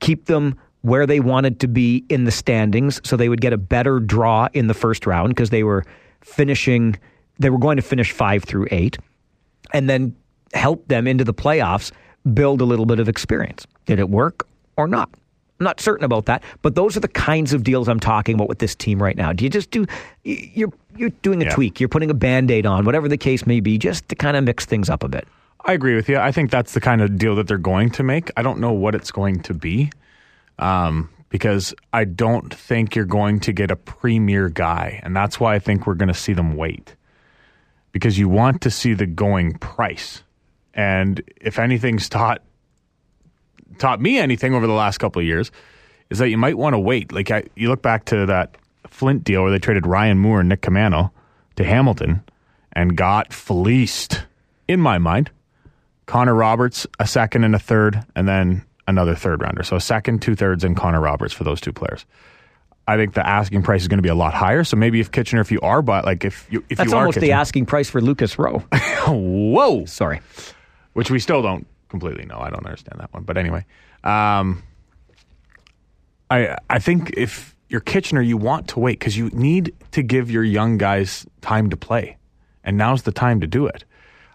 keep 0.00 0.24
them 0.24 0.58
where 0.80 1.06
they 1.06 1.20
wanted 1.20 1.60
to 1.60 1.68
be 1.68 2.06
in 2.08 2.24
the 2.24 2.30
standings 2.30 3.02
so 3.04 3.18
they 3.18 3.28
would 3.28 3.42
get 3.42 3.52
a 3.52 3.58
better 3.58 4.00
draw 4.00 4.48
in 4.54 4.66
the 4.66 4.72
first 4.72 5.06
round 5.06 5.28
because 5.28 5.50
they 5.50 5.62
were 5.62 5.84
finishing, 6.22 6.98
they 7.38 7.50
were 7.50 7.58
going 7.58 7.76
to 7.76 7.82
finish 7.82 8.12
five 8.12 8.42
through 8.42 8.66
eight, 8.70 8.96
and 9.74 9.90
then 9.90 10.16
help 10.54 10.88
them 10.88 11.06
into 11.06 11.22
the 11.22 11.34
playoffs 11.34 11.92
build 12.32 12.62
a 12.62 12.64
little 12.64 12.86
bit 12.86 12.98
of 12.98 13.10
experience. 13.10 13.66
Did 13.84 13.98
it 13.98 14.08
work 14.08 14.48
or 14.78 14.88
not? 14.88 15.10
I'm 15.60 15.64
not 15.64 15.78
certain 15.78 16.04
about 16.04 16.24
that, 16.24 16.42
but 16.62 16.74
those 16.74 16.96
are 16.96 17.00
the 17.00 17.08
kinds 17.08 17.52
of 17.52 17.62
deals 17.64 17.86
I'm 17.86 18.00
talking 18.00 18.34
about 18.34 18.48
with 18.48 18.60
this 18.60 18.74
team 18.74 19.00
right 19.00 19.16
now. 19.16 19.34
Do 19.34 19.44
you 19.44 19.50
just 19.50 19.70
do 19.70 19.84
you're 20.24 20.72
you're 20.96 21.10
doing 21.20 21.42
a 21.42 21.44
Yeah. 21.44 21.54
tweak, 21.54 21.78
you're 21.78 21.88
putting 21.88 22.10
a 22.10 22.14
band-aid 22.14 22.64
on, 22.64 22.86
whatever 22.86 23.08
the 23.08 23.18
case 23.18 23.46
may 23.46 23.60
be, 23.60 23.76
just 23.76 24.08
to 24.08 24.14
kind 24.14 24.36
of 24.38 24.44
mix 24.44 24.64
things 24.64 24.88
up 24.88 25.02
a 25.04 25.08
bit. 25.08 25.28
I 25.66 25.74
agree 25.74 25.94
with 25.94 26.08
you. 26.08 26.16
I 26.18 26.32
think 26.32 26.50
that's 26.50 26.72
the 26.72 26.80
kind 26.80 27.02
of 27.02 27.18
deal 27.18 27.36
that 27.36 27.46
they're 27.46 27.58
going 27.58 27.90
to 27.90 28.02
make. 28.02 28.30
I 28.38 28.42
don't 28.42 28.58
know 28.58 28.72
what 28.72 28.94
it's 28.94 29.10
going 29.10 29.40
to 29.42 29.52
be 29.54 29.90
um, 30.58 31.10
because 31.28 31.74
I 31.92 32.04
don't 32.04 32.52
think 32.52 32.96
you're 32.96 33.04
going 33.04 33.40
to 33.40 33.52
get 33.52 33.70
a 33.70 33.76
premier 33.76 34.48
guy. 34.48 35.00
And 35.02 35.14
that's 35.14 35.38
why 35.38 35.54
I 35.54 35.58
think 35.58 35.86
we're 35.86 35.94
going 35.94 36.08
to 36.08 36.14
see 36.14 36.32
them 36.32 36.56
wait 36.56 36.96
because 37.92 38.18
you 38.18 38.30
want 38.30 38.62
to 38.62 38.70
see 38.70 38.94
the 38.94 39.06
going 39.06 39.58
price. 39.58 40.22
And 40.72 41.22
if 41.38 41.58
anything's 41.58 42.08
taught 42.08 42.40
taught 43.78 44.00
me 44.00 44.18
anything 44.18 44.54
over 44.54 44.66
the 44.66 44.72
last 44.72 44.98
couple 44.98 45.20
of 45.20 45.26
years, 45.26 45.50
is 46.10 46.18
that 46.18 46.28
you 46.28 46.38
might 46.38 46.58
want 46.58 46.74
to 46.74 46.78
wait. 46.78 47.12
Like 47.12 47.30
I, 47.30 47.44
you 47.54 47.68
look 47.68 47.82
back 47.82 48.06
to 48.06 48.26
that 48.26 48.56
Flint 48.88 49.24
deal 49.24 49.42
where 49.42 49.50
they 49.50 49.58
traded 49.58 49.86
Ryan 49.86 50.18
Moore 50.18 50.40
and 50.40 50.48
Nick 50.48 50.62
Caamano 50.62 51.10
to 51.56 51.64
Hamilton 51.64 52.22
and 52.72 52.96
got 52.96 53.32
fleeced. 53.32 54.24
In 54.68 54.80
my 54.80 54.98
mind, 54.98 55.30
Connor 56.06 56.34
Roberts, 56.34 56.86
a 57.00 57.06
second 57.06 57.42
and 57.42 57.56
a 57.56 57.58
third, 57.58 58.04
and 58.14 58.28
then 58.28 58.64
another 58.86 59.16
third 59.16 59.40
rounder. 59.42 59.64
So 59.64 59.74
a 59.74 59.80
second, 59.80 60.22
two 60.22 60.36
thirds, 60.36 60.62
and 60.62 60.76
Connor 60.76 61.00
Roberts 61.00 61.34
for 61.34 61.42
those 61.42 61.60
two 61.60 61.72
players. 61.72 62.06
I 62.86 62.96
think 62.96 63.14
the 63.14 63.26
asking 63.26 63.62
price 63.62 63.82
is 63.82 63.88
going 63.88 63.98
to 63.98 64.02
be 64.02 64.08
a 64.08 64.14
lot 64.14 64.34
higher. 64.34 64.64
So 64.64 64.76
maybe 64.76 65.00
if 65.00 65.12
Kitchener, 65.12 65.40
if 65.40 65.52
you 65.52 65.60
are, 65.60 65.82
but 65.82 66.04
like 66.04 66.24
if 66.24 66.46
you 66.50 66.64
if 66.68 66.78
That's 66.78 66.90
you 66.90 66.96
are 66.96 67.00
almost 67.00 67.20
the 67.20 67.32
asking 67.32 67.66
price 67.66 67.88
for 67.88 68.00
Lucas 68.00 68.38
Rowe. 68.38 68.58
whoa, 69.06 69.84
Sorry. 69.86 70.20
which 70.92 71.10
we 71.10 71.20
still 71.20 71.42
don't 71.42 71.66
completely 71.90 72.24
no. 72.24 72.38
I 72.38 72.48
don't 72.48 72.64
understand 72.64 73.00
that 73.00 73.12
one, 73.12 73.24
but 73.24 73.36
anyway, 73.36 73.66
um, 74.04 74.62
I 76.30 76.56
I 76.70 76.78
think 76.78 77.12
if 77.16 77.54
you're 77.68 77.80
Kitchener, 77.80 78.22
you 78.22 78.36
want 78.36 78.68
to 78.68 78.80
wait 78.80 78.98
because 78.98 79.16
you 79.16 79.28
need 79.30 79.74
to 79.92 80.02
give 80.02 80.30
your 80.30 80.44
young 80.44 80.78
guys 80.78 81.26
time 81.40 81.68
to 81.70 81.76
play, 81.76 82.16
and 82.64 82.78
now's 82.78 83.02
the 83.02 83.12
time 83.12 83.40
to 83.40 83.46
do 83.46 83.66
it. 83.66 83.84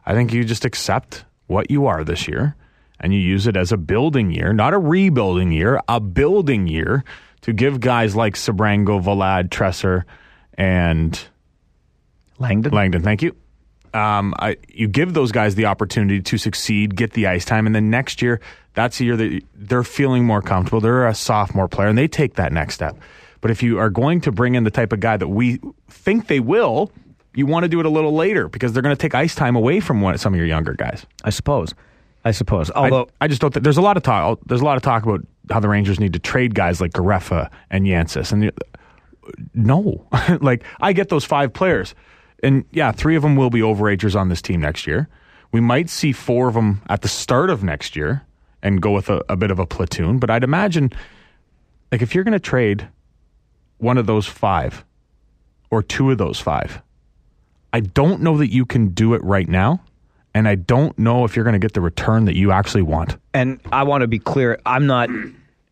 I 0.06 0.14
think 0.14 0.32
you 0.32 0.44
just 0.44 0.66
accept 0.66 1.26
what 1.48 1.72
you 1.72 1.88
are 1.88 2.04
this 2.04 2.28
year, 2.28 2.56
and 3.00 3.14
you 3.14 3.20
use 3.20 3.48
it 3.48 3.58
as 3.58 3.72
a 3.72 3.78
building 3.78 4.32
year, 4.32 4.54
not 4.54 4.74
a 4.74 4.78
rebuilding 4.80 5.52
year, 5.52 5.82
a 5.88 6.00
building 6.00 6.68
year 6.68 7.04
to 7.42 7.54
give 7.54 7.80
guys 7.80 8.16
like 8.16 8.36
Sabrango, 8.36 9.02
Valad, 9.02 9.50
Tresser, 9.50 10.04
and 10.56 11.20
Langdon. 12.40 12.74
Langdon, 12.74 13.02
thank 13.02 13.22
you. 13.22 13.36
Um, 13.96 14.34
I, 14.40 14.58
you 14.68 14.88
give 14.88 15.14
those 15.14 15.32
guys 15.32 15.56
the 15.56 15.66
opportunity 15.66 16.22
to 16.22 16.38
succeed, 16.38 16.96
get 16.96 17.14
the 17.14 17.28
ice 17.28 17.46
time, 17.46 17.66
and 17.66 17.74
then 17.74 17.90
next 17.90 18.22
year, 18.22 18.42
that's 18.74 18.98
the 18.98 19.06
year 19.06 19.16
that 19.16 19.42
they're 19.56 19.84
feeling 19.84 20.26
more 20.26 20.42
comfortable. 20.42 20.82
They're 20.82 21.08
a 21.08 21.16
sophomore 21.16 21.68
player, 21.68 21.88
and 21.88 21.98
they 21.98 22.08
take 22.08 22.36
that 22.36 22.52
next 22.52 22.74
step. 22.76 22.98
But 23.40 23.52
if 23.52 23.64
you 23.64 23.80
are 23.80 23.90
going 23.90 24.22
to 24.22 24.32
bring 24.32 24.56
in 24.56 24.64
the 24.64 24.72
type 24.72 24.92
of 24.92 25.00
guy 25.00 25.18
that 25.18 25.28
we 25.28 25.62
think 25.88 26.28
they 26.28 26.40
will, 26.40 26.92
you 27.34 27.46
want 27.46 27.64
to 27.64 27.70
do 27.70 27.80
it 27.80 27.86
a 27.86 27.90
little 27.90 28.14
later 28.14 28.50
because 28.50 28.74
they're 28.74 28.84
going 28.84 28.96
to 28.96 29.02
take 29.02 29.16
ice 29.16 29.34
time 29.36 29.56
away 29.56 29.80
from 29.80 30.02
one, 30.02 30.18
some 30.18 30.34
of 30.34 30.38
your 30.38 30.48
younger 30.48 30.74
guys. 30.74 31.06
I 31.24 31.30
suppose. 31.30 31.74
I 32.26 32.32
suppose. 32.32 32.72
Although 32.72 33.08
I, 33.22 33.28
just 33.28 33.40
don't. 33.40 33.54
think 33.54 33.64
there's 33.64 33.78
a 33.78 33.82
lot 33.82 33.98
of 33.98 34.04
talk. 34.04 34.40
There's 34.46 34.62
a 34.62 34.66
lot 34.66 34.78
of 34.78 34.84
talk 34.84 35.04
about 35.04 35.22
how 35.50 35.60
the 35.60 35.70
Rangers 35.70 36.00
need 36.00 36.14
to 36.14 36.20
trade 36.20 36.56
guys 36.56 36.82
like 36.82 36.92
Garreffa 36.92 37.52
and 37.70 37.86
Yantsis, 37.86 38.32
and 38.34 38.44
the- 38.44 38.54
no, 39.54 40.06
like 40.42 40.64
I 40.82 40.94
get 40.94 41.10
those 41.10 41.24
five 41.24 41.54
players, 41.54 41.94
and 42.44 42.66
yeah, 42.72 42.92
three 42.92 43.16
of 43.16 43.22
them 43.22 43.36
will 43.36 43.50
be 43.50 43.62
overagers 43.62 44.20
on 44.20 44.30
this 44.30 44.42
team 44.42 44.62
next 44.62 44.88
year. 44.88 45.08
We 45.52 45.62
might 45.62 45.90
see 45.90 46.12
four 46.12 46.48
of 46.48 46.54
them 46.54 46.82
at 46.90 47.02
the 47.02 47.08
start 47.08 47.50
of 47.50 47.64
next 47.64 47.96
year 47.96 48.24
and 48.62 48.82
go 48.82 48.92
with 48.92 49.10
a, 49.10 49.24
a 49.30 49.36
bit 49.36 49.52
of 49.52 49.60
a 49.60 49.66
platoon. 49.66 50.20
But 50.20 50.30
I'd 50.30 50.44
imagine, 50.44 50.92
like, 51.92 52.02
if 52.02 52.14
you're 52.14 52.24
going 52.24 52.34
to 52.34 52.40
trade 52.40 52.88
one 53.78 53.98
of 53.98 54.06
those 54.06 54.26
five 54.26 54.84
or 55.70 55.82
two 55.82 56.12
of 56.12 56.18
those 56.18 56.40
five, 56.40 56.82
I 57.72 57.80
don't 57.80 58.22
know 58.22 58.38
that 58.38 58.52
you 58.52 58.66
can 58.66 58.90
do 58.90 59.14
it 59.14 59.24
right 59.24 59.48
now. 59.48 59.82
And 60.34 60.48
I 60.50 60.56
don't 60.56 60.98
know 61.00 61.24
if 61.24 61.36
you're 61.36 61.46
going 61.46 61.54
to 61.54 61.60
get 61.60 61.74
the 61.74 61.82
return 61.82 62.26
that 62.26 62.36
you 62.36 62.52
actually 62.52 62.82
want. 62.82 63.16
and 63.34 63.60
I 63.72 63.84
want 63.84 64.02
to 64.02 64.08
be 64.08 64.20
clear, 64.20 64.60
I'm 64.66 64.86
not 64.86 65.10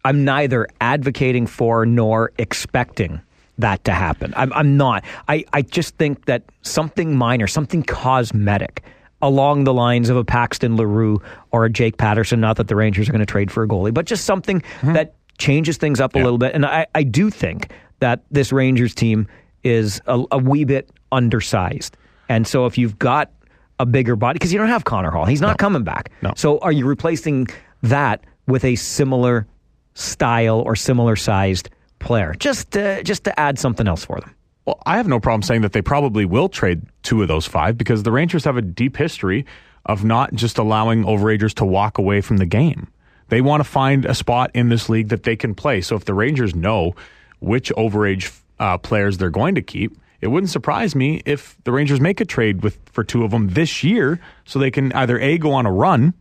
I'm 0.06 0.26
neither 0.26 0.68
advocating 0.82 1.48
for 1.48 1.86
nor 1.86 2.32
expecting 2.38 3.22
that 3.58 3.84
to 3.84 3.92
happen. 3.92 4.34
I'm, 4.36 4.52
I'm 4.54 4.78
not. 4.78 5.04
I, 5.28 5.46
I 5.54 5.62
just 5.62 5.96
think 5.98 6.26
that 6.26 6.44
something 6.62 7.16
minor, 7.16 7.48
something 7.48 7.84
cosmetic 7.84 8.84
along 9.22 9.64
the 9.64 9.74
lines 9.74 10.10
of 10.10 10.18
a 10.18 10.24
Paxton 10.24 10.76
Leroux 10.76 11.22
or 11.52 11.66
a 11.66 11.70
Jake 11.70 11.98
Patterson, 11.98 12.42
not 12.42 12.58
that 12.58 12.68
the 12.68 12.76
Rangers 12.76 13.08
are 13.08 13.12
going 13.12 13.20
to 13.20 13.26
trade 13.26 13.52
for 13.52 13.64
a 13.64 13.68
goalie, 13.68 13.94
but 13.94 14.06
just 14.06 14.26
something 14.26 14.62
mm-hmm. 14.62 14.94
that 14.94 15.16
changes 15.38 15.78
things 15.78 16.02
up 16.02 16.16
a 16.16 16.20
little 16.20 16.38
bit. 16.38 16.54
And 16.54 16.66
I, 16.66 16.88
I 16.94 17.04
do 17.04 17.30
think 17.30 17.72
that 18.00 18.22
this 18.32 18.52
Rangers 18.52 18.94
team 18.94 19.28
is 19.64 20.02
a, 20.08 20.24
a 20.32 20.38
wee 20.38 20.66
bit 20.66 20.90
undersized. 21.12 21.96
And 22.28 22.46
so 22.48 22.66
if 22.66 22.78
you've 22.78 23.00
got 23.00 23.32
a 23.80 23.86
bigger 23.86 24.16
body, 24.16 24.36
because 24.36 24.52
you 24.52 24.60
don't 24.60 24.68
have 24.68 24.84
Connor 24.84 25.12
Hall, 25.12 25.26
he's 25.26 25.42
not 25.42 25.58
coming 25.58 25.84
back. 25.84 26.12
No. 26.22 26.34
So 26.36 26.60
are 26.60 26.72
you 26.72 26.86
replacing 26.86 27.48
that 27.82 28.24
with 28.48 28.66
a 28.66 28.76
similar 28.76 29.48
style 29.94 30.60
or 30.60 30.76
similar 30.76 31.16
sized 31.16 31.70
player? 32.04 32.36
Just 32.38 32.72
to, 32.72 33.04
just 33.04 33.24
to 33.24 33.40
add 33.40 33.58
something 33.58 33.88
else 33.88 34.06
for 34.06 34.20
them. 34.20 34.36
Well, 34.66 34.82
I 34.86 34.98
have 34.98 35.08
no 35.08 35.20
problem 35.20 35.42
saying 35.42 35.62
that 35.62 35.74
they 35.74 35.82
probably 35.82 36.26
will 36.26 36.48
trade 36.50 36.84
two 37.02 37.22
of 37.22 37.28
those 37.28 37.46
five 37.46 37.78
because 37.78 38.04
the 38.04 38.12
Rangers 38.12 38.46
have 38.46 38.58
a 38.58 38.62
deep 38.62 38.96
history 38.96 39.46
of 39.86 40.06
not 40.06 40.34
just 40.34 40.58
allowing 40.58 41.04
overagers 41.04 41.54
to 41.56 41.66
walk 41.66 41.98
away 41.98 42.22
from 42.22 42.38
the 42.38 42.46
game. 42.46 42.88
They 43.28 43.42
want 43.42 43.62
to 43.62 43.70
find 43.70 44.06
a 44.06 44.14
spot 44.14 44.52
in 44.54 44.70
this 44.70 44.90
league 44.90 45.10
that 45.10 45.24
they 45.24 45.36
can 45.36 45.56
play. 45.56 45.82
So 45.82 45.96
if 45.96 46.06
the 46.06 46.14
Rangers 46.14 46.56
know 46.56 46.96
which 47.40 47.72
overage 47.76 48.40
uh, 48.60 48.78
players 48.78 49.18
they're 49.18 49.30
going 49.30 49.56
to 49.56 49.62
keep, 49.62 49.98
it 50.22 50.28
wouldn't 50.28 50.52
surprise 50.52 50.96
me 50.96 51.22
if 51.26 51.58
the 51.66 51.74
Rangers 51.74 52.00
make 52.00 52.22
a 52.22 52.26
trade 52.26 52.64
with 52.64 52.78
for 52.86 53.04
two 53.04 53.26
of 53.26 53.32
them 53.32 53.50
this 53.50 53.84
year 53.84 54.22
so 54.46 54.58
they 54.58 54.72
can 54.72 54.94
either 54.94 55.20
A, 55.20 55.38
go 55.38 55.52
on 55.52 55.66
a 55.66 55.72
run, 55.72 56.14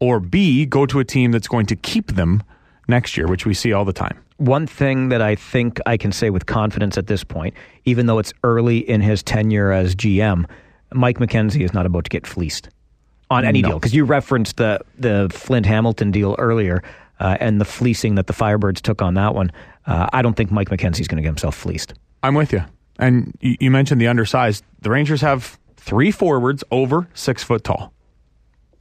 or 0.00 0.20
B, 0.20 0.64
go 0.64 0.86
to 0.86 1.00
a 1.00 1.04
team 1.04 1.32
that's 1.32 1.48
going 1.48 1.66
to 1.66 1.76
keep 1.76 2.12
them 2.12 2.42
next 2.88 3.16
year, 3.16 3.26
which 3.26 3.44
we 3.44 3.52
see 3.52 3.74
all 3.74 3.84
the 3.84 3.92
time. 3.92 4.18
One 4.38 4.66
thing 4.66 5.08
that 5.08 5.22
I 5.22 5.34
think 5.34 5.80
I 5.86 5.96
can 5.96 6.12
say 6.12 6.28
with 6.30 6.46
confidence 6.46 6.98
at 6.98 7.06
this 7.06 7.24
point, 7.24 7.54
even 7.84 8.06
though 8.06 8.18
it's 8.18 8.34
early 8.44 8.78
in 8.78 9.00
his 9.00 9.22
tenure 9.22 9.72
as 9.72 9.94
GM, 9.94 10.44
Mike 10.92 11.18
McKenzie 11.18 11.62
is 11.64 11.72
not 11.72 11.86
about 11.86 12.04
to 12.04 12.10
get 12.10 12.26
fleeced 12.26 12.68
on 13.30 13.44
any 13.44 13.62
No. 13.62 13.68
deal. 13.70 13.78
Because 13.78 13.94
you 13.94 14.04
referenced 14.04 14.58
the 14.58 14.80
the 14.98 15.28
Flint 15.32 15.64
Hamilton 15.66 16.10
deal 16.10 16.36
earlier 16.38 16.82
uh, 17.18 17.38
and 17.40 17.60
the 17.60 17.64
fleecing 17.64 18.16
that 18.16 18.26
the 18.26 18.34
Firebirds 18.34 18.80
took 18.82 19.00
on 19.00 19.14
that 19.14 19.34
one. 19.34 19.50
Uh, 19.86 20.06
I 20.12 20.20
don't 20.20 20.34
think 20.36 20.50
Mike 20.50 20.68
McKenzie's 20.68 21.08
going 21.08 21.16
to 21.16 21.22
get 21.22 21.28
himself 21.28 21.54
fleeced. 21.54 21.94
I'm 22.22 22.34
with 22.34 22.52
you. 22.52 22.62
And 22.98 23.36
you, 23.40 23.56
you 23.60 23.70
mentioned 23.70 24.00
the 24.00 24.06
undersized. 24.08 24.64
The 24.82 24.90
Rangers 24.90 25.20
have 25.22 25.58
three 25.76 26.10
forwards 26.10 26.62
over 26.70 27.08
six 27.14 27.42
foot 27.42 27.64
tall. 27.64 27.92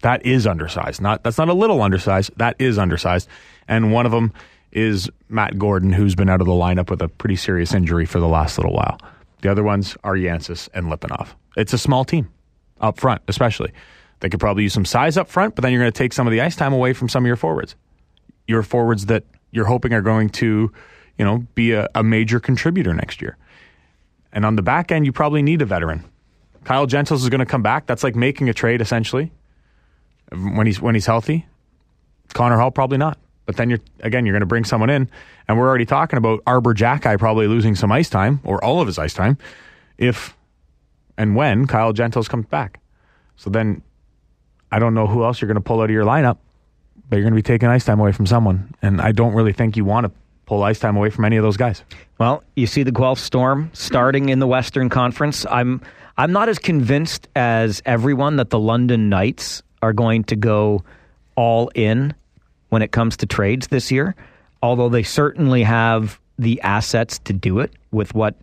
That 0.01 0.25
is 0.25 0.45
undersized. 0.45 1.01
Not 1.01 1.23
that's 1.23 1.37
not 1.37 1.47
a 1.49 1.53
little 1.53 1.81
undersized. 1.81 2.31
That 2.37 2.55
is 2.59 2.77
undersized. 2.77 3.29
And 3.67 3.93
one 3.93 4.05
of 4.05 4.11
them 4.11 4.33
is 4.75 5.09
Matt 5.29 5.57
Gordon, 5.57 5.93
who's 5.93 6.15
been 6.15 6.29
out 6.29 6.41
of 6.41 6.47
the 6.47 6.53
lineup 6.53 6.89
with 6.89 7.01
a 7.01 7.07
pretty 7.07 7.37
serious 7.37 7.73
injury 7.73 8.05
for 8.05 8.19
the 8.19 8.27
last 8.27 8.57
little 8.57 8.73
while. 8.73 8.99
The 9.41 9.49
other 9.49 9.63
ones 9.63 9.97
are 10.03 10.15
Yantsis 10.15 10.67
and 10.73 10.87
Lipanov. 10.87 11.29
It's 11.55 11.71
a 11.71 11.77
small 11.77 12.03
team 12.03 12.29
up 12.81 12.99
front, 12.99 13.21
especially. 13.29 13.71
They 14.19 14.29
could 14.29 14.39
probably 14.39 14.63
use 14.63 14.73
some 14.73 14.85
size 14.85 15.17
up 15.17 15.29
front, 15.29 15.55
but 15.55 15.61
then 15.61 15.71
you're 15.71 15.81
going 15.81 15.91
to 15.91 15.97
take 15.97 16.11
some 16.11 16.27
of 16.27 16.31
the 16.31 16.41
ice 16.41 16.57
time 16.57 16.73
away 16.73 16.91
from 16.93 17.07
some 17.07 17.23
of 17.23 17.27
your 17.27 17.37
forwards. 17.37 17.75
Your 18.47 18.63
forwards 18.63 19.05
that 19.05 19.23
you're 19.51 19.65
hoping 19.65 19.93
are 19.93 20.01
going 20.01 20.29
to, 20.29 20.71
you 21.17 21.25
know, 21.25 21.47
be 21.55 21.71
a, 21.71 21.87
a 21.95 22.03
major 22.03 22.41
contributor 22.41 22.93
next 22.93 23.21
year. 23.21 23.37
And 24.33 24.45
on 24.45 24.57
the 24.57 24.61
back 24.61 24.91
end, 24.91 25.05
you 25.05 25.13
probably 25.13 25.41
need 25.41 25.61
a 25.61 25.65
veteran. 25.65 26.03
Kyle 26.65 26.85
Gentles 26.85 27.23
is 27.23 27.29
going 27.29 27.39
to 27.39 27.45
come 27.45 27.61
back. 27.61 27.85
That's 27.85 28.03
like 28.03 28.15
making 28.15 28.49
a 28.49 28.53
trade 28.53 28.81
essentially 28.81 29.31
when 30.31 30.67
he's 30.67 30.81
when 30.81 30.95
he's 30.95 31.05
healthy. 31.05 31.45
Connor 32.33 32.57
Hall 32.57 32.71
probably 32.71 32.97
not. 32.97 33.17
But 33.45 33.57
then 33.57 33.69
you're 33.69 33.79
again 33.99 34.25
you're 34.25 34.33
going 34.33 34.41
to 34.41 34.47
bring 34.47 34.63
someone 34.63 34.89
in, 34.89 35.09
and 35.47 35.57
we're 35.57 35.67
already 35.67 35.85
talking 35.85 36.17
about 36.17 36.41
Arber 36.47 36.73
Xhekaj 36.73 37.19
probably 37.19 37.47
losing 37.47 37.75
some 37.75 37.91
ice 37.91 38.09
time 38.09 38.39
or 38.43 38.63
all 38.63 38.81
of 38.81 38.87
his 38.87 38.97
ice 38.97 39.13
time 39.13 39.37
if 39.97 40.35
and 41.17 41.35
when 41.35 41.67
Kyle 41.67 41.93
Gentles 41.93 42.27
comes 42.27 42.45
back. 42.47 42.79
So 43.37 43.49
then 43.49 43.81
I 44.71 44.79
don't 44.79 44.93
know 44.93 45.07
who 45.07 45.23
else 45.23 45.41
you're 45.41 45.47
going 45.47 45.55
to 45.55 45.61
pull 45.61 45.81
out 45.81 45.85
of 45.85 45.91
your 45.91 46.05
lineup, 46.05 46.37
but 47.09 47.17
you're 47.17 47.23
going 47.23 47.33
to 47.33 47.35
be 47.35 47.43
taking 47.43 47.69
ice 47.69 47.85
time 47.85 47.99
away 47.99 48.11
from 48.11 48.25
someone, 48.25 48.73
and 48.81 48.99
I 48.99 49.11
don't 49.11 49.33
really 49.33 49.53
think 49.53 49.77
you 49.77 49.85
want 49.85 50.05
to 50.05 50.11
pull 50.45 50.63
ice 50.63 50.79
time 50.79 50.95
away 50.95 51.09
from 51.09 51.25
any 51.25 51.37
of 51.37 51.43
those 51.43 51.57
guys. 51.57 51.83
Well, 52.17 52.43
you 52.55 52.67
see 52.67 52.83
the 52.83 52.91
Guelph 52.91 53.19
Storm 53.19 53.69
starting 53.73 54.29
in 54.29 54.39
the 54.39 54.47
Western 54.47 54.89
Conference. 54.89 55.45
I'm 55.49 55.81
I'm 56.17 56.31
not 56.31 56.49
as 56.49 56.59
convinced 56.59 57.27
as 57.35 57.81
everyone 57.85 58.37
that 58.37 58.49
the 58.49 58.59
London 58.59 59.09
Knights 59.09 59.63
are 59.81 59.93
going 59.93 60.23
to 60.25 60.35
go 60.35 60.83
all 61.35 61.69
in 61.75 62.13
when 62.75 62.81
it 62.81 62.91
comes 62.91 63.15
to 63.15 63.25
trades 63.25 63.67
this 63.67 63.89
year, 63.89 64.13
although 64.61 64.89
they 64.89 65.01
certainly 65.01 65.63
have 65.63 66.19
the 66.37 66.59
assets 66.59 67.19
to 67.19 67.31
do 67.31 67.59
it 67.59 67.71
with 67.91 68.13
what 68.13 68.35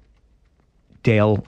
Dale 1.02 1.44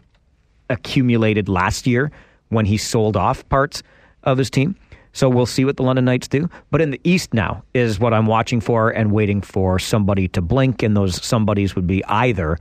accumulated 0.68 1.48
last 1.48 1.86
year 1.86 2.12
when 2.50 2.66
he 2.66 2.76
sold 2.76 3.16
off 3.16 3.48
parts 3.48 3.82
of 4.24 4.36
his 4.36 4.50
team. 4.50 4.76
So 5.14 5.30
we'll 5.30 5.46
see 5.46 5.64
what 5.64 5.78
the 5.78 5.82
London 5.82 6.04
Knights 6.04 6.28
do. 6.28 6.50
But 6.70 6.82
in 6.82 6.90
the 6.90 7.00
East 7.04 7.32
now 7.32 7.64
is 7.72 7.98
what 7.98 8.12
I'm 8.12 8.26
watching 8.26 8.60
for 8.60 8.90
and 8.90 9.12
waiting 9.12 9.40
for 9.40 9.78
somebody 9.78 10.28
to 10.28 10.42
blink, 10.42 10.82
and 10.82 10.94
those 10.94 11.24
somebodies 11.24 11.74
would 11.74 11.86
be 11.86 12.04
either 12.04 12.58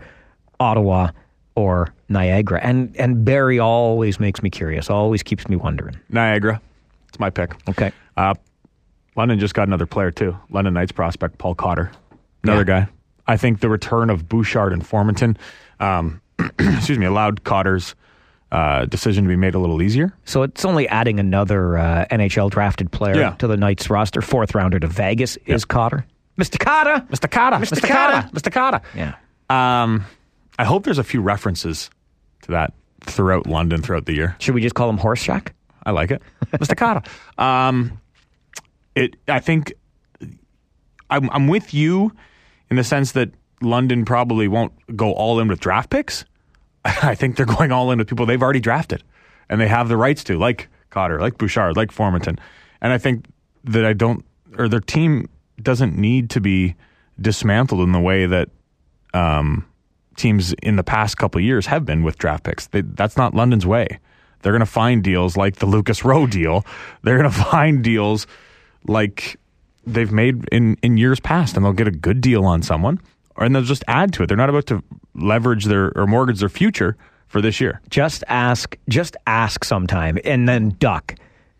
Ottawa 0.58 1.10
or 1.56 1.94
Niagara. 2.08 2.62
And 2.64 2.96
and 2.96 3.26
Barry 3.26 3.60
always 3.60 4.22
makes 4.22 4.42
me 4.42 4.50
curious, 4.50 4.90
always 4.90 5.22
keeps 5.22 5.50
me 5.50 5.58
wondering. 5.58 6.00
Niagara, 6.08 6.62
it's 7.10 7.20
my 7.20 7.30
pick. 7.30 7.56
Okay. 7.68 7.92
Uh, 8.16 8.36
London 9.16 9.40
just 9.40 9.54
got 9.54 9.68
another 9.68 9.86
player 9.86 10.12
too. 10.12 10.38
London 10.50 10.74
Knights 10.74 10.92
prospect 10.92 11.38
Paul 11.38 11.56
Cotter, 11.56 11.92
another 12.44 12.60
Yeah. 12.62 12.86
guy. 12.86 12.88
I 13.28 13.38
think 13.38 13.60
the 13.62 13.70
return 13.70 14.10
of 14.10 14.28
Bouchard 14.28 14.74
and 14.74 14.84
Formenton, 14.84 15.38
um, 15.80 16.22
excuse 16.60 16.98
me, 17.00 17.06
allowed 17.06 17.44
Cotter's 17.44 17.96
uh, 18.52 18.86
decision 18.86 19.24
to 19.24 19.28
be 19.28 19.36
made 19.36 19.56
a 19.56 19.60
little 19.60 19.82
easier. 19.82 20.14
So 20.26 20.44
it's 20.44 20.64
only 20.66 20.88
adding 20.88 21.20
another 21.20 21.78
uh, 21.78 22.06
NHL 22.12 22.50
drafted 22.52 22.92
player 22.92 23.16
Yeah. 23.16 23.32
to 23.40 23.48
the 23.48 23.58
Knights 23.58 23.90
roster. 23.90 24.22
Fourth 24.22 24.54
rounder 24.54 24.80
to 24.80 24.88
Vegas 24.88 25.38
is 25.46 25.66
Cotter. 25.66 26.06
Mr. 26.38 26.60
Cotter. 26.60 27.06
Mr. 27.10 27.30
Cotter, 27.32 27.58
Mr. 27.58 27.88
Cotter. 27.88 28.30
Mr. 28.30 28.52
Cotter. 28.52 28.82
Yeah. 28.96 29.16
Um, 29.50 30.06
I 30.60 30.66
hope 30.66 30.84
there's 30.84 30.98
a 31.00 31.04
few 31.04 31.22
references 31.22 31.90
to 32.44 32.52
that 32.52 32.74
throughout 33.02 33.48
London 33.48 33.82
throughout 33.82 34.06
the 34.06 34.14
year. 34.14 34.36
Should 34.40 34.54
we 34.56 34.62
just 34.62 34.76
call 34.76 34.90
him 34.90 34.98
Horshack? 34.98 35.50
I 35.86 35.92
like 35.92 36.12
it, 36.12 36.22
Mr. 36.54 36.76
Cotter. 36.78 37.02
Um, 37.38 38.00
it. 38.96 39.16
I 39.28 39.40
think 39.40 39.74
I'm, 41.10 41.30
I'm 41.30 41.48
with 41.48 41.74
you 41.74 42.12
in 42.70 42.78
the 42.78 42.84
sense 42.84 43.12
that 43.14 43.32
London 43.62 44.06
probably 44.06 44.48
won't 44.48 44.74
go 44.96 45.14
all 45.14 45.40
in 45.40 45.48
with 45.48 45.60
draft 45.60 45.90
picks. 45.90 46.26
I 46.86 47.16
think 47.16 47.38
they're 47.38 47.46
going 47.46 47.72
all 47.72 47.92
in 47.92 48.00
with 48.00 48.08
people 48.08 48.26
they've 48.26 48.42
already 48.42 48.60
drafted, 48.60 49.04
and 49.50 49.60
they 49.60 49.68
have 49.68 49.90
the 49.90 49.98
rights 49.98 50.24
to, 50.26 50.38
like 50.38 50.70
Cotter, 50.90 51.20
like 51.20 51.38
Bouchard, 51.38 51.78
like 51.78 51.92
Formenton. 51.92 52.40
And 52.82 52.92
I 52.92 52.98
think 52.98 53.26
that 53.66 53.86
I 53.86 53.94
don't, 53.94 54.26
or 54.58 54.68
their 54.68 54.80
team 54.80 55.30
doesn't 55.62 55.98
need 55.98 56.30
to 56.32 56.42
be 56.42 56.76
dismantled 57.22 57.82
in 57.82 57.92
the 57.92 58.00
way 58.00 58.26
that 58.26 58.50
um, 59.14 59.66
teams 60.18 60.54
in 60.64 60.76
the 60.76 60.84
past 60.84 61.18
couple 61.18 61.40
years 61.40 61.66
have 61.68 61.86
been 61.86 62.04
with 62.04 62.18
draft 62.18 62.44
picks. 62.44 62.68
They, 62.68 62.82
that's 62.82 63.18
not 63.18 63.34
London's 63.34 63.66
way. 63.66 64.00
They're 64.42 64.52
going 64.52 64.60
to 64.60 64.66
find 64.66 65.04
deals 65.04 65.38
like 65.38 65.58
the 65.58 65.66
Lucas 65.66 66.04
Rowe 66.04 66.28
deal. 66.28 66.66
They're 67.04 67.18
going 67.18 67.32
to 67.32 67.38
find 67.38 67.84
deals 67.84 68.28
like 68.88 69.38
they've 69.86 70.12
made 70.12 70.48
in, 70.52 70.78
in 70.82 70.98
years 70.98 71.20
past, 71.20 71.56
and 71.56 71.66
they'll 71.66 71.74
get 71.74 71.88
a 71.88 71.92
good 71.92 72.22
deal 72.22 72.46
on 72.46 72.62
someone, 72.62 73.00
or 73.36 73.46
and 73.46 73.56
they'll 73.56 73.64
just 73.64 73.84
add 73.88 74.14
to 74.14 74.24
it. 74.24 74.28
They're 74.28 74.38
not 74.38 74.50
about 74.50 74.66
to 74.68 74.84
leverage 75.16 75.66
their 75.66 75.92
or 75.98 76.08
mortgage 76.08 76.40
their 76.40 76.50
future 76.50 76.96
for 77.28 77.42
this 77.42 77.60
year. 77.60 77.82
just 77.90 78.24
ask 78.28 78.78
just 78.90 79.16
ask 79.26 79.64
sometime 79.64 80.20
and 80.24 80.48
then 80.48 80.76
duck 80.80 81.16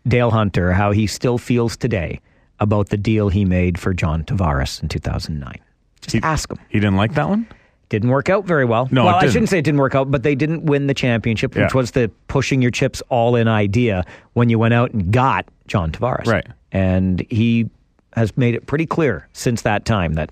Dale 0.06 0.30
Hunter 0.30 0.72
how 0.72 0.92
he 0.92 1.06
still 1.08 1.36
feels 1.38 1.76
today 1.76 2.20
about 2.60 2.90
the 2.90 2.96
deal 2.96 3.28
he 3.28 3.44
made 3.44 3.78
for 3.78 3.92
John 3.92 4.22
Tavares 4.22 4.80
in 4.82 4.88
2009. 4.88 5.58
Just 6.00 6.12
He- 6.14 6.22
ask 6.22 6.50
him. 6.50 6.58
He 6.68 6.78
didn't 6.78 6.96
like 6.96 7.14
that 7.14 7.28
one. 7.28 7.46
Didn't 7.88 8.10
work 8.10 8.28
out 8.28 8.44
very 8.46 8.64
well. 8.64 8.88
No, 8.90 9.04
well, 9.04 9.16
I 9.16 9.26
shouldn't 9.28 9.48
say 9.50 9.58
it 9.58 9.64
didn't 9.64 9.80
work 9.80 9.94
out, 9.94 10.10
but 10.10 10.22
they 10.22 10.34
didn't 10.34 10.64
win 10.64 10.86
the 10.86 10.94
championship, 10.94 11.54
which 11.54 11.72
Yeah. 11.74 11.76
was 11.78 11.90
the 11.92 12.10
pushing 12.28 12.62
your 12.62 12.70
chips 12.70 13.02
all 13.08 13.34
in 13.36 13.46
idea 13.48 14.04
when 14.32 14.48
you 14.48 14.58
went 14.58 14.74
out 14.74 14.92
and 14.92 15.12
got 15.12 15.46
John 15.66 15.90
Tavares. 15.92 16.26
Right. 16.26 16.46
And 16.74 17.24
he 17.30 17.70
has 18.12 18.36
made 18.36 18.54
it 18.54 18.66
pretty 18.66 18.84
clear 18.84 19.26
since 19.32 19.62
that 19.62 19.86
time 19.86 20.14
that 20.14 20.30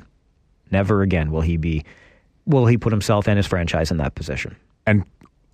never 0.71 1.01
again 1.03 1.31
will 1.31 1.41
he 1.41 1.57
be 1.57 1.85
will 2.45 2.67
he 2.67 2.77
put 2.77 2.93
himself 2.93 3.29
and 3.29 3.37
his 3.37 3.47
franchise 3.47 3.91
in 3.91 3.97
that 3.99 4.15
position. 4.15 4.57
And 4.85 5.05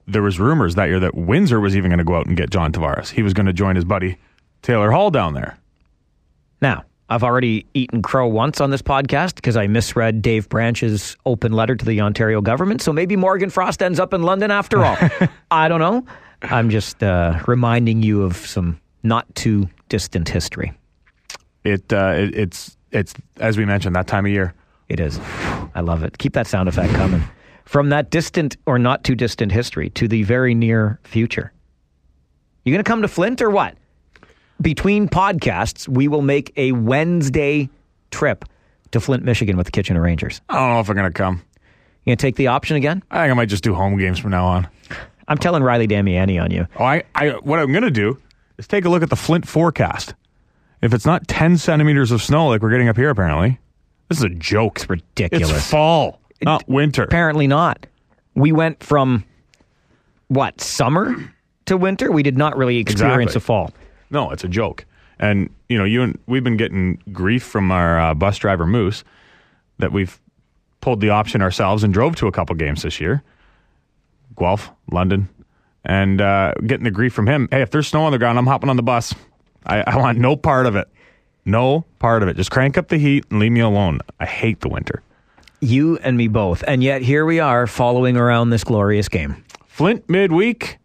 there 0.07 0.23
was 0.23 0.41
rumors 0.41 0.75
that 0.77 0.89
year 0.89 0.99
that 1.01 1.15
Windsor 1.15 1.61
was 1.61 1.77
even 1.77 1.91
going 1.91 1.99
to 1.99 2.05
go 2.05 2.17
out 2.17 2.27
and 2.27 2.37
get 2.37 2.51
John 2.51 2.73
Tavares. 2.73 3.11
He 3.11 3.23
was 3.23 3.35
going 3.35 3.47
to 3.47 3.53
join 3.53 3.77
his 3.77 3.85
buddy 3.85 4.17
Taylor 4.63 4.91
Hall 4.91 5.11
down 5.11 5.35
there. 5.35 5.59
Now, 6.63 6.85
I've 7.11 7.23
already 7.23 7.67
eaten 7.75 8.03
crow 8.03 8.27
once 8.27 8.61
on 8.61 8.71
this 8.71 8.83
podcast 8.83 9.35
because 9.37 9.57
I 9.57 9.67
misread 9.67 10.23
Dave 10.23 10.49
Branch's 10.49 11.17
open 11.25 11.53
letter 11.53 11.77
to 11.77 11.85
the 11.85 12.01
Ontario 12.01 12.41
government. 12.41 12.83
So 12.83 12.93
maybe 12.93 13.17
Morgan 13.17 13.51
Frost 13.51 13.83
ends 13.83 14.01
up 14.01 14.13
in 14.13 14.23
London 14.23 14.51
after 14.51 14.85
all. 14.85 14.97
I 15.51 15.69
don't 15.69 15.81
know. 15.81 16.05
I'm 16.43 16.71
just 16.71 17.03
uh, 17.03 17.41
reminding 17.47 18.03
you 18.03 18.23
of 18.23 18.37
some 18.37 18.81
not 19.03 19.33
too 19.35 19.69
distant 19.89 20.29
history. 20.29 20.73
It, 21.65 21.93
uh, 21.93 22.15
it 22.17 22.35
it's 22.35 22.77
it's 22.91 23.15
as 23.39 23.57
we 23.59 23.65
mentioned 23.65 23.95
that 23.97 24.07
time 24.07 24.27
of 24.27 24.33
year. 24.33 24.55
It 24.89 25.01
is. 25.01 25.21
I 25.75 25.81
love 25.81 26.03
it. 26.03 26.17
Keep 26.17 26.33
that 26.33 26.47
sound 26.47 26.69
effect 26.69 26.95
coming. 26.95 27.23
From 27.65 27.91
that 27.91 28.11
distant 28.11 28.57
or 28.65 28.79
not 28.79 29.05
too 29.05 29.15
distant 29.15 29.53
history 29.53 29.91
to 29.91 30.09
the 30.09 30.23
very 30.23 30.55
near 30.55 30.99
future. 31.05 31.53
You 32.65 32.73
going 32.73 32.83
to 32.83 32.89
come 32.89 33.03
to 33.03 33.09
Flint 33.09 33.43
or 33.43 33.51
what? 33.51 33.77
Between 34.61 35.09
podcasts, 35.09 35.87
we 35.87 36.09
will 36.09 36.23
make 36.23 36.53
a 36.57 36.73
Wednesday 36.73 37.69
trip 38.11 38.47
to 38.93 39.01
Flint, 39.01 39.23
Michigan 39.25 39.57
with 39.59 39.67
the 39.67 39.73
Kitchener 39.73 40.01
Rangers. 40.01 40.41
I 40.49 40.55
don't 40.57 40.71
know 40.75 40.81
if 40.81 40.89
I'm 40.89 40.97
going 40.97 41.11
to 41.11 41.17
come. 41.17 41.43
You 42.05 42.11
going 42.11 42.17
to 42.17 42.23
take 42.23 42.37
the 42.37 42.47
option 42.47 42.77
again? 42.77 43.03
I 43.11 43.23
think 43.23 43.31
I 43.31 43.35
might 43.35 43.51
just 43.51 43.63
do 43.63 43.75
home 43.75 43.99
games 43.99 44.19
from 44.19 44.31
now 44.31 44.47
on. 44.47 44.69
I'm 45.29 45.37
telling 45.37 45.63
Riley 45.63 45.87
Damiani 45.87 46.43
on 46.43 46.51
you. 46.51 46.67
Oh, 46.79 46.85
I, 46.85 47.03
I 47.15 47.31
what 47.43 47.59
I'm 47.59 47.71
going 47.71 47.85
to 47.85 47.91
do 47.91 48.19
is 48.59 48.67
take 48.67 48.85
a 48.85 48.89
look 48.89 49.03
at 49.03 49.11
the 49.11 49.17
Flint 49.17 49.47
forecast. 49.49 50.15
If 50.83 50.93
it's 50.95 51.07
not 51.07 51.27
10 51.27 51.59
centimeters 51.59 52.11
of 52.13 52.23
snow 52.23 52.49
like 52.49 52.63
we're 52.63 52.71
getting 52.71 52.89
up 52.89 52.97
here, 52.97 53.11
apparently, 53.11 53.59
this 54.09 54.19
is 54.19 54.25
a 54.25 54.29
joke. 54.29 54.77
It's 54.77 54.91
ridiculous. 54.91 55.51
It's 55.51 55.71
fall, 55.71 56.21
not 56.43 56.69
winter. 56.69 57.03
Apparently 57.05 57.47
not. 57.47 57.87
We 58.35 58.53
went 58.53 58.83
from 58.83 59.25
what 60.29 60.61
summer 60.61 61.15
to 61.67 61.77
winter. 61.77 62.13
We 62.13 62.23
did 62.23 62.37
not 62.39 62.57
really 62.57 62.79
experience 62.79 63.33
Exactly. 63.35 63.39
a 63.39 63.41
fall. 63.41 63.71
No, 64.11 64.31
it's 64.31 64.45
a 64.45 64.49
joke. 64.49 64.85
And 65.19 65.51
you 65.69 65.77
know, 65.77 65.85
you 65.85 66.03
and 66.03 66.19
we've 66.27 66.45
been 66.45 66.57
getting 66.57 67.03
grief 67.13 67.43
from 67.43 67.73
our 67.73 67.99
uh, 67.99 68.15
bus 68.15 68.39
driver 68.39 68.67
Moose 68.67 69.03
that 69.79 69.91
we've 69.93 70.21
pulled 70.81 71.01
the 71.01 71.11
option 71.11 71.43
ourselves 71.43 71.83
and 71.83 71.93
drove 71.93 72.15
to 72.17 72.29
a 72.29 72.33
couple 72.33 72.55
games 72.55 72.83
this 72.83 73.01
year, 73.01 73.23
Guelph, 74.39 74.71
London, 74.93 75.29
and 75.85 76.21
uh, 76.21 76.53
getting 76.67 76.85
the 76.85 76.91
grief 76.91 77.13
from 77.13 77.27
him. 77.27 77.49
Hey, 77.51 77.63
if 77.63 77.71
there's 77.71 77.89
snow 77.89 78.05
on 78.05 78.13
the 78.13 78.19
ground, 78.19 78.39
I'm 78.39 78.47
hopping 78.47 78.71
on 78.71 78.77
the 78.77 78.83
bus. 78.83 79.15
I, 79.67 79.83
I 79.87 79.97
want 79.97 80.19
no 80.19 80.37
part 80.37 80.67
of 80.67 80.77
it. 80.77 80.89
No 81.45 81.85
part 81.99 82.23
of 82.23 82.29
it. 82.29 82.37
Just 82.37 82.51
crank 82.51 82.77
up 82.77 82.89
the 82.89 82.99
heat 82.99 83.25
and 83.31 83.41
leave 83.41 83.53
me 83.53 83.61
alone. 83.61 84.01
I 84.21 84.27
hate 84.27 84.61
the 84.61 84.69
winter. 84.69 85.03
You 85.61 85.97
and 85.99 86.17
me 86.17 86.29
both. 86.29 86.63
And 86.67 86.83
yet 86.83 87.03
here 87.03 87.25
we 87.25 87.41
are 87.41 87.67
following 87.67 88.17
around 88.17 88.51
this 88.51 88.65
glorious 88.65 89.09
game. 89.09 89.43
Flint 89.67 90.09
midweek, 90.09 90.79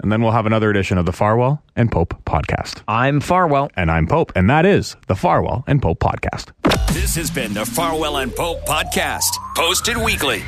and 0.00 0.10
then 0.12 0.22
we'll 0.22 0.32
have 0.32 0.46
another 0.46 0.70
edition 0.70 0.98
of 0.98 1.06
the 1.06 1.12
Farwell 1.12 1.62
and 1.74 1.90
Pope 1.90 2.14
podcast. 2.24 2.82
I'm 2.86 3.20
Farwell. 3.20 3.70
And 3.76 3.90
I'm 3.90 4.06
Pope, 4.06 4.32
and 4.36 4.48
that 4.50 4.66
is 4.66 4.96
the 5.06 5.14
Farwell 5.16 5.64
and 5.66 5.80
Pope 5.80 6.00
podcast. 6.00 6.52
This 6.92 7.14
has 7.16 7.30
been 7.30 7.54
the 7.54 7.64
Farwell 7.64 8.18
and 8.18 8.34
Pope 8.34 8.64
podcast, 8.66 9.36
posted 9.56 9.96
weekly. 9.96 10.42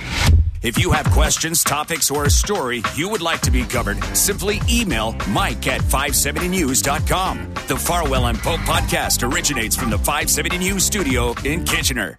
If 0.62 0.78
you 0.78 0.92
have 0.92 1.06
questions, 1.10 1.64
topics, 1.64 2.10
or 2.10 2.24
a 2.24 2.30
story 2.30 2.82
you 2.94 3.08
would 3.08 3.20
like 3.20 3.40
to 3.42 3.50
be 3.50 3.64
covered, 3.64 4.02
simply 4.16 4.60
email 4.70 5.16
mike 5.28 5.66
at 5.66 5.80
570news.com. 5.80 7.54
The 7.66 7.76
Farwell 7.76 8.26
and 8.26 8.38
Pope 8.38 8.60
podcast 8.60 9.28
originates 9.28 9.74
from 9.74 9.90
the 9.90 9.98
570 9.98 10.58
News 10.58 10.84
studio 10.84 11.34
in 11.44 11.64
Kitchener. 11.64 12.18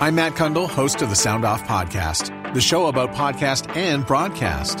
I'm 0.00 0.16
Matt 0.16 0.32
Cundill, 0.32 0.68
host 0.68 1.00
of 1.00 1.08
the 1.08 1.16
Sound 1.16 1.46
Off 1.46 1.62
Podcast, 1.64 2.52
the 2.52 2.60
show 2.60 2.88
about 2.88 3.12
podcast 3.12 3.74
and 3.74 4.04
broadcast. 4.04 4.80